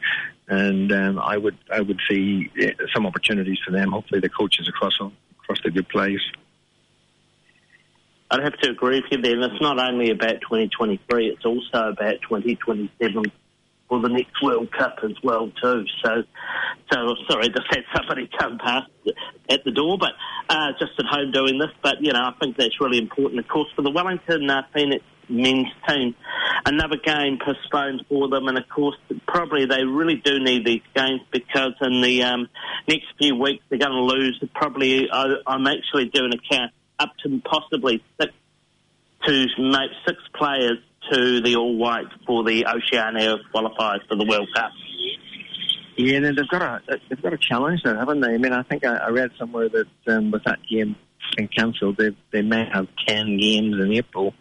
and 0.48 0.92
um, 0.92 1.20
I 1.20 1.36
would 1.36 1.58
I 1.72 1.82
would 1.82 2.00
see 2.10 2.50
eh, 2.62 2.72
some 2.94 3.06
opportunities 3.06 3.58
for 3.66 3.72
them. 3.72 3.92
Hopefully, 3.92 4.22
the 4.22 4.30
coaches 4.30 4.70
across 4.70 5.00
across 5.00 5.60
the 5.64 5.72
good 5.72 5.90
players. 5.90 6.24
I'd 8.30 8.44
have 8.44 8.58
to 8.60 8.70
agree 8.72 9.02
with 9.02 9.24
you. 9.24 9.34
And 9.34 9.44
it's 9.44 9.62
not 9.62 9.80
only 9.80 10.12
about 10.12 10.42
2023; 10.42 11.28
it's 11.28 11.46
also 11.46 11.90
about 11.90 12.22
2027 12.24 13.24
for 13.88 14.02
the 14.02 14.10
next 14.10 14.42
World 14.44 14.70
Cup 14.72 14.98
as 15.04 15.16
well 15.24 15.50
too. 15.62 15.86
So, 16.04 16.24
so 16.92 17.16
sorry, 17.30 17.50
just 17.50 17.68
had 17.70 17.84
somebody 17.96 18.30
come 18.38 18.58
past 18.58 18.92
at 19.50 19.64
the 19.64 19.72
door, 19.72 19.98
but 19.98 20.12
uh, 20.50 20.74
just 20.80 20.92
at 21.00 21.06
home 21.06 21.32
doing 21.32 21.58
this. 21.58 21.72
But 21.82 22.02
you 22.02 22.12
know, 22.12 22.20
I 22.20 22.34
think 22.40 22.58
that's 22.58 22.82
really 22.82 22.98
important. 22.98 23.40
Of 23.40 23.48
course, 23.48 23.70
for 23.76 23.82
the 23.82 23.92
Wellington 23.92 24.50
uh, 24.50 24.64
Phoenix 24.74 25.04
men's 25.30 25.68
team. 25.88 26.16
Another 26.66 26.98
game 26.98 27.38
postponed 27.44 28.06
for 28.10 28.30
them, 28.30 28.48
and 28.48 28.58
of 28.58 28.68
course, 28.70 28.96
probably 29.28 29.66
they 29.66 29.84
really 29.84 30.16
do 30.16 30.40
need 30.40 30.66
these 30.66 30.82
games 30.96 31.22
because 31.32 31.74
in 31.82 32.02
the 32.02 32.24
um, 32.24 32.48
next 32.88 33.06
few 33.18 33.36
weeks 33.36 33.64
they're 33.70 33.80
going 33.80 33.92
to 33.92 34.04
lose. 34.04 34.42
Probably, 34.54 35.10
I, 35.12 35.36
I'm 35.46 35.68
actually 35.68 36.06
doing 36.06 36.32
a 36.34 36.56
count 36.56 36.72
up 37.00 37.12
to 37.24 37.42
possibly 37.46 38.04
six 38.20 38.34
to 39.26 39.46
make 39.58 39.92
six 40.06 40.20
players 40.36 40.78
to 41.12 41.42
the 41.42 41.56
All 41.56 41.78
White 41.78 42.08
for 42.26 42.44
the 42.44 42.66
Oceania 42.68 43.38
qualifiers 43.54 44.06
for 44.08 44.16
the 44.16 44.26
World 44.26 44.48
Cup. 44.56 44.72
Yeah, 45.98 46.20
they've 46.20 46.48
got 46.48 46.62
a 46.62 47.00
they've 47.10 47.22
got 47.22 47.34
a 47.34 47.38
challenge 47.38 47.82
there, 47.84 47.98
haven't 47.98 48.22
they? 48.22 48.34
I 48.34 48.38
mean, 48.38 48.54
I 48.54 48.64
think 48.64 48.86
I, 48.86 48.96
I 48.98 49.10
read 49.10 49.32
somewhere 49.40 49.70
that 49.70 50.14
um, 50.14 50.32
with 50.32 50.44
that 50.44 50.60
game 50.70 50.96
being 51.36 51.50
cancelled, 51.50 51.98
they 51.98 52.16
they 52.32 52.44
may 52.44 52.66
have 52.72 52.88
ten 53.08 53.38
games 53.38 53.76
in 53.80 53.94
April 53.94 54.34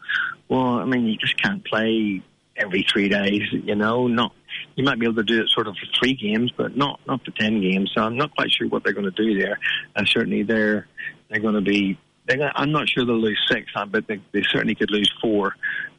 well, 0.49 0.79
I 0.79 0.85
mean, 0.85 1.07
you 1.07 1.17
just 1.17 1.41
can't 1.43 1.65
play 1.65 2.23
every 2.57 2.87
three 2.91 3.09
days, 3.09 3.43
you 3.53 3.75
know. 3.75 4.07
Not 4.07 4.33
you 4.77 4.85
might 4.85 4.99
be 4.99 5.07
able 5.07 5.17
to 5.17 5.25
do 5.25 5.43
it 5.43 5.49
sort 5.49 5.67
of 5.67 5.75
for 5.75 5.87
three 5.99 6.15
games, 6.15 6.53
but 6.57 6.77
not 6.77 7.01
not 7.07 7.25
for 7.25 7.33
ten 7.33 7.61
games. 7.61 7.91
So 7.95 8.03
I'm 8.03 8.17
not 8.17 8.35
quite 8.35 8.51
sure 8.51 8.69
what 8.69 8.85
they're 8.85 8.93
going 8.93 9.11
to 9.11 9.23
do 9.23 9.39
there. 9.39 9.59
And 9.95 10.07
certainly 10.07 10.43
they're 10.43 10.87
they're 11.29 11.41
going 11.41 11.55
to 11.55 11.61
be. 11.61 11.99
I'm 12.29 12.73
not 12.73 12.89
sure 12.89 13.05
they'll 13.05 13.19
lose 13.19 13.41
six, 13.49 13.71
but 13.89 14.07
they, 14.07 14.21
they 14.33 14.43
certainly 14.43 14.75
could 14.75 14.91
lose 14.91 15.13
four. 15.21 15.55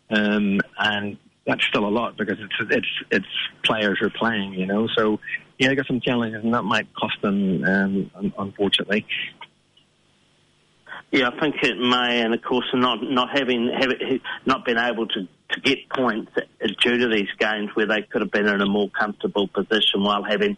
Um, 0.09 0.59
and 0.77 1.17
that's 1.45 1.65
still 1.65 1.85
a 1.85 1.89
lot 1.89 2.17
because 2.17 2.37
it's 2.39 2.71
it's 2.71 3.03
it's 3.09 3.25
players 3.63 3.97
who 3.99 4.07
are 4.07 4.11
playing, 4.11 4.53
you 4.53 4.65
know. 4.65 4.87
So 4.95 5.19
yeah, 5.57 5.69
they 5.69 5.75
got 5.75 5.87
some 5.87 6.01
challenges, 6.01 6.43
and 6.43 6.53
that 6.53 6.63
might 6.63 6.93
cost 6.93 7.21
them, 7.21 7.63
um, 7.63 8.33
unfortunately. 8.37 9.05
Yeah, 11.11 11.29
I 11.29 11.39
think 11.39 11.55
it 11.63 11.79
may, 11.79 12.21
and 12.21 12.33
of 12.33 12.41
course, 12.41 12.65
not 12.73 12.99
not 13.01 13.29
having, 13.31 13.71
not 14.45 14.65
been 14.65 14.77
able 14.77 15.07
to, 15.07 15.27
to 15.51 15.61
get 15.61 15.89
points 15.89 16.33
due 16.83 16.97
to 16.97 17.07
these 17.07 17.29
games 17.39 17.69
where 17.75 17.85
they 17.85 18.01
could 18.01 18.21
have 18.21 18.31
been 18.31 18.47
in 18.47 18.59
a 18.59 18.65
more 18.65 18.89
comfortable 18.89 19.47
position 19.47 20.03
while 20.03 20.23
having 20.23 20.57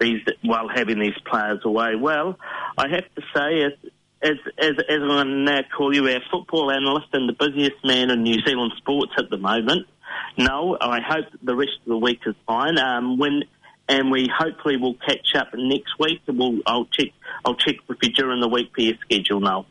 these 0.00 0.22
while 0.42 0.68
having 0.68 0.98
these 0.98 1.18
players 1.26 1.60
away. 1.64 1.96
Well, 1.96 2.38
I 2.78 2.88
have 2.88 3.04
to 3.14 3.22
say, 3.34 3.62
as 3.62 3.72
as 4.22 4.36
as, 4.58 4.72
as 4.88 5.00
I 5.02 5.24
now 5.24 5.60
call 5.76 5.94
you 5.94 6.08
our 6.08 6.20
football 6.30 6.70
analyst 6.70 7.08
and 7.12 7.28
the 7.28 7.32
busiest 7.32 7.84
man 7.84 8.10
in 8.10 8.22
New 8.22 8.40
Zealand 8.46 8.72
sports 8.76 9.12
at 9.18 9.30
the 9.30 9.38
moment. 9.38 9.86
No, 10.36 10.76
I 10.80 11.00
hope 11.00 11.26
the 11.42 11.54
rest 11.54 11.78
of 11.82 11.88
the 11.88 11.96
week 11.96 12.20
is 12.26 12.34
fine. 12.46 12.78
Um, 12.78 13.18
when 13.18 13.44
and 13.88 14.10
we 14.10 14.30
hopefully 14.32 14.76
will 14.76 14.94
catch 14.94 15.34
up 15.34 15.48
next 15.54 15.98
week. 15.98 16.20
We'll 16.26 16.58
I'll 16.66 16.86
check 16.86 17.08
I'll 17.44 17.56
check 17.56 17.76
with 17.88 17.98
you 18.02 18.10
during 18.10 18.40
the 18.40 18.48
week 18.48 18.70
for 18.74 18.82
your 18.82 18.94
schedule 19.04 19.40
now. 19.40 19.66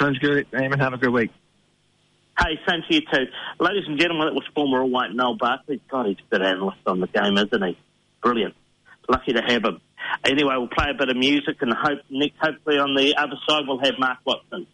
Sounds 0.00 0.18
good. 0.18 0.50
Eamon, 0.52 0.78
have 0.78 0.92
a 0.92 0.98
good 0.98 1.10
week. 1.10 1.30
Hey, 2.38 2.58
same 2.66 2.82
to 2.88 2.94
you 2.94 3.00
too. 3.12 3.26
Ladies 3.60 3.84
and 3.86 3.98
gentlemen, 3.98 4.28
that 4.28 4.34
was 4.34 4.44
former 4.54 4.80
All 4.80 4.88
White 4.88 5.12
Noel 5.12 5.36
Barkley. 5.36 5.82
God, 5.90 6.06
he's 6.06 6.16
a 6.18 6.30
good 6.30 6.42
analyst 6.42 6.78
on 6.86 7.00
the 7.00 7.06
game, 7.06 7.36
isn't 7.36 7.62
he? 7.62 7.78
Brilliant. 8.22 8.54
Lucky 9.08 9.32
to 9.34 9.42
have 9.42 9.64
him. 9.64 9.80
Anyway, 10.24 10.54
we'll 10.56 10.68
play 10.68 10.90
a 10.90 10.94
bit 10.94 11.08
of 11.08 11.16
music 11.16 11.56
and 11.60 11.72
hope 11.72 12.00
next, 12.10 12.36
hopefully 12.40 12.78
on 12.78 12.94
the 12.94 13.16
other 13.16 13.36
side 13.48 13.64
we'll 13.66 13.78
have 13.78 13.94
Mark 13.98 14.18
Watson. 14.24 14.66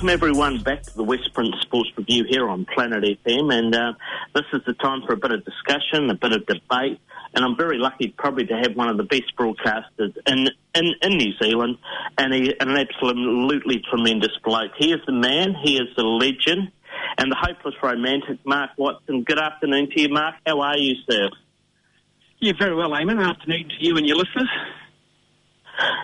Welcome 0.00 0.14
everyone 0.14 0.62
back 0.62 0.82
to 0.84 0.96
the 0.96 1.04
West 1.04 1.24
Sprint 1.26 1.54
Sports 1.60 1.90
Review 1.94 2.24
here 2.26 2.48
on 2.48 2.64
Planet 2.64 3.04
FM, 3.04 3.52
and 3.52 3.74
uh, 3.74 3.92
this 4.34 4.46
is 4.54 4.62
the 4.66 4.72
time 4.72 5.02
for 5.06 5.12
a 5.12 5.16
bit 5.18 5.30
of 5.30 5.44
discussion, 5.44 6.08
a 6.08 6.14
bit 6.14 6.32
of 6.32 6.46
debate, 6.46 6.98
and 7.34 7.44
I'm 7.44 7.54
very 7.54 7.76
lucky 7.76 8.08
probably 8.16 8.46
to 8.46 8.54
have 8.54 8.74
one 8.74 8.88
of 8.88 8.96
the 8.96 9.02
best 9.02 9.36
broadcasters 9.38 10.16
in 10.26 10.48
in, 10.74 10.94
in 11.02 11.18
New 11.18 11.32
Zealand, 11.42 11.76
and 12.16 12.32
he, 12.32 12.54
an 12.60 12.78
absolutely 12.78 13.82
tremendous 13.90 14.32
bloke. 14.42 14.72
He 14.78 14.90
is 14.90 15.00
the 15.04 15.12
man, 15.12 15.54
he 15.62 15.76
is 15.76 15.94
the 15.98 16.02
legend, 16.02 16.72
and 17.18 17.30
the 17.30 17.36
hopeless 17.38 17.74
romantic, 17.82 18.38
Mark 18.46 18.70
Watson. 18.78 19.24
Good 19.24 19.38
afternoon 19.38 19.90
to 19.90 20.00
you, 20.00 20.08
Mark. 20.08 20.36
How 20.46 20.62
are 20.62 20.78
you, 20.78 20.94
sir? 21.10 21.28
Yeah, 22.38 22.54
very 22.58 22.74
well, 22.74 22.88
Eamon. 22.88 23.22
Afternoon 23.22 23.68
to 23.68 23.84
you 23.84 23.98
and 23.98 24.06
your 24.06 24.16
listeners. 24.16 24.48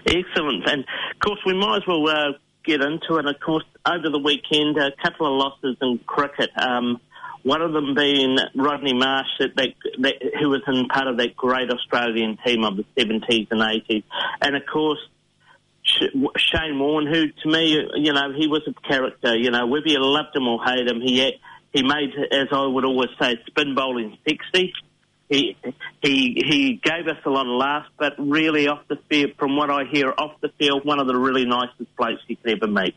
Excellent. 0.05 0.69
And 0.69 0.81
of 0.81 1.19
course, 1.21 1.41
we 1.47 1.55
might 1.55 1.79
as 1.79 1.87
well 1.87 2.07
uh, 2.07 2.33
get 2.67 2.83
into 2.83 3.17
it. 3.17 3.27
Of 3.27 3.41
course, 3.41 3.65
over 3.87 4.11
the 4.11 4.19
weekend, 4.19 4.77
a 4.77 4.91
couple 5.03 5.27
of 5.27 5.33
losses 5.33 5.77
in 5.81 5.99
cricket. 6.07 6.51
Um, 6.57 7.01
one 7.43 7.63
of 7.63 7.73
them 7.73 7.95
being 7.95 8.37
Rodney 8.57 8.93
Marsh, 8.93 9.29
that, 9.39 9.55
that, 9.57 9.69
that, 10.01 10.15
who 10.41 10.51
was 10.51 10.63
in 10.67 10.89
part 10.89 11.07
of 11.07 11.17
that 11.19 11.37
great 11.37 11.71
Australian 11.71 12.39
team 12.45 12.65
of 12.65 12.77
the 12.77 12.85
70s 12.99 13.47
and 13.51 13.61
80s. 13.61 14.03
And 14.41 14.57
of 14.57 14.63
course, 14.67 14.99
Shane 15.85 16.79
Warne, 16.79 17.07
who 17.07 17.29
to 17.29 17.49
me, 17.49 17.81
you 17.95 18.13
know, 18.13 18.33
he 18.37 18.49
was 18.49 18.63
a 18.67 18.89
character. 18.89 19.37
You 19.37 19.53
know, 19.53 19.67
whether 19.67 19.87
you 19.87 20.03
loved 20.03 20.35
him 20.35 20.49
or 20.49 20.59
hated 20.65 20.89
him, 20.89 21.01
he 21.01 21.33
he 21.73 21.83
made, 21.83 22.11
as 22.33 22.49
I 22.51 22.67
would 22.67 22.85
always 22.85 23.11
say, 23.21 23.37
spin 23.47 23.75
bowling 23.75 24.19
sexy 24.27 24.73
he 25.29 25.57
he 26.03 26.43
he 26.47 26.81
gave 26.83 27.09
us 27.09 27.19
a 27.25 27.31
lot 27.31 27.47
of 27.47 27.53
laughs, 27.53 27.89
but 27.99 28.15
really 28.19 28.69
off 28.69 28.81
the 28.89 28.99
field, 29.09 29.33
from 29.39 29.57
what 29.57 29.71
I 29.71 29.85
hear, 29.85 30.13
off 30.17 30.41
the 30.41 30.51
field, 30.59 30.85
one 30.85 31.01
of 31.01 31.07
the 31.07 31.17
really 31.17 31.45
nicest 31.45 31.95
blokes 31.97 32.23
you 32.29 32.37
could 32.37 32.63
ever 32.63 32.71
meet. 32.71 32.95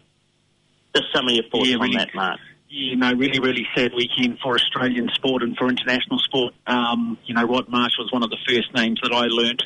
Just 0.96 1.08
some 1.14 1.28
of 1.28 1.32
your 1.34 1.44
thoughts 1.52 1.70
yeah, 1.70 1.78
on 1.78 1.92
that, 1.92 2.10
Mark. 2.14 2.40
You 2.68 2.98
know, 2.98 3.12
really, 3.14 3.40
really 3.40 3.68
sad 3.76 3.94
weekend 3.96 4.38
for 4.44 4.56
Australian 4.56 5.10
sport 5.16 5.42
and 5.42 5.58
for 5.58 5.68
international 5.70 6.20
sport. 6.20 6.54
Um, 6.68 7.18
you 7.26 7.34
know, 7.34 7.44
Rod 7.44 7.68
Marsh 7.68 7.94
was 7.98 8.12
one 8.12 8.24
of 8.24 8.30
the 8.30 8.38
first 8.48 8.74
names 8.76 9.00
that 9.02 9.12
I 9.12 9.26
learnt 9.26 9.64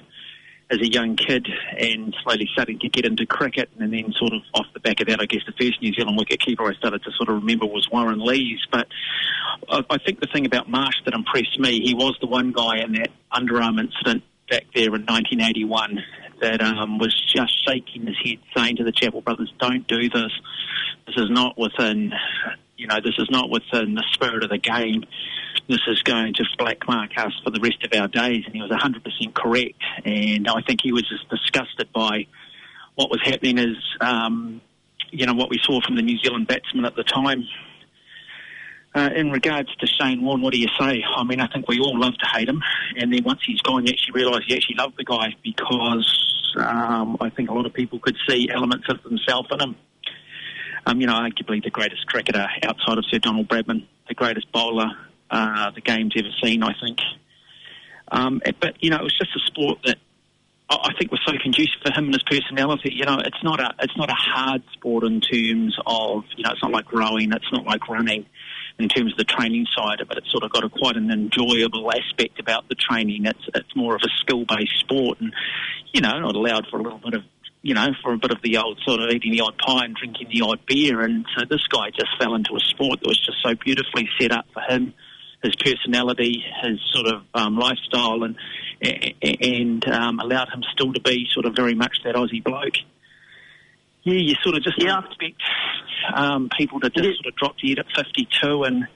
as 0.72 0.80
a 0.80 0.92
young 0.92 1.16
kid 1.16 1.48
and 1.78 2.16
slowly 2.24 2.48
starting 2.54 2.80
to 2.80 2.90
get 2.90 3.06
into 3.06 3.26
cricket. 3.26 3.70
And 3.80 3.94
then, 3.94 4.14
sort 4.14 4.34
of 4.34 4.42
off 4.54 4.66
the 4.74 4.80
back 4.80 5.00
of 5.02 5.08
that, 5.08 5.22
I 5.22 5.26
guess 5.26 5.42
the 5.46 5.54
first 5.54 5.82
New 5.82 5.94
Zealand 5.94 6.20
wicketkeeper 6.20 6.70
I 6.70 6.76
started 6.78 7.04
to 7.04 7.12
sort 7.12 7.30
of 7.30 7.36
remember 7.36 7.66
was 7.66 7.90
Warren 7.92 8.20
Lees. 8.20 8.60
But 8.72 8.88
I, 9.70 9.98
think 10.06 10.20
the 10.20 10.28
thing 10.32 10.46
about 10.46 10.70
Marsh 10.70 10.96
that 11.06 11.14
impressed 11.14 11.60
me, 11.60 11.80
he 11.82 11.94
was 11.94 12.18
the 12.22 12.28
one 12.28 12.52
guy 12.52 12.84
in 12.84 12.94
that 12.94 13.10
underarm 13.32 13.80
incident 13.80 14.24
back 14.50 14.66
there 14.76 14.94
in 14.96 15.06
1981 15.06 16.00
that 16.42 16.62
um, 16.62 16.98
was 16.98 17.16
just 17.34 17.54
shaking 17.66 18.06
his 18.06 18.18
head, 18.24 18.40
saying 18.56 18.78
to 18.78 18.84
the 18.84 18.92
Chappell 18.92 19.22
brothers, 19.22 19.52
"Don't 19.60 19.88
do 19.88 20.10
this. 20.10 20.32
This 21.08 21.16
is 21.18 21.30
not 21.30 21.58
within, 21.58 22.12
you 22.78 22.88
know, 22.88 23.00
this 23.04 23.16
is 23.18 23.30
not 23.30 23.50
within 23.50 23.96
the 23.96 24.04
spirit 24.12 24.44
of 24.44 24.50
the 24.50 24.58
game. 24.58 25.06
This 25.70 25.82
is 25.88 26.02
going 26.04 26.34
to 26.34 26.44
black 26.58 26.86
mark 26.88 27.12
us 27.18 27.34
for 27.44 27.52
the 27.52 27.60
rest 27.60 27.84
of 27.84 27.98
our 27.98 28.08
days." 28.08 28.44
And 28.46 28.54
he 28.54 28.62
was 28.62 28.72
100% 28.72 29.34
correct. 29.34 29.82
And 30.06 30.48
I 30.48 30.62
think 30.62 30.82
he 30.84 30.92
was 30.92 31.08
just 31.08 31.30
disgusted 31.30 31.92
by 31.94 32.28
what 32.96 33.10
was 33.10 33.22
happening. 33.24 33.60
As 33.60 33.76
um, 34.02 34.62
you 35.12 35.26
know, 35.26 35.34
what 35.34 35.50
we 35.50 35.60
saw 35.62 35.80
from 35.82 35.96
the 35.96 36.02
New 36.02 36.18
Zealand 36.20 36.48
batsmen 36.48 36.86
at 36.86 36.96
the 36.96 37.04
time. 37.04 37.44
Uh, 38.96 39.10
in 39.16 39.32
regards 39.32 39.76
to 39.78 39.88
Shane 39.88 40.22
Warne, 40.22 40.42
what 40.42 40.54
do 40.54 40.60
you 40.60 40.68
say? 40.80 41.04
I 41.04 41.24
mean, 41.24 41.40
I 41.40 41.48
think 41.48 41.68
we 41.68 41.80
all 41.80 42.00
love 42.00 42.14
to 42.16 42.28
hate 42.28 42.48
him, 42.48 42.62
and 42.96 43.12
then 43.12 43.24
once 43.24 43.42
he's 43.44 43.60
gone, 43.62 43.88
you 43.88 43.92
actually 43.92 44.22
realise 44.22 44.44
you 44.48 44.56
actually 44.56 44.76
love 44.76 44.94
the 44.96 45.04
guy 45.04 45.36
because 45.44 46.54
um, 46.60 47.18
I 47.20 47.30
think 47.32 47.50
a 47.50 47.54
lot 47.54 47.66
of 47.66 47.74
people 47.74 47.98
could 47.98 48.16
see 48.30 48.50
elements 48.54 48.86
of 48.90 49.02
themselves 49.02 49.50
in 49.52 49.62
him. 49.62 49.76
Um, 50.86 51.02
you 51.02 51.08
know, 51.08 51.14
arguably 51.14 51.64
the 51.64 51.72
greatest 51.72 52.06
cricketer 52.06 52.48
outside 52.62 53.00
of 53.00 53.06
Sir 53.10 53.18
Donald 53.18 53.48
Bradman, 53.48 53.88
the 54.08 54.14
greatest 54.14 54.52
bowler 54.52 54.92
uh, 55.32 55.72
the 55.72 55.82
game's 55.82 56.14
ever 56.16 56.30
seen, 56.44 56.62
I 56.62 56.74
think. 56.80 57.00
Um, 58.12 58.42
but 58.60 58.76
you 58.82 58.90
know, 58.90 58.98
it 58.98 59.04
was 59.04 59.18
just 59.18 59.36
a 59.36 59.40
sport 59.48 59.80
that 59.86 59.98
I 60.70 60.94
think 60.98 61.12
was 61.12 61.22
so 61.26 61.34
conducive 61.42 61.82
for 61.84 61.92
him 61.92 62.06
and 62.06 62.14
his 62.14 62.24
personality. 62.24 62.94
You 62.94 63.06
know, 63.06 63.20
it's 63.20 63.44
not 63.44 63.60
a 63.60 63.74
it's 63.80 63.98
not 63.98 64.10
a 64.10 64.16
hard 64.16 64.64
sport 64.74 65.04
in 65.04 65.22
terms 65.22 65.78
of 65.86 66.24
you 66.36 66.44
know, 66.44 66.52
it's 66.52 66.64
not 66.64 66.72
like 66.72 66.92
rowing, 66.92 67.32
it's 67.32 67.52
not 67.52 67.66
like 67.66 67.88
running 67.88 68.26
in 68.80 68.90
terms 68.90 69.12
of 69.12 69.18
the 69.18 69.24
training 69.24 69.66
side 69.76 70.02
of 70.02 70.10
it. 70.10 70.18
It's 70.18 70.32
sort 70.32 70.44
of 70.44 70.52
got 70.52 70.64
a 70.64 70.70
quite 70.70 70.96
an 70.96 71.12
enjoyable 71.12 71.92
aspect 71.92 72.40
about 72.40 72.70
the 72.70 72.76
training. 72.76 73.26
It's 73.26 73.48
it's 73.54 73.76
more 73.76 73.96
of 73.96 74.02
a 74.04 74.10
skill 74.22 74.46
based 74.46 74.80
sport, 74.80 75.20
and 75.22 75.34
you 75.94 76.02
know, 76.02 76.20
not 76.20 76.36
allowed 76.36 76.68
for 76.72 76.80
a 76.80 76.84
little 76.84 77.00
bit 77.00 77.14
of 77.14 77.24
you 77.62 77.74
know, 77.74 77.88
for 78.04 78.14
a 78.14 78.18
bit 78.18 78.32
of 78.32 78.42
the 78.44 78.58
old 78.58 78.78
sort 78.86 79.00
of 79.00 79.10
eating 79.10 79.32
the 79.32 79.40
odd 79.40 79.58
pie 79.58 79.86
and 79.86 79.96
drinking 79.96 80.28
the 80.34 80.42
odd 80.46 80.60
beer. 80.68 81.00
And 81.00 81.26
so 81.36 81.46
this 81.50 81.66
guy 81.68 81.92
just 81.92 82.10
fell 82.20 82.36
into 82.36 82.56
a 82.56 82.60
sport 82.60 83.00
that 83.00 83.08
was 83.08 83.18
just 83.18 83.38
so 83.42 83.56
beautifully 83.56 84.10
set 84.20 84.34
up 84.34 84.46
for 84.54 84.62
him, 84.62 84.94
his 85.44 85.56
personality, 85.58 86.44
his 86.64 86.80
sort 86.94 87.08
of 87.08 87.24
um, 87.34 87.58
lifestyle, 87.58 88.24
and 88.24 88.36
and 88.82 89.88
um, 89.88 90.20
allowed 90.20 90.50
him 90.50 90.64
still 90.74 90.92
to 90.94 91.00
be 91.02 91.28
sort 91.32 91.46
of 91.46 91.56
very 91.56 91.76
much 91.76 91.98
that 92.04 92.16
Aussie 92.16 92.44
bloke. 92.44 92.76
Yeah, 94.04 94.16
you 94.16 94.36
sort 94.44 94.56
of 94.56 94.64
just 94.64 94.78
Yeah. 94.82 94.88
don't 95.02 95.06
expect 95.06 95.42
um, 96.14 96.50
people 96.58 96.80
to 96.82 96.90
just 96.90 97.04
Yeah. 97.06 97.14
sort 97.16 97.28
of 97.28 97.36
drop 97.36 97.56
dead 97.64 97.80
at 97.80 97.86
52. 97.96 98.64
And 98.64 98.88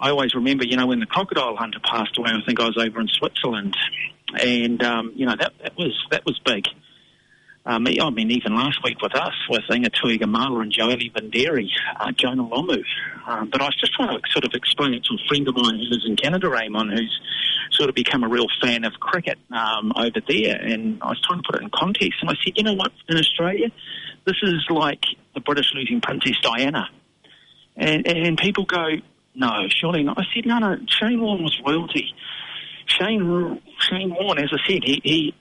I 0.00 0.10
always 0.10 0.34
remember, 0.34 0.64
you 0.64 0.76
know, 0.76 0.86
when 0.86 1.00
the 1.00 1.06
crocodile 1.06 1.56
hunter 1.56 1.80
passed 1.80 2.16
away, 2.16 2.30
I 2.30 2.40
think 2.46 2.60
I 2.60 2.66
was 2.66 2.76
over 2.78 3.00
in 3.00 3.08
Switzerland, 3.08 3.76
and 4.40 4.82
um, 4.82 5.12
you 5.16 5.26
know 5.26 5.36
that 5.38 5.52
that 5.62 5.76
was 5.76 5.92
that 6.10 6.24
was 6.24 6.38
big. 6.44 6.66
Um, 7.68 7.86
I 7.86 8.08
mean, 8.08 8.30
even 8.30 8.54
last 8.54 8.82
week 8.82 9.02
with 9.02 9.14
us, 9.14 9.34
with 9.50 9.60
Inga 9.70 9.90
Tuigamala 9.90 10.62
and 10.62 10.72
Joeli 10.72 11.12
Vidiri, 11.12 11.68
uh, 12.00 12.12
Jonah 12.12 12.44
Lomu. 12.44 12.82
Um, 13.26 13.50
but 13.50 13.60
I 13.60 13.66
was 13.66 13.76
just 13.78 13.92
trying 13.92 14.08
to 14.08 14.22
sort 14.30 14.46
of 14.46 14.52
explain 14.54 14.94
it 14.94 15.04
to 15.04 15.14
a 15.14 15.28
friend 15.28 15.46
of 15.46 15.54
mine 15.54 15.76
who 15.76 15.84
lives 15.84 16.06
in 16.06 16.16
Canada, 16.16 16.48
Raymond, 16.48 16.90
who's 16.92 17.20
sort 17.72 17.90
of 17.90 17.94
become 17.94 18.24
a 18.24 18.28
real 18.28 18.46
fan 18.62 18.84
of 18.84 18.94
cricket 18.94 19.38
um, 19.52 19.92
over 19.94 20.18
there. 20.26 20.56
And 20.56 20.98
I 21.02 21.08
was 21.08 21.20
trying 21.20 21.42
to 21.42 21.46
put 21.46 21.56
it 21.56 21.62
in 21.62 21.68
context. 21.68 22.22
And 22.22 22.30
I 22.30 22.34
said, 22.42 22.54
you 22.56 22.62
know 22.62 22.72
what, 22.72 22.90
in 23.06 23.18
Australia, 23.18 23.68
this 24.24 24.36
is 24.42 24.64
like 24.70 25.04
the 25.34 25.40
British 25.40 25.74
losing 25.74 26.00
Princess 26.00 26.36
Diana. 26.42 26.88
And, 27.76 28.06
and 28.08 28.38
people 28.38 28.64
go, 28.64 28.86
no, 29.34 29.68
surely 29.68 30.04
not. 30.04 30.18
I 30.18 30.24
said, 30.34 30.46
no, 30.46 30.58
no, 30.58 30.78
Shane 30.88 31.20
Warne 31.20 31.42
was 31.42 31.60
royalty. 31.66 32.14
Shane 32.86 33.60
Shane 33.78 34.14
Warne, 34.18 34.38
as 34.38 34.50
I 34.52 34.66
said, 34.66 34.82
he, 34.82 35.00
he 35.04 35.34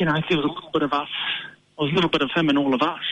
you 0.00 0.06
know, 0.06 0.14
there 0.28 0.38
was 0.38 0.44
a 0.44 0.48
little 0.48 0.70
bit 0.72 0.82
of 0.82 0.92
us, 0.92 1.08
was 1.78 1.92
a 1.92 1.94
little 1.94 2.10
bit 2.10 2.22
of 2.22 2.30
him 2.34 2.48
and 2.48 2.58
all 2.58 2.74
of 2.74 2.82
us. 2.82 3.02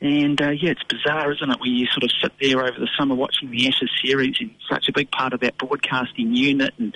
And 0.00 0.40
uh, 0.40 0.50
yeah, 0.50 0.70
it's 0.70 0.82
bizarre, 0.84 1.32
isn't 1.32 1.50
it, 1.50 1.60
when 1.60 1.72
you 1.72 1.86
sort 1.86 2.04
of 2.04 2.10
sit 2.22 2.32
there 2.40 2.60
over 2.60 2.78
the 2.78 2.88
summer 2.98 3.14
watching 3.14 3.50
the 3.50 3.66
Ashes 3.68 3.90
series 4.04 4.36
and 4.40 4.50
such 4.70 4.88
a 4.88 4.92
big 4.92 5.10
part 5.10 5.32
of 5.32 5.40
that 5.40 5.56
broadcasting 5.56 6.34
unit 6.34 6.74
and 6.78 6.94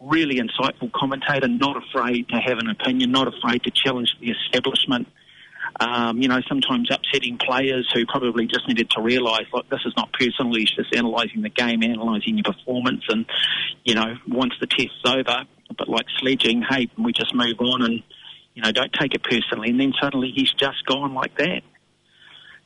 really 0.00 0.40
insightful 0.40 0.90
commentator, 0.92 1.48
not 1.48 1.76
afraid 1.76 2.28
to 2.28 2.36
have 2.36 2.58
an 2.58 2.70
opinion, 2.70 3.10
not 3.10 3.28
afraid 3.28 3.62
to 3.64 3.70
challenge 3.70 4.14
the 4.20 4.30
establishment. 4.30 5.08
Um, 5.80 6.22
you 6.22 6.28
know, 6.28 6.40
sometimes 6.48 6.88
upsetting 6.90 7.36
players 7.36 7.90
who 7.92 8.06
probably 8.06 8.46
just 8.46 8.66
needed 8.68 8.88
to 8.90 9.02
realise, 9.02 9.46
like, 9.52 9.68
this 9.68 9.80
is 9.84 9.92
not 9.96 10.10
personal, 10.12 10.54
he's 10.54 10.70
just 10.70 10.94
analysing 10.94 11.42
the 11.42 11.50
game, 11.50 11.82
analysing 11.82 12.38
your 12.38 12.44
performance, 12.44 13.02
and, 13.08 13.26
you 13.84 13.94
know, 13.94 14.16
once 14.26 14.54
the 14.60 14.66
test's 14.66 15.02
over, 15.04 15.44
a 15.68 15.74
bit 15.74 15.88
like 15.88 16.06
sledging, 16.18 16.62
hey, 16.62 16.88
we 16.96 17.12
just 17.12 17.34
move 17.34 17.60
on 17.60 17.82
and, 17.82 18.02
you 18.56 18.62
know, 18.62 18.72
don't 18.72 18.92
take 18.98 19.14
it 19.14 19.22
personally, 19.22 19.68
and 19.68 19.78
then 19.78 19.92
suddenly 20.00 20.32
he's 20.34 20.50
just 20.52 20.84
gone 20.86 21.12
like 21.12 21.36
that. 21.36 21.60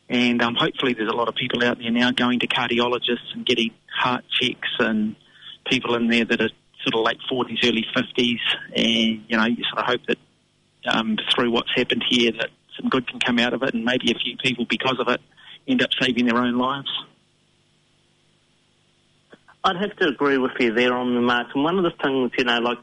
And 0.09 0.41
um, 0.41 0.55
hopefully 0.55 0.95
there's 0.95 1.11
a 1.11 1.16
lot 1.16 1.28
of 1.28 1.34
people 1.34 1.64
out 1.64 1.78
there 1.78 1.91
now 1.91 2.12
going 2.12 2.38
to 2.41 2.47
cardiologists 2.47 3.34
and 3.34 3.45
getting 3.45 3.72
heart 3.93 4.24
checks 4.30 4.68
and 4.78 5.16
people 5.68 5.97
in 5.97 6.07
there 6.07 6.24
that 6.24 6.41
are 6.41 6.51
sort 6.84 6.95
of 6.95 7.05
late 7.05 7.18
40s, 7.30 7.59
early 7.64 7.84
50s. 7.95 8.38
And, 8.74 9.24
you 9.28 9.36
know, 9.36 9.47
you 9.47 9.64
sort 9.64 9.80
of 9.80 9.86
hope 9.86 10.01
that 10.07 10.18
um, 10.86 11.16
through 11.34 11.51
what's 11.51 11.74
happened 11.74 12.05
here 12.09 12.30
that 12.38 12.51
some 12.80 12.88
good 12.88 13.09
can 13.09 13.18
come 13.18 13.41
out 13.41 13.53
of 13.53 13.64
it 13.64 13.74
and 13.74 13.84
maybe 13.84 14.12
a 14.12 14.14
few 14.14 14.36
people 14.36 14.66
because 14.68 14.97
of 15.01 15.09
it 15.09 15.20
end 15.66 15.82
up 15.82 15.91
saving 16.01 16.26
their 16.26 16.38
own 16.38 16.57
lives. 16.57 16.91
I'd 19.64 19.76
have 19.76 19.97
to 19.97 20.07
agree 20.07 20.38
with 20.38 20.53
you 20.61 20.72
there 20.72 20.95
on 20.95 21.14
the 21.16 21.20
mark. 21.20 21.49
And 21.55 21.64
one 21.64 21.78
of 21.78 21.84
the 21.84 21.93
things, 22.03 22.30
you 22.38 22.45
know, 22.45 22.59
like 22.59 22.78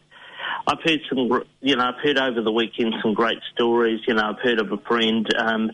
I've 0.68 0.82
heard 0.84 1.00
some, 1.10 1.44
you 1.62 1.76
know, 1.76 1.84
I've 1.84 2.02
heard 2.04 2.18
over 2.18 2.42
the 2.42 2.52
weekend 2.52 2.94
some 3.02 3.14
great 3.14 3.40
stories. 3.54 4.02
You 4.08 4.16
know, 4.16 4.30
I've 4.30 4.40
heard 4.42 4.60
of 4.60 4.72
a 4.72 4.78
friend 4.78 5.26
um, 5.38 5.72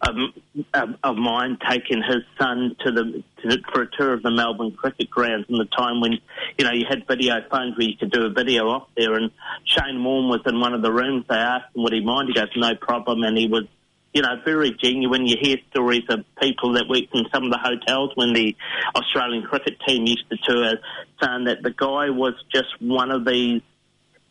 um, 0.00 0.32
of, 0.74 0.88
of 1.02 1.16
mine 1.16 1.58
taking 1.68 2.02
his 2.02 2.22
son 2.38 2.76
to 2.84 2.92
the 2.92 3.22
to, 3.42 3.58
for 3.72 3.82
a 3.82 3.90
tour 3.96 4.12
of 4.12 4.22
the 4.22 4.30
Melbourne 4.30 4.72
cricket 4.72 5.10
grounds 5.10 5.46
in 5.48 5.56
the 5.56 5.66
time 5.76 6.00
when, 6.00 6.12
you 6.58 6.64
know, 6.64 6.72
you 6.72 6.84
had 6.88 7.06
video 7.06 7.36
phones 7.50 7.76
where 7.76 7.88
you 7.88 7.96
could 7.96 8.10
do 8.10 8.24
a 8.24 8.30
video 8.30 8.68
off 8.68 8.88
there. 8.96 9.14
And 9.14 9.30
Shane 9.64 10.02
Warne 10.02 10.28
was 10.28 10.40
in 10.46 10.60
one 10.60 10.74
of 10.74 10.82
the 10.82 10.92
rooms. 10.92 11.24
They 11.28 11.36
asked 11.36 11.74
him 11.74 11.82
would 11.82 11.92
he 11.92 12.00
mind. 12.00 12.28
He 12.28 12.34
goes, 12.34 12.48
no 12.56 12.74
problem. 12.74 13.22
And 13.22 13.36
he 13.36 13.48
was 13.48 13.64
you 14.12 14.22
know, 14.22 14.36
very 14.44 14.76
genuine. 14.82 15.26
You 15.26 15.36
hear 15.40 15.56
stories 15.70 16.02
of 16.10 16.24
people 16.40 16.74
that 16.74 16.84
worked 16.88 17.14
in 17.14 17.24
some 17.32 17.44
of 17.44 17.50
the 17.50 17.58
hotels 17.58 18.10
when 18.14 18.34
the 18.34 18.54
Australian 18.94 19.42
cricket 19.44 19.78
team 19.86 20.06
used 20.06 20.28
to 20.30 20.36
tour, 20.36 20.74
saying 21.22 21.44
that 21.44 21.62
the 21.62 21.70
guy 21.70 22.10
was 22.10 22.34
just 22.52 22.68
one 22.80 23.10
of 23.10 23.24
these, 23.24 23.62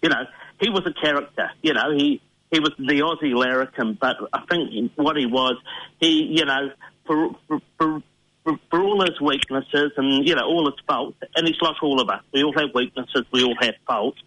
you 0.01 0.09
know, 0.09 0.23
he 0.59 0.69
was 0.69 0.85
a 0.85 0.93
character. 0.93 1.51
You 1.61 1.73
know, 1.73 1.91
he 1.95 2.21
he 2.51 2.59
was 2.59 2.71
the 2.77 2.99
Aussie 2.99 3.33
larrikin, 3.33 3.97
but 3.99 4.17
I 4.33 4.41
think 4.49 4.91
what 4.95 5.15
he 5.15 5.25
was, 5.25 5.55
he, 6.01 6.27
you 6.37 6.43
know, 6.43 6.71
for, 7.07 7.29
for, 7.47 7.61
for, 7.77 8.59
for, 8.69 8.81
all 8.81 9.01
his 9.01 9.19
weaknesses 9.21 9.93
and, 9.95 10.27
you 10.27 10.35
know, 10.35 10.43
all 10.43 10.65
his 10.65 10.79
faults, 10.85 11.17
and 11.35 11.47
he's 11.47 11.55
like 11.61 11.81
all 11.81 12.01
of 12.01 12.09
us. 12.09 12.21
We 12.33 12.43
all 12.43 12.53
have 12.59 12.75
weaknesses, 12.75 13.23
we 13.31 13.43
all 13.43 13.55
have 13.61 13.75
faults. 13.87 14.19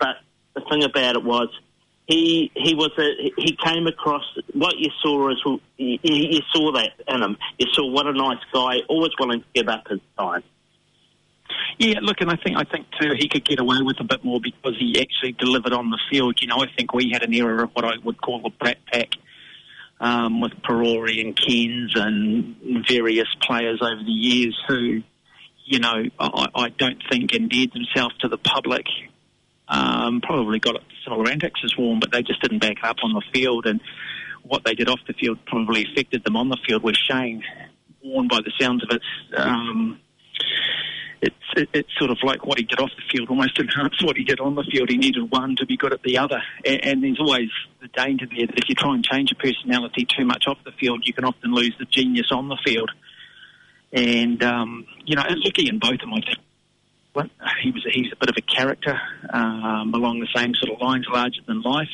But 0.00 0.16
the 0.54 0.62
thing 0.70 0.84
about 0.84 1.16
it 1.16 1.24
was, 1.24 1.48
he 2.06 2.52
he 2.54 2.74
was 2.74 2.92
a 2.98 3.32
he 3.36 3.58
came 3.64 3.88
across 3.88 4.22
what 4.54 4.78
you 4.78 4.90
saw 5.02 5.28
as 5.32 5.38
you, 5.76 5.98
you 6.04 6.40
saw 6.54 6.70
that 6.72 6.92
in 7.08 7.20
him. 7.20 7.36
You 7.58 7.66
saw 7.72 7.90
what 7.90 8.06
a 8.06 8.12
nice 8.12 8.38
guy, 8.52 8.76
always 8.88 9.10
willing 9.18 9.40
to 9.40 9.46
give 9.54 9.68
up 9.68 9.88
his 9.88 9.98
time. 10.16 10.44
Yeah, 11.78 12.00
look, 12.00 12.20
and 12.20 12.30
I 12.30 12.36
think 12.36 12.56
I 12.56 12.64
think 12.64 12.86
too 13.00 13.12
he 13.18 13.28
could 13.28 13.44
get 13.44 13.60
away 13.60 13.78
with 13.82 14.00
a 14.00 14.04
bit 14.04 14.24
more 14.24 14.40
because 14.40 14.76
he 14.78 15.00
actually 15.00 15.32
delivered 15.32 15.72
on 15.72 15.90
the 15.90 15.98
field. 16.10 16.38
You 16.40 16.48
know, 16.48 16.62
I 16.62 16.66
think 16.76 16.94
we 16.94 17.10
had 17.12 17.22
an 17.22 17.34
era 17.34 17.64
of 17.64 17.70
what 17.72 17.84
I 17.84 17.92
would 18.02 18.20
call 18.20 18.42
a 18.46 18.50
brat 18.50 18.78
pack 18.86 19.10
um, 20.00 20.40
with 20.40 20.52
Parore 20.62 21.20
and 21.20 21.36
Cairns 21.36 21.92
and 21.94 22.84
various 22.88 23.28
players 23.42 23.80
over 23.82 24.02
the 24.02 24.10
years 24.10 24.58
who, 24.68 25.02
you 25.64 25.78
know, 25.78 26.04
I, 26.18 26.46
I 26.54 26.68
don't 26.70 27.02
think 27.10 27.34
endeared 27.34 27.72
themselves 27.72 28.16
to 28.18 28.28
the 28.28 28.38
public. 28.38 28.86
Um, 29.68 30.20
probably 30.20 30.60
got 30.60 30.76
similar 31.04 31.28
antics 31.30 31.60
as 31.64 31.76
Warne, 31.76 31.98
but 31.98 32.12
they 32.12 32.22
just 32.22 32.40
didn't 32.40 32.60
back 32.60 32.76
up 32.82 32.98
on 33.02 33.12
the 33.12 33.22
field. 33.32 33.66
And 33.66 33.80
what 34.42 34.64
they 34.64 34.74
did 34.74 34.88
off 34.88 35.00
the 35.06 35.14
field 35.14 35.38
probably 35.46 35.84
affected 35.90 36.24
them 36.24 36.36
on 36.36 36.48
the 36.48 36.58
field. 36.66 36.82
With 36.82 36.96
Shane 36.96 37.42
Warne, 38.02 38.28
by 38.28 38.40
the 38.44 38.52
sounds 38.60 38.84
of 38.84 38.90
it, 38.90 39.02
um, 39.36 39.98
it's 41.20 41.34
it, 41.56 41.68
it's 41.72 41.88
sort 41.98 42.10
of 42.10 42.18
like 42.22 42.44
what 42.44 42.58
he 42.58 42.64
did 42.64 42.78
off 42.80 42.90
the 42.96 43.02
field 43.10 43.30
almost 43.30 43.58
enhanced 43.58 44.04
what 44.04 44.16
he 44.16 44.24
did 44.24 44.40
on 44.40 44.54
the 44.54 44.64
field. 44.64 44.88
He 44.90 44.96
needed 44.96 45.30
one 45.30 45.56
to 45.56 45.66
be 45.66 45.76
good 45.76 45.92
at 45.92 46.02
the 46.02 46.18
other, 46.18 46.42
and, 46.64 46.84
and 46.84 47.04
there's 47.04 47.20
always 47.20 47.48
the 47.80 47.88
danger 47.88 48.26
there 48.26 48.46
that 48.46 48.58
if 48.58 48.68
you 48.68 48.74
try 48.74 48.94
and 48.94 49.04
change 49.04 49.32
a 49.32 49.34
personality 49.34 50.06
too 50.06 50.24
much 50.24 50.44
off 50.46 50.58
the 50.64 50.72
field, 50.72 51.02
you 51.04 51.12
can 51.12 51.24
often 51.24 51.52
lose 51.52 51.74
the 51.78 51.86
genius 51.86 52.28
on 52.30 52.48
the 52.48 52.58
field. 52.64 52.90
And 53.92 54.42
um, 54.42 54.86
you 55.04 55.16
know, 55.16 55.22
and 55.22 55.40
looking 55.40 55.66
in 55.68 55.78
both 55.78 55.94
of 55.94 56.00
them, 56.00 56.14
I 56.14 56.20
he 57.62 57.70
was 57.70 57.86
he's 57.90 58.12
a 58.12 58.16
bit 58.16 58.28
of 58.28 58.36
a 58.36 58.42
character 58.42 59.00
um, 59.30 59.94
along 59.94 60.20
the 60.20 60.28
same 60.34 60.54
sort 60.54 60.72
of 60.72 60.80
lines, 60.80 61.06
larger 61.10 61.40
than 61.46 61.62
life. 61.62 61.88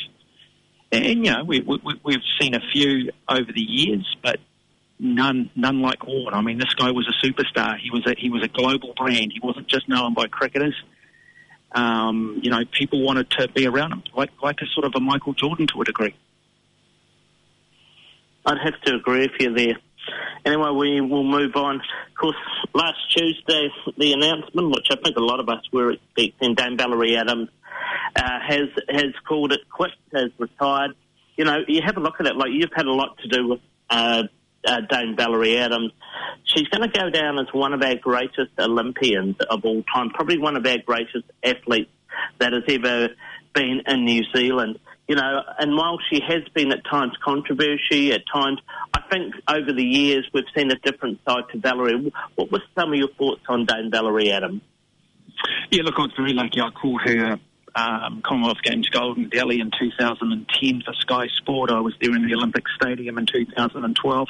And 0.91 1.25
you 1.25 1.33
know, 1.33 1.45
we, 1.45 1.61
we, 1.61 1.79
we've 2.05 2.21
seen 2.41 2.55
a 2.55 2.61
few 2.73 3.11
over 3.29 3.51
the 3.53 3.61
years, 3.61 4.05
but 4.23 4.41
none 5.03 5.51
none 5.57 5.83
like 5.83 6.07
Warne. 6.07 6.33
I 6.33 6.41
mean, 6.41 6.59
this 6.59 6.73
guy 6.75 6.93
was 6.93 7.07
a 7.09 7.27
superstar. 7.27 7.77
He 7.79 7.91
was 7.91 8.07
a 8.07 8.15
he 8.17 8.31
was 8.31 8.43
a 8.45 8.49
global 8.49 8.95
brand. 8.97 9.33
He 9.33 9.41
wasn't 9.43 9.67
just 9.67 9.89
known 9.89 10.15
by 10.15 10.29
cricketers. 10.29 10.81
Um, 11.73 12.41
you 12.43 12.51
know, 12.51 12.61
people 12.71 13.03
wanted 13.03 13.31
to 13.31 13.49
be 13.49 13.67
around 13.67 13.93
him, 13.93 14.03
like 14.17 14.31
like 14.43 14.61
a 14.63 14.67
sort 14.75 14.87
of 14.87 14.93
a 14.95 15.01
Michael 15.01 15.35
Jordan 15.35 15.67
to 15.69 15.83
a 15.83 15.85
degree. 15.85 16.15
I'd 18.47 18.59
have 18.63 18.81
to 18.83 18.95
agree 18.95 19.23
with 19.23 19.41
you 19.41 19.55
there. 19.55 19.79
Anyway, 20.45 20.71
we 20.71 21.01
will 21.01 21.23
move 21.23 21.55
on. 21.55 21.77
Of 21.77 22.17
course, 22.21 22.37
last 22.75 22.99
Tuesday, 23.11 23.69
the 23.97 24.13
announcement, 24.13 24.71
which 24.71 24.89
I 24.91 24.97
think 25.03 25.17
a 25.17 25.21
lot 25.21 25.39
of 25.39 25.49
us 25.49 25.63
were 25.73 25.93
expecting, 25.93 26.55
Dame 26.55 26.77
Valerie 26.77 27.17
Adams 27.17 27.49
uh, 28.17 28.39
has 28.47 28.69
has 28.89 29.13
called 29.27 29.53
it 29.53 29.61
quits, 29.71 29.95
has 30.13 30.31
retired. 30.39 30.93
You 31.37 31.45
know, 31.45 31.59
you 31.67 31.81
have 31.85 31.97
a 31.97 32.01
look 32.01 32.15
at 32.21 32.27
it. 32.27 32.37
Like 32.37 32.51
you've 32.53 32.73
had 32.75 32.87
a 32.87 32.93
lot 32.93 33.17
to 33.19 33.29
do 33.29 33.49
with 33.49 33.61
uh, 33.89 34.25
uh, 34.67 34.81
Dame 34.89 35.17
Valerie 35.17 35.59
Adams. 35.59 35.93
She's 36.45 36.69
going 36.69 36.89
to 36.89 36.99
go 36.99 37.11
down 37.11 37.39
as 37.39 37.47
one 37.53 37.73
of 37.73 37.83
our 37.83 37.97
greatest 37.97 38.53
Olympians 38.59 39.37
of 39.49 39.65
all 39.65 39.83
time, 39.95 40.11
probably 40.11 40.39
one 40.39 40.57
of 40.57 40.67
our 40.67 40.79
greatest 40.79 41.25
athletes 41.43 41.91
that 42.39 42.53
has 42.53 42.63
ever 42.69 43.09
been 43.55 43.83
in 43.87 44.05
New 44.05 44.23
Zealand. 44.35 44.79
You 45.09 45.17
know, 45.17 45.43
and 45.59 45.77
while 45.77 45.99
she 46.11 46.21
has 46.27 46.43
been 46.55 46.73
at 46.73 46.85
times 46.85 47.13
controversy, 47.25 48.13
at 48.13 48.23
times, 48.33 48.61
I 48.95 49.01
think 49.11 49.35
over 49.49 49.73
the 49.73 49.85
years 49.85 50.27
we've 50.33 50.45
seen 50.57 50.71
a 50.71 50.77
different 50.77 51.21
side 51.29 51.45
to 51.53 51.59
Valerie. 51.59 52.13
What 52.37 52.53
were 52.53 52.63
some 52.75 52.93
of 52.93 52.99
your 52.99 53.09
thoughts 53.19 53.43
on 53.49 53.67
Dame 53.67 53.91
Valerie 53.91 54.31
Adams? 54.31 54.63
Yeah, 55.71 55.83
look, 55.83 55.95
I 55.99 56.03
was 56.03 56.13
very 56.17 56.33
lucky. 56.33 56.61
I 56.61 56.71
called 56.71 57.01
her 57.05 57.39
um, 57.75 58.23
Commonwealth 58.25 58.63
Games 58.63 58.89
gold 58.89 59.19
in 59.19 59.29
Delhi 59.29 59.61
in 59.61 59.71
2010 59.79 60.83
for 60.85 60.95
Sky 60.95 61.27
Sport. 61.39 61.71
I 61.71 61.81
was 61.81 61.95
there 62.01 62.15
in 62.15 62.27
the 62.27 62.35
Olympic 62.35 62.65
Stadium 62.81 63.19
in 63.19 63.27
2012 63.27 64.29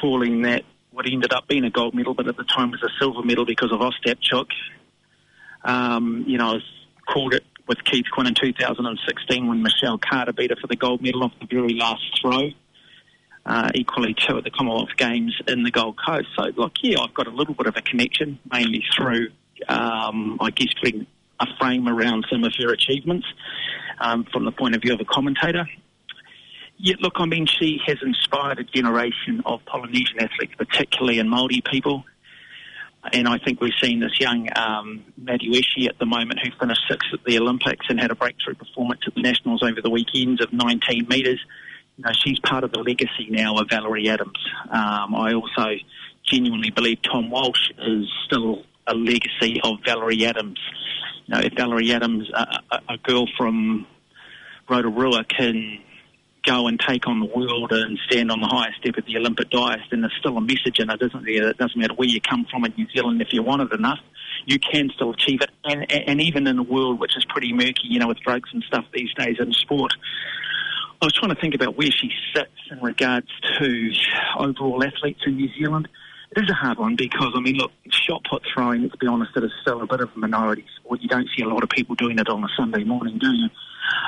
calling 0.00 0.42
that 0.42 0.64
what 0.90 1.06
ended 1.10 1.32
up 1.32 1.48
being 1.48 1.64
a 1.64 1.70
gold 1.70 1.94
medal, 1.94 2.14
but 2.14 2.28
at 2.28 2.36
the 2.36 2.44
time 2.44 2.70
was 2.70 2.82
a 2.82 2.90
silver 2.98 3.22
medal 3.22 3.44
because 3.46 3.72
of 3.72 3.80
Ostapchuk. 3.80 4.48
Um, 5.64 6.24
you 6.26 6.38
know, 6.38 6.50
I 6.50 6.52
was 6.54 6.64
called 7.06 7.34
it 7.34 7.44
with 7.66 7.82
Keith 7.84 8.06
Quinn 8.12 8.26
in 8.26 8.34
2016 8.34 9.46
when 9.46 9.62
Michelle 9.62 9.98
Carter 9.98 10.32
beat 10.32 10.50
her 10.50 10.56
for 10.56 10.66
the 10.66 10.76
gold 10.76 11.00
medal 11.00 11.24
off 11.24 11.32
the 11.40 11.46
very 11.46 11.74
last 11.74 12.02
throw. 12.20 12.50
Uh, 13.44 13.70
equally 13.74 14.14
two 14.14 14.38
at 14.38 14.44
the 14.44 14.50
Commonwealth 14.50 14.96
Games 14.96 15.34
in 15.48 15.64
the 15.64 15.70
Gold 15.72 15.98
Coast. 16.06 16.28
So, 16.36 16.44
look, 16.56 16.74
yeah, 16.80 17.00
I've 17.00 17.12
got 17.12 17.26
a 17.26 17.30
little 17.30 17.54
bit 17.54 17.66
of 17.66 17.74
a 17.76 17.82
connection, 17.82 18.38
mainly 18.48 18.84
through, 18.96 19.30
um, 19.66 20.38
I 20.40 20.50
guess, 20.50 20.68
putting 20.80 21.08
a 21.40 21.46
frame 21.58 21.88
around 21.88 22.24
some 22.30 22.44
of 22.44 22.52
her 22.60 22.72
achievements 22.72 23.26
um, 23.98 24.26
from 24.32 24.44
the 24.44 24.52
point 24.52 24.76
of 24.76 24.82
view 24.82 24.94
of 24.94 25.00
a 25.00 25.04
commentator. 25.04 25.66
Yeah, 26.78 26.96
look, 27.00 27.14
I 27.16 27.26
mean, 27.26 27.46
she 27.46 27.78
has 27.86 27.98
inspired 28.02 28.58
a 28.58 28.64
generation 28.64 29.42
of 29.46 29.64
Polynesian 29.66 30.20
athletes, 30.20 30.54
particularly 30.56 31.18
in 31.18 31.28
Māori 31.28 31.64
people. 31.64 32.04
And 33.12 33.26
I 33.26 33.38
think 33.38 33.60
we've 33.60 33.72
seen 33.80 34.00
this 34.00 34.18
young 34.20 34.48
um, 34.56 35.02
at 35.28 35.40
the 35.40 36.06
moment 36.06 36.40
who 36.42 36.50
finished 36.58 36.82
sixth 36.88 37.08
at 37.12 37.24
the 37.24 37.38
Olympics 37.38 37.86
and 37.88 38.00
had 38.00 38.12
a 38.12 38.14
breakthrough 38.14 38.54
performance 38.54 39.00
at 39.06 39.14
the 39.14 39.22
Nationals 39.22 39.62
over 39.62 39.80
the 39.82 39.90
weekends 39.90 40.40
of 40.40 40.52
19 40.52 41.08
metres. 41.08 41.40
You 41.96 42.04
know, 42.04 42.12
she's 42.24 42.38
part 42.40 42.62
of 42.62 42.72
the 42.72 42.78
legacy 42.78 43.26
now 43.28 43.56
of 43.56 43.68
Valerie 43.68 44.08
Adams. 44.08 44.38
Um, 44.70 45.14
I 45.16 45.34
also 45.34 45.74
genuinely 46.24 46.70
believe 46.70 47.02
Tom 47.02 47.28
Walsh 47.30 47.70
is 47.78 48.06
still 48.26 48.64
a 48.86 48.94
legacy 48.94 49.60
of 49.62 49.78
Valerie 49.84 50.24
Adams. 50.24 50.60
You 51.26 51.34
know, 51.34 51.40
if 51.40 51.52
Valerie 51.54 51.92
Adams, 51.92 52.30
a, 52.32 52.60
a, 52.70 52.94
a 52.94 52.98
girl 52.98 53.26
from 53.36 53.86
Rotorua, 54.68 55.24
can 55.24 55.80
go 56.44 56.66
and 56.66 56.78
take 56.80 57.06
on 57.06 57.20
the 57.20 57.26
world 57.26 57.72
and 57.72 57.98
stand 58.10 58.30
on 58.30 58.40
the 58.40 58.46
highest 58.46 58.78
step 58.78 58.96
of 58.96 59.06
the 59.06 59.16
Olympic 59.16 59.50
dais, 59.50 59.80
then 59.90 60.00
there's 60.00 60.14
still 60.18 60.36
a 60.36 60.40
message 60.40 60.78
in 60.78 60.90
it, 60.90 61.00
isn't 61.00 61.24
there? 61.24 61.48
It 61.50 61.58
doesn't 61.58 61.78
matter 61.78 61.94
where 61.94 62.08
you 62.08 62.20
come 62.20 62.46
from 62.50 62.64
in 62.64 62.74
New 62.76 62.86
Zealand, 62.94 63.22
if 63.22 63.32
you 63.32 63.42
want 63.42 63.62
it 63.62 63.72
enough, 63.72 64.00
you 64.46 64.58
can 64.58 64.90
still 64.94 65.10
achieve 65.10 65.40
it. 65.40 65.50
And, 65.64 65.90
and 65.90 66.20
even 66.20 66.46
in 66.46 66.58
a 66.58 66.62
world 66.62 67.00
which 67.00 67.16
is 67.16 67.24
pretty 67.24 67.52
murky, 67.52 67.88
you 67.88 68.00
know, 68.00 68.08
with 68.08 68.20
drugs 68.20 68.50
and 68.52 68.62
stuff 68.64 68.84
these 68.92 69.12
days 69.14 69.36
in 69.38 69.52
sport, 69.52 69.92
I 71.00 71.06
was 71.06 71.14
trying 71.14 71.34
to 71.34 71.40
think 71.40 71.54
about 71.54 71.76
where 71.76 71.90
she 71.90 72.10
sits 72.34 72.50
in 72.70 72.80
regards 72.80 73.26
to 73.58 73.90
overall 74.38 74.82
athletes 74.84 75.20
in 75.26 75.36
New 75.36 75.48
Zealand. 75.58 75.88
It 76.34 76.44
is 76.44 76.50
a 76.50 76.54
hard 76.54 76.78
one 76.78 76.96
because, 76.96 77.32
I 77.36 77.40
mean, 77.40 77.56
look, 77.56 77.72
shot 77.90 78.22
put 78.30 78.42
throwing, 78.54 78.82
let's 78.82 78.96
be 78.96 79.06
honest, 79.06 79.32
it 79.36 79.44
is 79.44 79.50
still 79.60 79.82
a 79.82 79.86
bit 79.86 80.00
of 80.00 80.10
a 80.16 80.18
minority 80.18 80.64
sport. 80.76 81.00
You 81.02 81.08
don't 81.08 81.28
see 81.36 81.42
a 81.42 81.48
lot 81.48 81.62
of 81.62 81.68
people 81.68 81.94
doing 81.94 82.18
it 82.18 82.28
on 82.28 82.42
a 82.42 82.48
Sunday 82.56 82.84
morning, 82.84 83.18
do 83.18 83.30
you? 83.30 83.48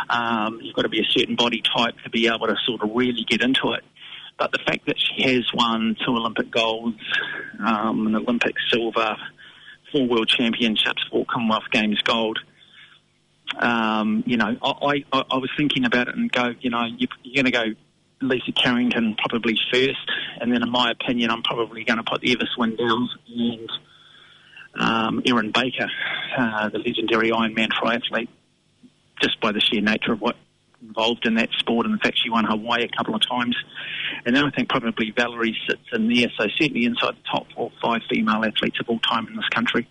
Um, 0.08 0.58
you've 0.62 0.74
got 0.74 0.82
to 0.82 0.88
be 0.88 1.00
a 1.00 1.10
certain 1.10 1.36
body 1.36 1.62
type 1.76 1.94
to 2.02 2.10
be 2.10 2.26
able 2.28 2.46
to 2.46 2.56
sort 2.64 2.82
of 2.82 2.90
really 2.94 3.24
get 3.28 3.42
into 3.42 3.72
it. 3.72 3.84
But 4.38 4.52
the 4.52 4.58
fact 4.66 4.86
that 4.86 4.96
she 4.98 5.22
has 5.34 5.44
won 5.52 5.96
two 6.04 6.12
Olympic 6.12 6.50
golds, 6.50 6.98
um, 7.64 8.06
an 8.06 8.16
Olympic 8.16 8.54
silver, 8.72 9.16
four 9.92 10.06
World 10.08 10.28
Championships, 10.28 11.04
four 11.10 11.26
Commonwealth 11.30 11.70
Games 11.72 12.00
gold, 12.02 12.38
um, 13.58 14.24
you 14.26 14.36
know, 14.36 14.56
I, 14.62 15.04
I, 15.12 15.24
I 15.30 15.36
was 15.36 15.50
thinking 15.56 15.84
about 15.84 16.08
it 16.08 16.16
and 16.16 16.32
go, 16.32 16.54
you 16.60 16.70
know, 16.70 16.84
you, 16.84 17.06
you're 17.22 17.42
going 17.42 17.52
to 17.52 17.72
go 17.72 17.80
Lisa 18.28 18.52
Carrington 18.52 19.16
probably 19.16 19.58
first, 19.72 20.10
and 20.40 20.52
then 20.52 20.62
in 20.62 20.70
my 20.70 20.90
opinion, 20.90 21.30
I'm 21.30 21.42
probably 21.42 21.84
going 21.84 21.98
to 21.98 22.04
put 22.04 22.24
Eva 22.24 22.44
Swindells 22.56 23.08
and 23.28 23.70
um, 24.78 25.22
Erin 25.26 25.52
Baker, 25.52 25.88
uh, 26.36 26.68
the 26.68 26.78
legendary 26.78 27.30
Ironman 27.30 27.68
triathlete, 27.68 28.28
just 29.22 29.40
by 29.40 29.52
the 29.52 29.60
sheer 29.60 29.80
nature 29.80 30.12
of 30.12 30.20
what 30.20 30.36
involved 30.82 31.26
in 31.26 31.34
that 31.34 31.48
sport, 31.58 31.86
and 31.86 31.94
in 31.94 31.98
fact, 31.98 32.18
she 32.22 32.30
won 32.30 32.44
Hawaii 32.44 32.84
a 32.84 32.96
couple 32.96 33.14
of 33.14 33.26
times. 33.26 33.56
And 34.26 34.36
then 34.36 34.44
I 34.44 34.50
think 34.50 34.68
probably 34.68 35.12
Valerie 35.16 35.56
sits 35.68 35.82
in 35.92 36.08
there, 36.08 36.28
so 36.38 36.46
certainly 36.58 36.84
inside 36.84 37.14
the 37.14 37.30
top 37.30 37.46
four, 37.54 37.72
five 37.82 38.02
female 38.10 38.44
athletes 38.44 38.78
of 38.80 38.88
all 38.88 38.98
time 39.00 39.26
in 39.26 39.36
this 39.36 39.48
country. 39.48 39.88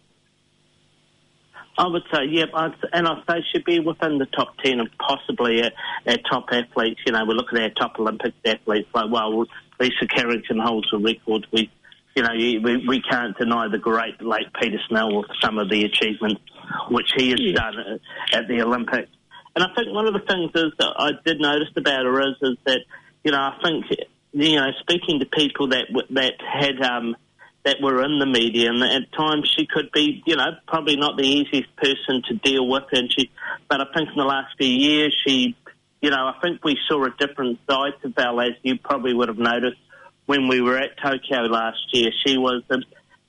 I 1.78 1.88
would 1.88 2.04
say, 2.14 2.26
yeah, 2.30 2.46
I'd, 2.54 2.76
and 2.92 3.08
I'd 3.08 3.24
say 3.28 3.44
she'd 3.52 3.66
be 3.66 3.80
within 3.80 4.20
the 4.20 4.28
top 4.28 4.56
10 4.64 4.80
and 4.80 4.90
possibly 5.00 5.64
our, 5.64 5.72
our 6.08 6.18
top 6.30 6.46
athletes. 6.52 7.02
You 7.06 7.14
know, 7.14 7.26
we 7.26 7.34
look 7.34 7.52
at 7.52 7.60
our 7.60 7.70
top 7.70 8.00
Olympic 8.00 8.34
athletes, 8.46 8.90
like, 8.94 9.12
well, 9.12 9.46
Lisa 9.80 10.08
Carrington 10.08 10.60
holds 10.60 10.88
a 10.94 10.98
record. 10.98 11.48
We, 11.52 11.72
you 12.16 12.22
know, 12.22 12.34
we, 12.34 12.86
we 12.88 13.02
can't 13.02 13.36
deny 13.38 13.70
the 13.70 13.80
great 13.80 14.22
late 14.22 14.54
Peter 14.62 14.78
Snell 14.88 15.18
with 15.18 15.32
some 15.42 15.58
of 15.58 15.70
the 15.70 15.84
achievements 15.84 16.42
which 16.90 17.12
he 17.16 17.32
has 17.32 17.40
yeah. 17.42 17.54
done 17.54 18.00
at 18.34 18.48
the 18.48 18.62
Olympics. 18.62 19.10
And 19.56 19.64
I 19.64 19.68
think 19.76 19.94
one 19.94 20.08
of 20.08 20.14
the 20.14 20.20
things 20.28 20.52
is 20.56 20.74
that 20.80 20.94
I 20.96 21.12
did 21.26 21.40
notice 21.40 21.70
about 21.76 22.06
her 22.06 22.22
is, 22.22 22.36
is 22.42 22.58
that, 22.66 22.80
you 23.24 23.32
know, 23.32 23.40
I 23.40 23.58
think, 23.64 23.86
you 24.32 24.56
know, 24.56 24.70
speaking 24.80 25.20
to 25.20 25.26
people 25.26 25.70
that, 25.70 25.86
that 26.12 26.34
had, 26.40 26.82
um, 26.82 27.16
that 27.64 27.78
were 27.82 28.04
in 28.04 28.20
the 28.20 28.26
media, 28.26 28.70
and 28.70 28.84
at 28.84 29.12
times 29.14 29.50
she 29.58 29.66
could 29.66 29.92
be, 29.94 30.22
you 30.26 30.36
know, 30.36 30.52
probably 30.68 30.98
not 30.98 31.18
the 31.18 31.24
easiest 31.24 31.74
person 31.78 32.22
to 32.28 32.36
deal 32.36 32.68
with. 32.68 32.84
And 32.92 33.12
she, 33.12 33.32
but 33.70 33.80
I 33.80 33.86
think 33.96 34.10
in 34.10 34.18
the 34.18 34.26
last 34.26 34.56
few 34.58 34.68
years, 34.68 35.16
she, 35.26 35.56
you 36.02 36.10
know, 36.10 36.28
I 36.28 36.36
think 36.42 36.64
we 36.64 36.78
saw 36.88 37.06
a 37.06 37.10
different 37.18 37.60
side 37.70 37.94
to 38.02 38.10
Val, 38.10 38.42
as 38.42 38.52
you 38.64 38.78
probably 38.78 39.14
would 39.14 39.30
have 39.30 39.38
noticed 39.38 39.80
when 40.26 40.48
we 40.48 40.62
were 40.62 40.78
at 40.78 40.98
Tokyo 41.02 41.44
last 41.44 41.80
year. 41.94 42.12
She 42.26 42.38
was 42.38 42.64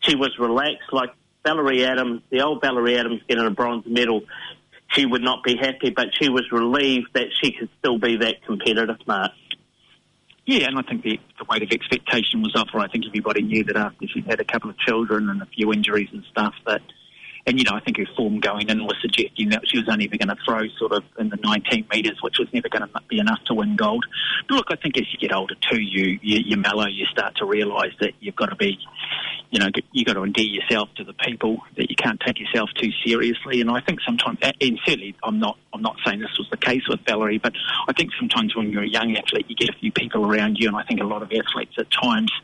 she 0.01 0.17
was 0.17 0.37
relaxed, 0.39 0.93
like 0.93 1.11
Valerie 1.45 1.85
Adams, 1.85 2.23
the 2.31 2.43
old 2.43 2.61
Valerie 2.61 2.99
Adams 2.99 3.21
getting 3.29 3.47
a 3.47 3.51
bronze 3.51 3.85
medal. 3.87 4.23
She 4.89 5.07
would 5.07 5.23
not 5.23 5.43
be 5.43 5.57
happy, 5.57 5.91
but 5.91 6.09
she 6.21 6.29
was 6.29 6.45
relieved 6.53 7.09
that 7.15 7.29
she 7.41 7.53
could 7.53 7.69
still 7.79 7.99
be 7.99 8.17
that 8.19 8.45
competitive, 8.45 8.99
Mark. 9.07 9.33
Yeah, 10.47 10.67
and 10.67 10.79
I 10.79 10.83
think 10.83 11.03
the, 11.03 11.19
the 11.39 11.45
weight 11.49 11.63
of 11.63 11.71
expectation 11.71 12.43
was 12.43 12.55
off. 12.55 12.69
I 12.75 12.87
think 12.89 13.07
everybody 13.07 13.43
knew 13.43 13.65
that 13.65 13.77
after 13.77 14.07
she 14.07 14.21
had 14.21 14.41
a 14.41 14.45
couple 14.45 14.69
of 14.69 14.79
children 14.79 15.31
and 15.31 15.41
a 15.41 15.47
few 15.47 15.73
injuries 15.73 16.09
and 16.13 16.23
stuff 16.31 16.55
that 16.67 16.83
and, 17.47 17.59
you 17.59 17.65
know, 17.65 17.77
I 17.77 17.81
think 17.81 17.99
her 17.99 18.07
form 18.17 18.41
going 18.41 18.71
in 18.71 18.85
was 18.85 18.97
suggesting 19.03 19.51
that 19.51 19.63
she 19.67 19.79
was 19.79 19.87
only 19.89 20.07
ever 20.07 20.17
going 20.17 20.35
to 20.35 20.43
throw 20.47 20.67
sort 20.79 20.93
of 20.93 21.05
in 21.19 21.29
the 21.29 21.37
19 21.37 21.87
metres, 21.93 22.19
which 22.23 22.39
was 22.39 22.49
never 22.55 22.71
going 22.71 22.89
to 22.89 23.01
be 23.09 23.19
enough 23.19 23.45
to 23.47 23.55
win 23.55 23.77
gold. 23.77 24.07
But 24.49 24.55
look, 24.55 24.67
I 24.71 24.77
think 24.77 24.97
as 24.97 25.05
you 25.13 25.19
get 25.19 25.35
older 25.35 25.55
too, 25.71 25.81
you, 25.81 26.19
you, 26.23 26.41
you 26.45 26.57
mellow, 26.57 26.87
you 26.87 27.05
start 27.07 27.37
to 27.37 27.45
realise 27.45 27.93
that 28.01 28.13
you've 28.21 28.37
got 28.37 28.47
to 28.47 28.57
be, 28.57 28.79
you 29.51 29.59
know, 29.59 29.69
you've 29.93 30.07
got 30.07 30.15
to 30.15 30.25
endear 30.25 30.47
yourself 30.47 30.89
to 30.97 31.05
the 31.05 31.13
people, 31.13 31.59
that 31.77 31.91
you 31.91 31.97
can't 31.97 32.19
take 32.21 32.41
yourself 32.41 32.71
too 32.81 32.91
seriously. 33.05 33.61
And 33.61 33.71
I 33.71 33.81
think 33.81 34.01
sometimes, 34.07 34.39
and 34.41 34.81
certainly 34.87 35.15
I'm 35.23 35.39
not, 35.39 35.59
I'm 35.75 35.83
not 35.83 35.97
saying 36.07 36.21
this 36.21 36.39
was 36.39 36.49
the 36.51 36.57
case 36.57 36.89
with 36.89 37.01
Valerie, 37.07 37.39
but 37.39 37.53
I 37.89 37.93
think 37.93 38.13
sometimes 38.19 38.57
when 38.57 38.71
you're 38.71 38.85
a 38.85 38.89
young 38.89 39.15
athlete, 39.17 39.47
you 39.49 39.57
get 39.57 39.69
a 39.69 39.79
few 39.79 39.93
people 39.93 40.25
around 40.25 40.57
you, 40.59 40.69
and 40.69 40.77
I 40.77 40.83
think 40.85 41.01
a 41.01 41.05
lot 41.05 41.23
of 41.23 41.31
athletes 41.31 41.75
at 41.79 41.91
times– 41.91 42.33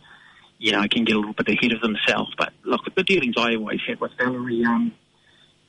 you 0.60 0.72
know, 0.72 0.84
can 0.90 1.04
get 1.04 1.16
a 1.16 1.18
little 1.18 1.32
bit 1.32 1.48
ahead 1.48 1.72
of 1.72 1.80
themselves. 1.80 2.32
But 2.36 2.52
look, 2.64 2.82
the 2.94 3.02
dealings 3.02 3.34
I 3.38 3.56
always 3.56 3.80
had 3.88 3.98
with 3.98 4.12
Valerie, 4.18 4.62
um, 4.64 4.92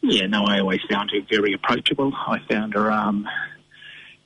yeah, 0.01 0.27
no, 0.27 0.43
I 0.43 0.59
always 0.59 0.81
found 0.89 1.11
her 1.11 1.21
very 1.29 1.53
approachable. 1.53 2.11
I 2.13 2.39
found 2.49 2.73
her, 2.73 2.91
um, 2.91 3.25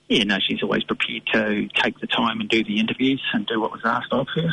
yeah, 0.10 0.24
no, 0.24 0.38
she's 0.46 0.64
always 0.64 0.84
prepared 0.84 1.22
to 1.34 1.68
take 1.82 2.00
the 2.00 2.08
time 2.08 2.40
and 2.40 2.50
do 2.50 2.64
the 2.64 2.80
interviews 2.80 3.22
and 3.34 3.46
do 3.46 3.62
what 3.62 3.72
was 3.72 3.82
asked 3.86 4.12
of 4.12 4.28
her. 4.36 4.50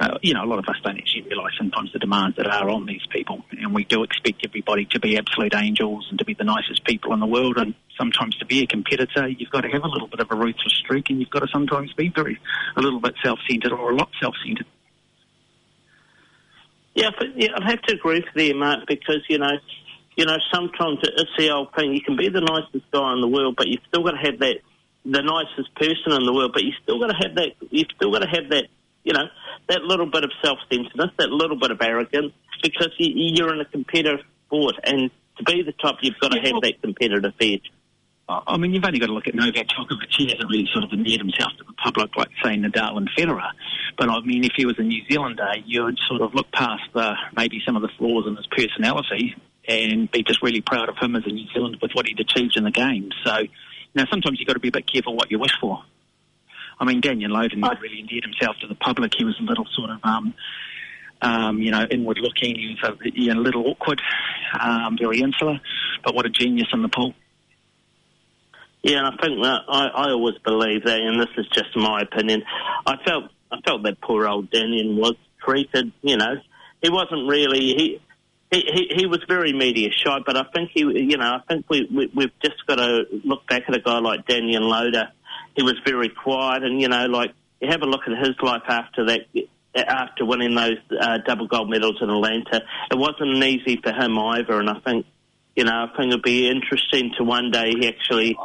Uh, 0.00 0.16
you 0.22 0.32
know, 0.32 0.42
a 0.42 0.46
lot 0.46 0.58
of 0.58 0.64
us 0.66 0.76
don't 0.82 0.96
actually 0.96 1.20
realise 1.28 1.52
sometimes 1.58 1.92
the 1.92 1.98
demands 1.98 2.34
that 2.38 2.46
are 2.46 2.70
on 2.70 2.86
these 2.86 3.04
people, 3.10 3.44
and 3.50 3.74
we 3.74 3.84
do 3.84 4.02
expect 4.02 4.40
everybody 4.46 4.86
to 4.86 4.98
be 4.98 5.18
absolute 5.18 5.54
angels 5.54 6.06
and 6.08 6.18
to 6.18 6.24
be 6.24 6.32
the 6.32 6.44
nicest 6.44 6.82
people 6.84 7.12
in 7.12 7.20
the 7.20 7.26
world. 7.26 7.58
And 7.58 7.74
sometimes 7.98 8.34
to 8.38 8.46
be 8.46 8.62
a 8.62 8.66
competitor, 8.66 9.28
you've 9.28 9.50
got 9.50 9.60
to 9.60 9.68
have 9.68 9.84
a 9.84 9.88
little 9.88 10.08
bit 10.08 10.20
of 10.20 10.30
a 10.30 10.34
ruthless 10.34 10.72
streak, 10.82 11.10
and 11.10 11.20
you've 11.20 11.28
got 11.28 11.40
to 11.40 11.48
sometimes 11.52 11.92
be 11.92 12.08
very 12.08 12.40
a 12.76 12.80
little 12.80 13.00
bit 13.00 13.14
self-centred 13.22 13.72
or 13.72 13.90
a 13.90 13.94
lot 13.94 14.08
self-centred. 14.22 14.64
Yeah, 16.94 17.10
but 17.16 17.28
yeah, 17.36 17.48
I'd 17.56 17.70
have 17.70 17.82
to 17.82 17.94
agree 17.94 18.20
with 18.20 18.46
you, 18.46 18.54
Mark, 18.54 18.86
because 18.86 19.22
you 19.28 19.38
know, 19.38 19.52
you 20.16 20.26
know, 20.26 20.36
sometimes 20.52 20.98
it's 21.02 21.30
the 21.38 21.50
old 21.50 21.74
thing. 21.74 21.94
You 21.94 22.02
can 22.02 22.16
be 22.16 22.28
the 22.28 22.40
nicest 22.40 22.90
guy 22.90 23.12
in 23.12 23.20
the 23.20 23.28
world, 23.28 23.54
but 23.56 23.68
you've 23.68 23.82
still 23.88 24.02
got 24.02 24.12
to 24.12 24.18
have 24.18 24.38
that 24.40 24.56
the 25.04 25.22
nicest 25.22 25.74
person 25.76 26.12
in 26.12 26.26
the 26.26 26.32
world. 26.32 26.52
But 26.52 26.64
you 26.64 26.72
still 26.82 26.98
got 26.98 27.08
to 27.08 27.16
have 27.26 27.36
that. 27.36 27.52
You've 27.70 27.88
still 27.96 28.12
got 28.12 28.20
to 28.20 28.28
have 28.28 28.50
that. 28.50 28.64
You 29.02 29.14
know, 29.14 29.24
that 29.68 29.82
little 29.82 30.10
bit 30.10 30.24
of 30.24 30.30
self-centeredness, 30.44 31.12
that 31.16 31.30
little 31.30 31.58
bit 31.58 31.70
of 31.70 31.80
arrogance, 31.80 32.34
because 32.62 32.90
you, 32.98 33.32
you're 33.34 33.54
in 33.54 33.60
a 33.60 33.64
competitive 33.64 34.20
sport, 34.46 34.74
and 34.84 35.10
to 35.38 35.44
be 35.44 35.62
the 35.62 35.72
top, 35.72 35.98
you've 36.02 36.18
got 36.20 36.32
to 36.32 36.40
have 36.40 36.60
that 36.62 36.82
competitive 36.82 37.32
edge. 37.40 37.72
I 38.46 38.56
mean, 38.56 38.72
you've 38.72 38.84
only 38.84 38.98
got 38.98 39.06
to 39.06 39.12
look 39.12 39.26
at 39.26 39.34
Novak 39.34 39.66
Djokovic. 39.68 40.14
He 40.16 40.26
hasn't 40.26 40.48
really 40.48 40.68
sort 40.72 40.84
of 40.84 40.92
endeared 40.92 41.20
himself 41.20 41.52
to 41.58 41.64
the 41.64 41.72
public 41.72 42.16
like, 42.16 42.28
say, 42.42 42.56
Nadal 42.56 42.96
and 42.96 43.08
Federer. 43.16 43.50
But 43.98 44.08
I 44.08 44.20
mean, 44.20 44.44
if 44.44 44.52
he 44.56 44.66
was 44.66 44.78
a 44.78 44.82
New 44.82 45.02
Zealander, 45.10 45.52
you'd 45.64 45.98
sort 46.08 46.22
of 46.22 46.34
look 46.34 46.50
past 46.52 46.82
the, 46.94 47.14
maybe 47.36 47.60
some 47.66 47.76
of 47.76 47.82
the 47.82 47.90
flaws 47.98 48.26
in 48.26 48.36
his 48.36 48.46
personality 48.46 49.34
and 49.66 50.10
be 50.10 50.22
just 50.22 50.42
really 50.42 50.60
proud 50.60 50.88
of 50.88 50.96
him 50.98 51.16
as 51.16 51.24
a 51.26 51.30
New 51.30 51.46
Zealander 51.52 51.78
with 51.82 51.92
what 51.92 52.06
he'd 52.06 52.20
achieved 52.20 52.56
in 52.56 52.64
the 52.64 52.70
game. 52.70 53.10
So, 53.24 53.42
know, 53.94 54.04
sometimes 54.10 54.38
you've 54.38 54.46
got 54.46 54.54
to 54.54 54.60
be 54.60 54.68
a 54.68 54.72
bit 54.72 54.90
careful 54.90 55.16
what 55.16 55.30
you 55.30 55.38
wish 55.38 55.52
for. 55.60 55.82
I 56.78 56.84
mean, 56.84 57.02
Danyon 57.02 57.28
Loader 57.30 57.56
never 57.56 57.80
really 57.80 58.00
endeared 58.00 58.24
himself 58.24 58.56
to 58.60 58.66
the 58.66 58.74
public. 58.74 59.12
He 59.16 59.24
was 59.24 59.38
a 59.38 59.42
little 59.42 59.66
sort 59.74 59.90
of, 59.90 59.98
um, 60.02 60.34
um, 61.20 61.58
you 61.58 61.70
know, 61.70 61.84
inward 61.90 62.18
looking. 62.18 62.56
He 62.56 62.76
was 62.82 62.96
a 63.28 63.34
little 63.34 63.66
awkward, 63.66 64.00
um, 64.58 64.96
very 64.98 65.20
insular, 65.20 65.60
but 66.02 66.14
what 66.14 66.24
a 66.24 66.30
genius 66.30 66.68
in 66.72 66.82
the 66.82 66.88
pool. 66.88 67.14
Yeah, 68.82 68.98
and 68.98 69.06
I 69.08 69.10
think 69.22 69.42
that 69.42 69.60
I, 69.68 69.86
I 69.88 70.10
always 70.10 70.36
believe 70.44 70.84
that, 70.84 71.00
and 71.00 71.20
this 71.20 71.28
is 71.36 71.46
just 71.52 71.76
my 71.76 72.00
opinion. 72.00 72.42
I 72.86 72.96
felt 73.04 73.24
I 73.52 73.60
felt 73.60 73.82
that 73.82 74.00
poor 74.00 74.26
old 74.26 74.50
Daniel 74.50 74.94
was 74.94 75.16
treated. 75.44 75.92
You 76.02 76.16
know, 76.16 76.36
he 76.82 76.90
wasn't 76.90 77.28
really 77.28 77.58
he. 77.58 78.00
He, 78.52 78.64
he, 78.66 79.02
he 79.02 79.06
was 79.06 79.20
very 79.28 79.52
media 79.52 79.90
shy, 79.92 80.18
but 80.26 80.36
I 80.36 80.42
think 80.52 80.70
he, 80.74 80.80
you 80.80 81.16
know, 81.16 81.36
I 81.36 81.40
think 81.46 81.66
we, 81.68 81.86
we 81.94 82.10
we've 82.12 82.32
just 82.42 82.66
got 82.66 82.76
to 82.76 83.04
look 83.24 83.46
back 83.46 83.62
at 83.68 83.76
a 83.76 83.80
guy 83.80 84.00
like 84.00 84.26
Danyon 84.26 84.62
Loader. 84.62 85.12
He 85.54 85.62
was 85.62 85.76
very 85.86 86.08
quiet, 86.08 86.64
and 86.64 86.80
you 86.80 86.88
know, 86.88 87.06
like 87.06 87.32
you 87.60 87.68
have 87.68 87.82
a 87.82 87.86
look 87.86 88.00
at 88.08 88.18
his 88.18 88.34
life 88.42 88.62
after 88.66 89.04
that, 89.06 89.20
after 89.76 90.24
winning 90.24 90.56
those 90.56 90.78
uh, 91.00 91.18
double 91.24 91.46
gold 91.46 91.70
medals 91.70 91.98
in 92.00 92.10
Atlanta. 92.10 92.62
It 92.90 92.98
wasn't 92.98 93.36
easy 93.44 93.78
for 93.80 93.92
him 93.92 94.18
either, 94.18 94.58
and 94.58 94.68
I 94.68 94.80
think 94.80 95.06
you 95.56 95.64
know, 95.64 95.72
I 95.72 95.96
think 95.96 96.12
it'd 96.12 96.22
be 96.22 96.48
interesting 96.48 97.12
to 97.18 97.24
one 97.24 97.50
day 97.50 97.72
actually, 97.86 98.36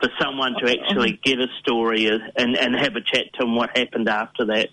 for 0.00 0.08
someone 0.20 0.54
to 0.60 0.70
actually 0.70 1.20
get 1.22 1.38
a 1.38 1.46
story 1.60 2.06
and, 2.06 2.56
and 2.56 2.74
have 2.74 2.96
a 2.96 3.00
chat 3.00 3.32
to 3.34 3.44
him 3.44 3.54
what 3.54 3.76
happened 3.76 4.08
after 4.08 4.46
that. 4.46 4.68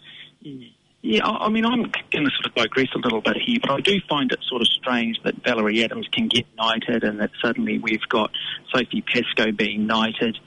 Yeah, 1.03 1.25
I 1.25 1.49
mean, 1.49 1.65
I'm 1.65 1.81
going 2.11 2.25
to 2.25 2.31
sort 2.31 2.45
of 2.45 2.55
digress 2.55 2.87
a 2.95 2.99
little 2.99 3.21
bit 3.21 3.37
here, 3.43 3.57
but 3.61 3.71
I 3.71 3.81
do 3.81 3.99
find 4.07 4.31
it 4.31 4.39
sort 4.47 4.61
of 4.61 4.67
strange 4.67 5.19
that 5.23 5.43
Valerie 5.43 5.83
Adams 5.83 6.07
can 6.11 6.27
get 6.27 6.45
knighted 6.55 7.03
and 7.03 7.19
that 7.19 7.31
suddenly 7.41 7.79
we've 7.79 8.07
got 8.07 8.31
Sophie 8.73 9.01
Pascoe 9.01 9.51
being 9.51 9.87
knighted 9.87 10.37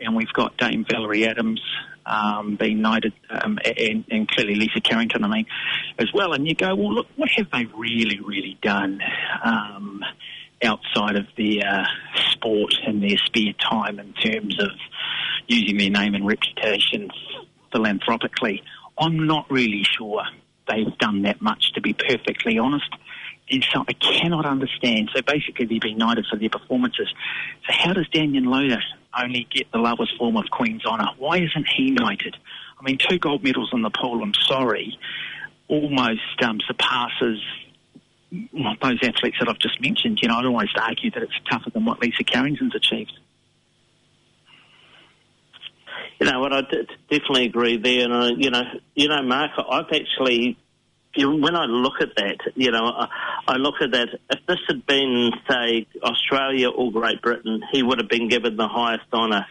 and 0.00 0.16
we've 0.16 0.32
got 0.32 0.56
Dame 0.56 0.86
Valerie 0.88 1.26
Adams 1.26 1.60
um, 2.06 2.56
being 2.56 2.80
knighted 2.80 3.12
um, 3.28 3.58
and, 3.64 4.04
and, 4.10 4.28
clearly 4.28 4.54
Lisa 4.54 4.80
Carrington, 4.80 5.24
I 5.24 5.28
mean, 5.28 5.46
as 5.98 6.08
well. 6.14 6.32
And 6.32 6.46
you 6.46 6.54
go, 6.54 6.74
well, 6.74 6.94
look, 6.94 7.06
what 7.16 7.28
have 7.36 7.50
they 7.52 7.66
really, 7.66 8.18
really 8.20 8.58
done? 8.62 9.00
Um, 9.44 10.02
outside 10.62 11.16
of 11.16 11.26
their 11.36 11.66
uh, 11.66 11.84
sport 12.30 12.74
and 12.86 13.02
their 13.02 13.16
spare 13.26 13.52
time 13.60 13.98
in 13.98 14.12
terms 14.14 14.60
of 14.60 14.70
using 15.46 15.78
their 15.78 15.90
name 15.90 16.14
and 16.14 16.26
reputation 16.26 17.10
philanthropically. 17.72 18.62
I'm 18.98 19.26
not 19.26 19.50
really 19.50 19.84
sure 19.96 20.22
they've 20.68 20.98
done 20.98 21.22
that 21.22 21.40
much, 21.40 21.72
to 21.74 21.80
be 21.80 21.94
perfectly 21.94 22.58
honest. 22.58 22.90
And 23.50 23.64
so 23.72 23.84
I 23.88 23.92
cannot 23.94 24.44
understand. 24.44 25.10
So 25.14 25.22
basically, 25.22 25.66
they've 25.66 25.80
been 25.80 25.96
knighted 25.96 26.26
for 26.30 26.38
their 26.38 26.50
performances. 26.50 27.08
So 27.66 27.72
how 27.72 27.94
does 27.94 28.06
Danyon 28.08 28.46
Loader 28.46 28.82
only 29.18 29.46
get 29.50 29.70
the 29.72 29.78
lowest 29.78 30.12
form 30.18 30.36
of 30.36 30.44
Queen's 30.50 30.84
Honour? 30.84 31.12
Why 31.16 31.38
isn't 31.38 31.66
he 31.76 31.90
knighted? 31.92 32.36
I 32.78 32.84
mean, 32.84 32.98
two 32.98 33.18
gold 33.18 33.42
medals 33.42 33.70
in 33.72 33.82
the 33.82 33.90
pool, 33.90 34.22
I'm 34.22 34.34
sorry, 34.34 34.98
almost 35.68 36.42
um, 36.42 36.58
surpasses 36.66 37.40
those 38.30 38.98
athletes 39.02 39.36
that 39.40 39.48
I've 39.48 39.58
just 39.58 39.80
mentioned, 39.80 40.18
you 40.20 40.28
know, 40.28 40.36
I'd 40.36 40.44
almost 40.44 40.76
argue 40.76 41.10
that 41.12 41.22
it's 41.22 41.32
tougher 41.50 41.70
than 41.70 41.84
what 41.84 42.00
Lisa 42.00 42.24
Carrington's 42.24 42.74
achieved. 42.74 43.12
You 46.20 46.26
know 46.30 46.40
what? 46.40 46.52
I 46.52 46.62
definitely 47.10 47.46
agree 47.46 47.76
there, 47.78 48.04
and 48.04 48.12
I, 48.12 48.30
you 48.36 48.50
know, 48.50 48.62
you 48.94 49.08
know, 49.08 49.22
Mark, 49.22 49.52
I've 49.56 49.86
actually, 49.92 50.58
you 51.14 51.26
know, 51.30 51.36
when 51.36 51.54
I 51.54 51.64
look 51.66 52.00
at 52.00 52.16
that, 52.16 52.38
you 52.56 52.72
know, 52.72 52.84
I, 52.84 53.08
I 53.46 53.56
look 53.56 53.76
at 53.80 53.92
that. 53.92 54.08
If 54.30 54.46
this 54.46 54.58
had 54.66 54.84
been, 54.84 55.30
say, 55.48 55.86
Australia 56.02 56.70
or 56.70 56.90
Great 56.90 57.22
Britain, 57.22 57.62
he 57.72 57.84
would 57.84 57.98
have 57.98 58.08
been 58.08 58.28
given 58.28 58.56
the 58.56 58.66
highest 58.66 59.04
honour 59.12 59.46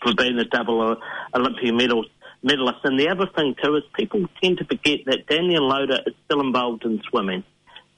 for 0.00 0.14
being 0.14 0.38
a 0.38 0.44
double 0.44 0.96
Olympic 1.34 1.74
medal 1.74 2.04
medalist. 2.42 2.78
And 2.84 2.98
the 2.98 3.08
other 3.08 3.26
thing 3.34 3.54
too 3.62 3.76
is 3.76 3.82
people 3.94 4.24
tend 4.42 4.58
to 4.58 4.64
forget 4.64 5.00
that 5.06 5.26
Danyon 5.26 5.60
Loader 5.60 5.98
is 6.06 6.14
still 6.24 6.40
involved 6.40 6.84
in 6.84 7.00
swimming 7.08 7.44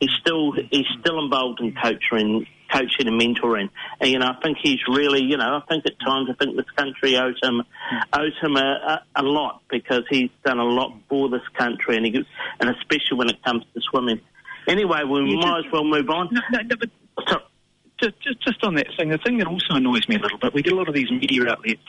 he's 0.00 0.10
still 0.20 0.52
he's 0.52 0.86
still 1.00 1.22
involved 1.22 1.60
in 1.60 1.74
coaching, 1.74 2.46
coaching 2.72 3.06
and 3.08 3.20
mentoring. 3.20 3.70
And 4.00 4.10
you 4.10 4.18
know, 4.18 4.26
I 4.26 4.40
think 4.42 4.58
he's 4.62 4.80
really, 4.88 5.22
you 5.22 5.36
know, 5.36 5.56
I 5.56 5.60
think 5.68 5.84
at 5.86 5.98
times 6.00 6.28
I 6.30 6.34
think 6.34 6.56
this 6.56 6.70
country 6.76 7.16
owes 7.16 7.38
him 7.42 7.62
owes 8.12 8.36
him 8.40 8.56
a, 8.56 9.02
a, 9.16 9.22
a 9.22 9.22
lot 9.22 9.62
because 9.70 10.02
he's 10.10 10.30
done 10.44 10.58
a 10.58 10.64
lot 10.64 10.92
for 11.08 11.28
this 11.28 11.46
country, 11.58 11.96
and 11.96 12.06
he 12.06 12.14
and 12.60 12.70
especially 12.70 13.18
when 13.18 13.30
it 13.30 13.42
comes 13.44 13.64
to 13.74 13.80
swimming. 13.90 14.20
Anyway, 14.66 15.02
we 15.04 15.30
yeah, 15.30 15.46
might 15.46 15.66
as 15.66 15.72
well 15.72 15.84
move 15.84 16.08
on. 16.08 16.28
No, 16.32 16.40
no, 16.52 16.58
no 16.62 16.76
but. 16.78 16.90
Just, 18.02 18.20
just, 18.22 18.42
just 18.42 18.64
on 18.64 18.74
that 18.74 18.88
thing, 18.98 19.08
the 19.08 19.18
thing 19.18 19.38
that 19.38 19.46
also 19.46 19.74
annoys 19.76 20.06
me 20.08 20.16
a 20.16 20.18
little 20.18 20.36
bit, 20.36 20.52
we 20.52 20.62
get 20.62 20.72
a 20.72 20.76
lot 20.76 20.88
of 20.88 20.94
these 20.94 21.10
media 21.12 21.48
outlets 21.48 21.80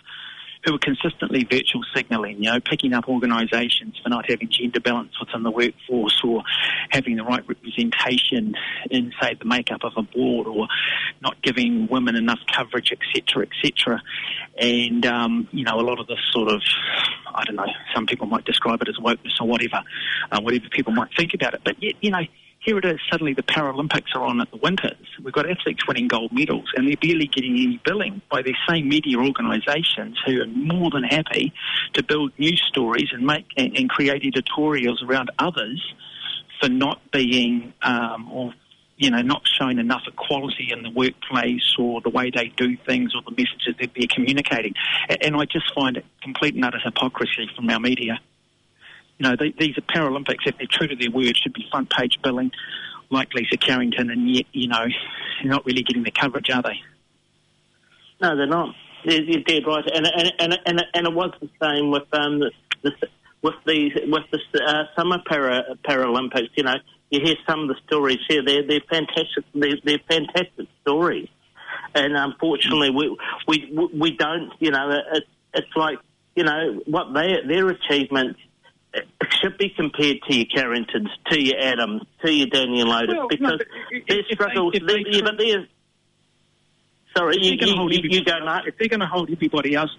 who 0.66 0.76
are 0.76 0.80
consistently 0.80 1.44
virtue 1.44 1.80
signalling, 1.96 2.44
you 2.44 2.52
know, 2.52 2.60
picking 2.60 2.94
up 2.94 3.08
organisations 3.08 3.96
for 4.02 4.10
not 4.10 4.30
having 4.30 4.50
gender 4.50 4.80
balance 4.80 5.12
within 5.20 5.44
the 5.44 5.52
workforce 5.52 6.20
or 6.24 6.44
having 6.90 7.16
the 7.16 7.24
right 7.24 7.48
representation 7.48 8.56
in, 8.90 9.14
say, 9.22 9.36
the 9.36 9.46
makeup 9.46 9.84
of 9.84 9.94
a 9.96 10.02
board 10.02 10.48
or 10.48 10.68
not 11.22 11.40
giving 11.42 11.88
women 11.88 12.16
enough 12.16 12.40
coverage, 12.52 12.92
etc., 12.92 13.46
etc. 13.46 14.02
And, 14.58 15.06
um, 15.06 15.48
you 15.52 15.64
know, 15.64 15.80
a 15.80 15.86
lot 15.86 16.00
of 16.00 16.08
this 16.08 16.20
sort 16.32 16.52
of, 16.52 16.62
I 17.34 17.44
don't 17.46 17.56
know, 17.56 17.66
some 17.94 18.08
people 18.08 18.26
might 18.26 18.46
describe 18.46 18.82
it 18.82 18.90
as 18.90 18.98
wokeness 18.98 19.40
or 19.40 19.48
whatever, 19.48 19.84
uh, 20.32 20.42
whatever 20.42 20.66
people 20.70 20.94
might 20.94 21.10
think 21.16 21.34
about 21.36 21.54
it. 21.54 21.62
But 21.64 21.82
yet, 21.82 21.96
you 22.02 22.10
know, 22.10 22.24
here 22.66 22.80
it 22.80 22.86
is. 22.86 23.00
Suddenly, 23.12 23.34
the 23.34 23.44
Paralympics 23.44 24.16
are 24.16 24.24
on 24.24 24.42
at 24.42 24.50
the 24.50 24.58
Winters. 24.58 24.98
We've 25.24 25.34
got 25.34 25.50
athletes 25.50 25.88
winning 25.88 26.08
gold 26.08 26.32
medals, 26.34 26.66
and 26.76 26.88
they're 26.88 26.98
barely 26.98 27.28
getting 27.28 27.54
any 27.54 27.80
billing 27.86 28.22
by 28.30 28.42
these 28.42 28.56
same 28.68 28.90
media 28.90 29.18
organisations 29.18 30.18
who 30.26 30.42
are 30.42 30.48
more 30.48 30.90
than 30.90 31.04
happy 31.04 31.54
to 31.94 32.04
build 32.04 32.32
news 32.40 32.62
stories 32.68 33.10
and 33.14 33.26
make 33.26 33.46
and, 33.56 33.78
and 33.78 33.90
create 33.90 34.26
editorials 34.26 35.04
around 35.04 35.30
others 35.38 35.94
for 36.60 36.68
not 36.68 37.00
being 37.12 37.74
um, 37.84 38.32
or 38.32 38.54
you 38.98 39.12
know 39.12 39.22
not 39.22 39.44
showing 39.46 39.78
enough 39.78 40.04
equality 40.08 40.70
in 40.72 40.82
the 40.82 40.90
workplace 40.90 41.76
or 41.78 42.02
the 42.02 42.10
way 42.10 42.32
they 42.34 42.52
do 42.58 42.76
things 42.88 43.14
or 43.14 43.22
the 43.22 43.32
messages 43.32 43.76
that 43.80 43.92
they're 43.96 44.08
communicating. 44.10 44.74
And 45.22 45.36
I 45.36 45.46
just 45.46 45.72
find 45.76 45.98
it 45.98 46.06
complete 46.24 46.56
and 46.56 46.66
utter 46.66 46.80
hypocrisy 46.84 47.48
from 47.56 47.70
our 47.70 47.80
media. 47.80 48.20
You 49.18 49.30
know, 49.30 49.36
they, 49.40 49.54
these 49.58 49.78
are 49.78 49.82
Paralympics. 49.82 50.46
If 50.46 50.58
they're 50.58 50.68
true 50.70 50.88
to 50.88 50.96
their 50.96 51.12
word, 51.12 51.38
should 51.38 51.54
be 51.54 51.66
front 51.72 51.90
page 51.90 52.20
billing, 52.24 52.52
like 53.10 53.34
Lisa 53.34 53.58
Carrington, 53.58 54.10
and 54.10 54.30
yet 54.30 54.46
you 54.52 54.68
know, 54.68 54.86
they're 55.42 55.52
not 55.52 55.66
really 55.66 55.84
getting 55.84 56.04
the 56.04 56.12
coverage, 56.12 56.50
are 56.50 56.62
they? 56.62 56.82
No, 58.22 58.36
they're 58.36 58.48
not. 58.48 58.76
You're, 59.04 59.44
dead 59.44 59.64
right, 59.68 59.84
and 59.94 60.08
and 60.08 60.34
and 60.40 60.60
and, 60.66 60.86
and 60.94 61.08
it 61.08 61.14
was 61.14 61.32
the 61.40 61.50
same 61.62 61.92
with 61.92 62.12
um 62.12 62.40
the, 62.40 62.52
the 62.82 62.92
with 63.44 63.54
the 63.66 63.92
with 64.08 64.24
the 64.32 64.64
uh, 64.64 64.86
summer 64.96 65.20
para, 65.28 65.64
Paralympics. 65.88 66.50
You 66.56 66.64
know, 66.64 66.76
you 67.12 67.20
hear 67.24 67.36
some 67.48 67.62
of 67.62 67.68
the 67.68 67.76
stories 67.86 68.18
here. 68.28 68.44
They're 68.44 68.66
they're 68.66 68.82
fantastic. 68.90 69.46
They're, 69.54 69.78
they're 69.84 70.00
fantastic 70.10 70.68
stories, 70.82 71.30
and 71.94 72.18
unfortunately, 72.18 72.90
we 72.90 73.16
we 73.48 73.90
we 73.94 74.18
don't. 74.18 74.52
You 74.60 74.72
know, 74.72 75.00
it's 75.14 75.28
it's 75.54 75.76
like 75.76 76.00
you 76.36 76.44
know 76.44 76.82
what 76.88 77.14
their 77.14 77.48
their 77.48 77.70
achievements 77.70 78.40
should 79.42 79.58
be 79.58 79.70
compared 79.70 80.18
to 80.30 80.36
your 80.36 80.46
Carringtons, 80.46 81.10
to 81.32 81.42
your 81.42 81.60
Adams, 81.60 82.04
to 82.24 82.32
your 82.32 82.48
Danyon 82.48 82.86
Loaders, 82.86 83.10
Well, 83.16 83.22
no, 83.24 83.28
because 83.28 83.58
but 83.60 83.68
their 84.08 84.18
they- 84.24 84.34
struggles. 84.34 84.74
they 84.74 84.80
they- 84.80 85.04
yeah, 85.10 85.22
but 85.24 85.38
they're 85.38 85.68
sorry, 87.16 87.36
If 87.38 87.44
you, 87.62 87.68
you, 87.68 87.76
hold 87.76 87.94
you, 87.94 88.02
you 88.04 88.24
go 88.24 88.40
nuts. 88.40 88.68
if 88.68 88.78
they're 88.78 88.88
going 88.88 89.00
to 89.00 89.06
hold 89.08 89.30
everybody 89.32 89.76
else, 89.76 89.92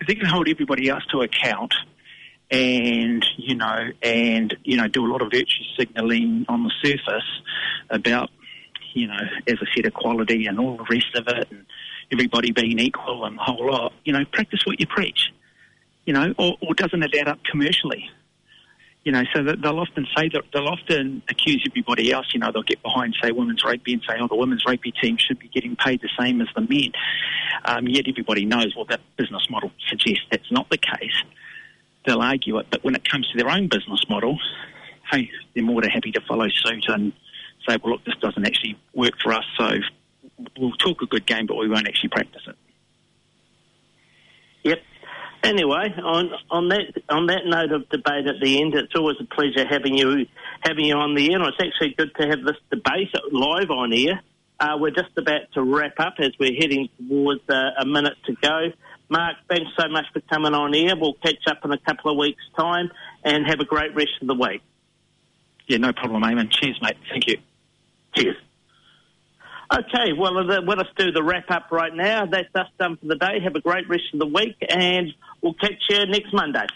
if 0.00 0.06
they're 0.06 0.16
going 0.16 0.26
to 0.26 0.32
hold 0.32 0.48
everybody 0.48 0.88
else 0.88 1.04
to 1.12 1.20
account, 1.22 1.74
and 2.50 3.24
you 3.36 3.54
know, 3.54 3.90
and 4.02 4.56
you 4.64 4.76
know, 4.76 4.88
do 4.88 5.04
a 5.06 5.08
lot 5.10 5.22
of 5.22 5.30
virtue 5.30 5.64
signalling 5.78 6.44
on 6.48 6.64
the 6.64 6.72
surface 6.82 7.24
about, 7.90 8.30
you 8.94 9.06
know, 9.06 9.16
as 9.46 9.56
I 9.60 9.66
said, 9.74 9.86
equality 9.86 10.46
and 10.46 10.58
all 10.58 10.76
the 10.76 10.84
rest 10.90 11.14
of 11.14 11.28
it, 11.28 11.48
and 11.50 11.64
everybody 12.12 12.52
being 12.52 12.78
equal 12.78 13.24
and 13.24 13.38
the 13.38 13.42
whole 13.42 13.70
lot. 13.70 13.92
You 14.04 14.12
know, 14.12 14.24
practice 14.32 14.60
what 14.66 14.80
you 14.80 14.86
preach. 14.86 15.30
You 16.04 16.12
know, 16.12 16.34
or, 16.36 16.56
or 16.60 16.74
doesn't 16.74 17.00
it 17.02 17.14
add 17.14 17.28
up 17.28 17.38
commercially? 17.44 18.10
You 19.04 19.10
know, 19.10 19.24
so 19.34 19.42
they'll 19.42 19.80
often 19.80 20.06
say 20.16 20.28
that 20.32 20.44
they'll 20.52 20.68
often 20.68 21.22
accuse 21.28 21.64
everybody 21.68 22.12
else. 22.12 22.26
You 22.32 22.38
know, 22.38 22.52
they'll 22.52 22.62
get 22.62 22.82
behind, 22.82 23.16
say, 23.20 23.32
women's 23.32 23.64
rugby 23.64 23.94
and 23.94 24.02
say, 24.08 24.14
oh, 24.20 24.28
the 24.28 24.36
women's 24.36 24.64
rugby 24.64 24.92
team 24.92 25.16
should 25.18 25.40
be 25.40 25.48
getting 25.48 25.74
paid 25.74 26.00
the 26.00 26.08
same 26.18 26.40
as 26.40 26.46
the 26.54 26.60
men. 26.60 26.92
Um, 27.64 27.88
yet 27.88 28.04
everybody 28.06 28.44
knows, 28.44 28.74
well, 28.76 28.84
that 28.86 29.00
business 29.16 29.48
model 29.50 29.72
suggests 29.88 30.22
that's 30.30 30.50
not 30.52 30.70
the 30.70 30.78
case. 30.78 31.16
They'll 32.06 32.20
argue 32.20 32.58
it, 32.58 32.66
but 32.70 32.84
when 32.84 32.94
it 32.94 33.08
comes 33.08 33.28
to 33.30 33.38
their 33.38 33.50
own 33.50 33.68
business 33.68 34.04
model, 34.08 34.38
hey, 35.10 35.30
they're 35.54 35.64
more 35.64 35.80
than 35.80 35.90
happy 35.90 36.12
to 36.12 36.20
follow 36.20 36.48
suit 36.48 36.84
and 36.88 37.12
say, 37.68 37.78
well, 37.82 37.94
look, 37.94 38.04
this 38.04 38.14
doesn't 38.20 38.46
actually 38.46 38.76
work 38.94 39.14
for 39.22 39.32
us, 39.32 39.44
so 39.58 39.68
we'll 40.58 40.72
talk 40.72 41.02
a 41.02 41.06
good 41.06 41.26
game, 41.26 41.46
but 41.46 41.56
we 41.56 41.68
won't 41.68 41.88
actually 41.88 42.08
practice 42.08 42.42
it. 42.46 42.56
Yep. 44.64 44.82
Anyway, 45.42 45.92
on 46.02 46.30
on 46.50 46.68
that 46.68 47.02
on 47.08 47.26
that 47.26 47.44
note 47.44 47.72
of 47.72 47.88
debate 47.88 48.26
at 48.28 48.40
the 48.40 48.60
end, 48.60 48.74
it's 48.74 48.94
always 48.94 49.16
a 49.20 49.24
pleasure 49.24 49.66
having 49.68 49.96
you 49.96 50.26
having 50.60 50.84
you 50.84 50.94
on 50.94 51.14
the 51.14 51.32
air. 51.32 51.40
And 51.40 51.48
it's 51.48 51.58
actually 51.60 51.94
good 51.94 52.14
to 52.20 52.28
have 52.28 52.44
this 52.44 52.56
debate 52.70 53.10
live 53.32 53.70
on 53.70 53.92
air. 53.92 54.22
Uh, 54.60 54.76
we're 54.78 54.90
just 54.90 55.10
about 55.16 55.40
to 55.54 55.62
wrap 55.62 55.98
up 55.98 56.14
as 56.20 56.30
we're 56.38 56.54
heading 56.54 56.88
towards 56.96 57.40
uh, 57.48 57.70
a 57.80 57.84
minute 57.84 58.14
to 58.26 58.34
go. 58.40 58.68
Mark, 59.08 59.36
thanks 59.48 59.70
so 59.78 59.88
much 59.88 60.06
for 60.12 60.20
coming 60.20 60.54
on 60.54 60.74
air. 60.74 60.94
We'll 60.96 61.14
catch 61.14 61.44
up 61.48 61.64
in 61.64 61.72
a 61.72 61.78
couple 61.78 62.12
of 62.12 62.16
weeks' 62.16 62.44
time, 62.56 62.90
and 63.24 63.44
have 63.46 63.58
a 63.58 63.64
great 63.64 63.94
rest 63.96 64.12
of 64.20 64.28
the 64.28 64.34
week. 64.34 64.62
Yeah, 65.66 65.78
no 65.78 65.92
problem, 65.92 66.22
Eamon. 66.22 66.50
Cheers, 66.50 66.78
mate. 66.80 66.96
Thank 67.10 67.26
you. 67.26 67.38
Cheers. 68.14 68.36
Okay, 69.72 70.12
well, 70.12 70.34
let 70.44 70.78
us 70.78 70.86
do 70.96 71.12
the 71.12 71.22
wrap 71.22 71.50
up 71.50 71.72
right 71.72 71.94
now. 71.94 72.26
That's 72.26 72.54
us 72.54 72.68
done 72.78 72.98
for 72.98 73.06
the 73.06 73.16
day. 73.16 73.40
Have 73.42 73.54
a 73.54 73.60
great 73.60 73.88
rest 73.88 74.04
of 74.12 74.18
the 74.18 74.26
week, 74.26 74.56
and 74.68 75.14
we'll 75.42 75.54
catch 75.54 75.84
you 75.90 76.06
next 76.06 76.32
Monday. 76.32 76.66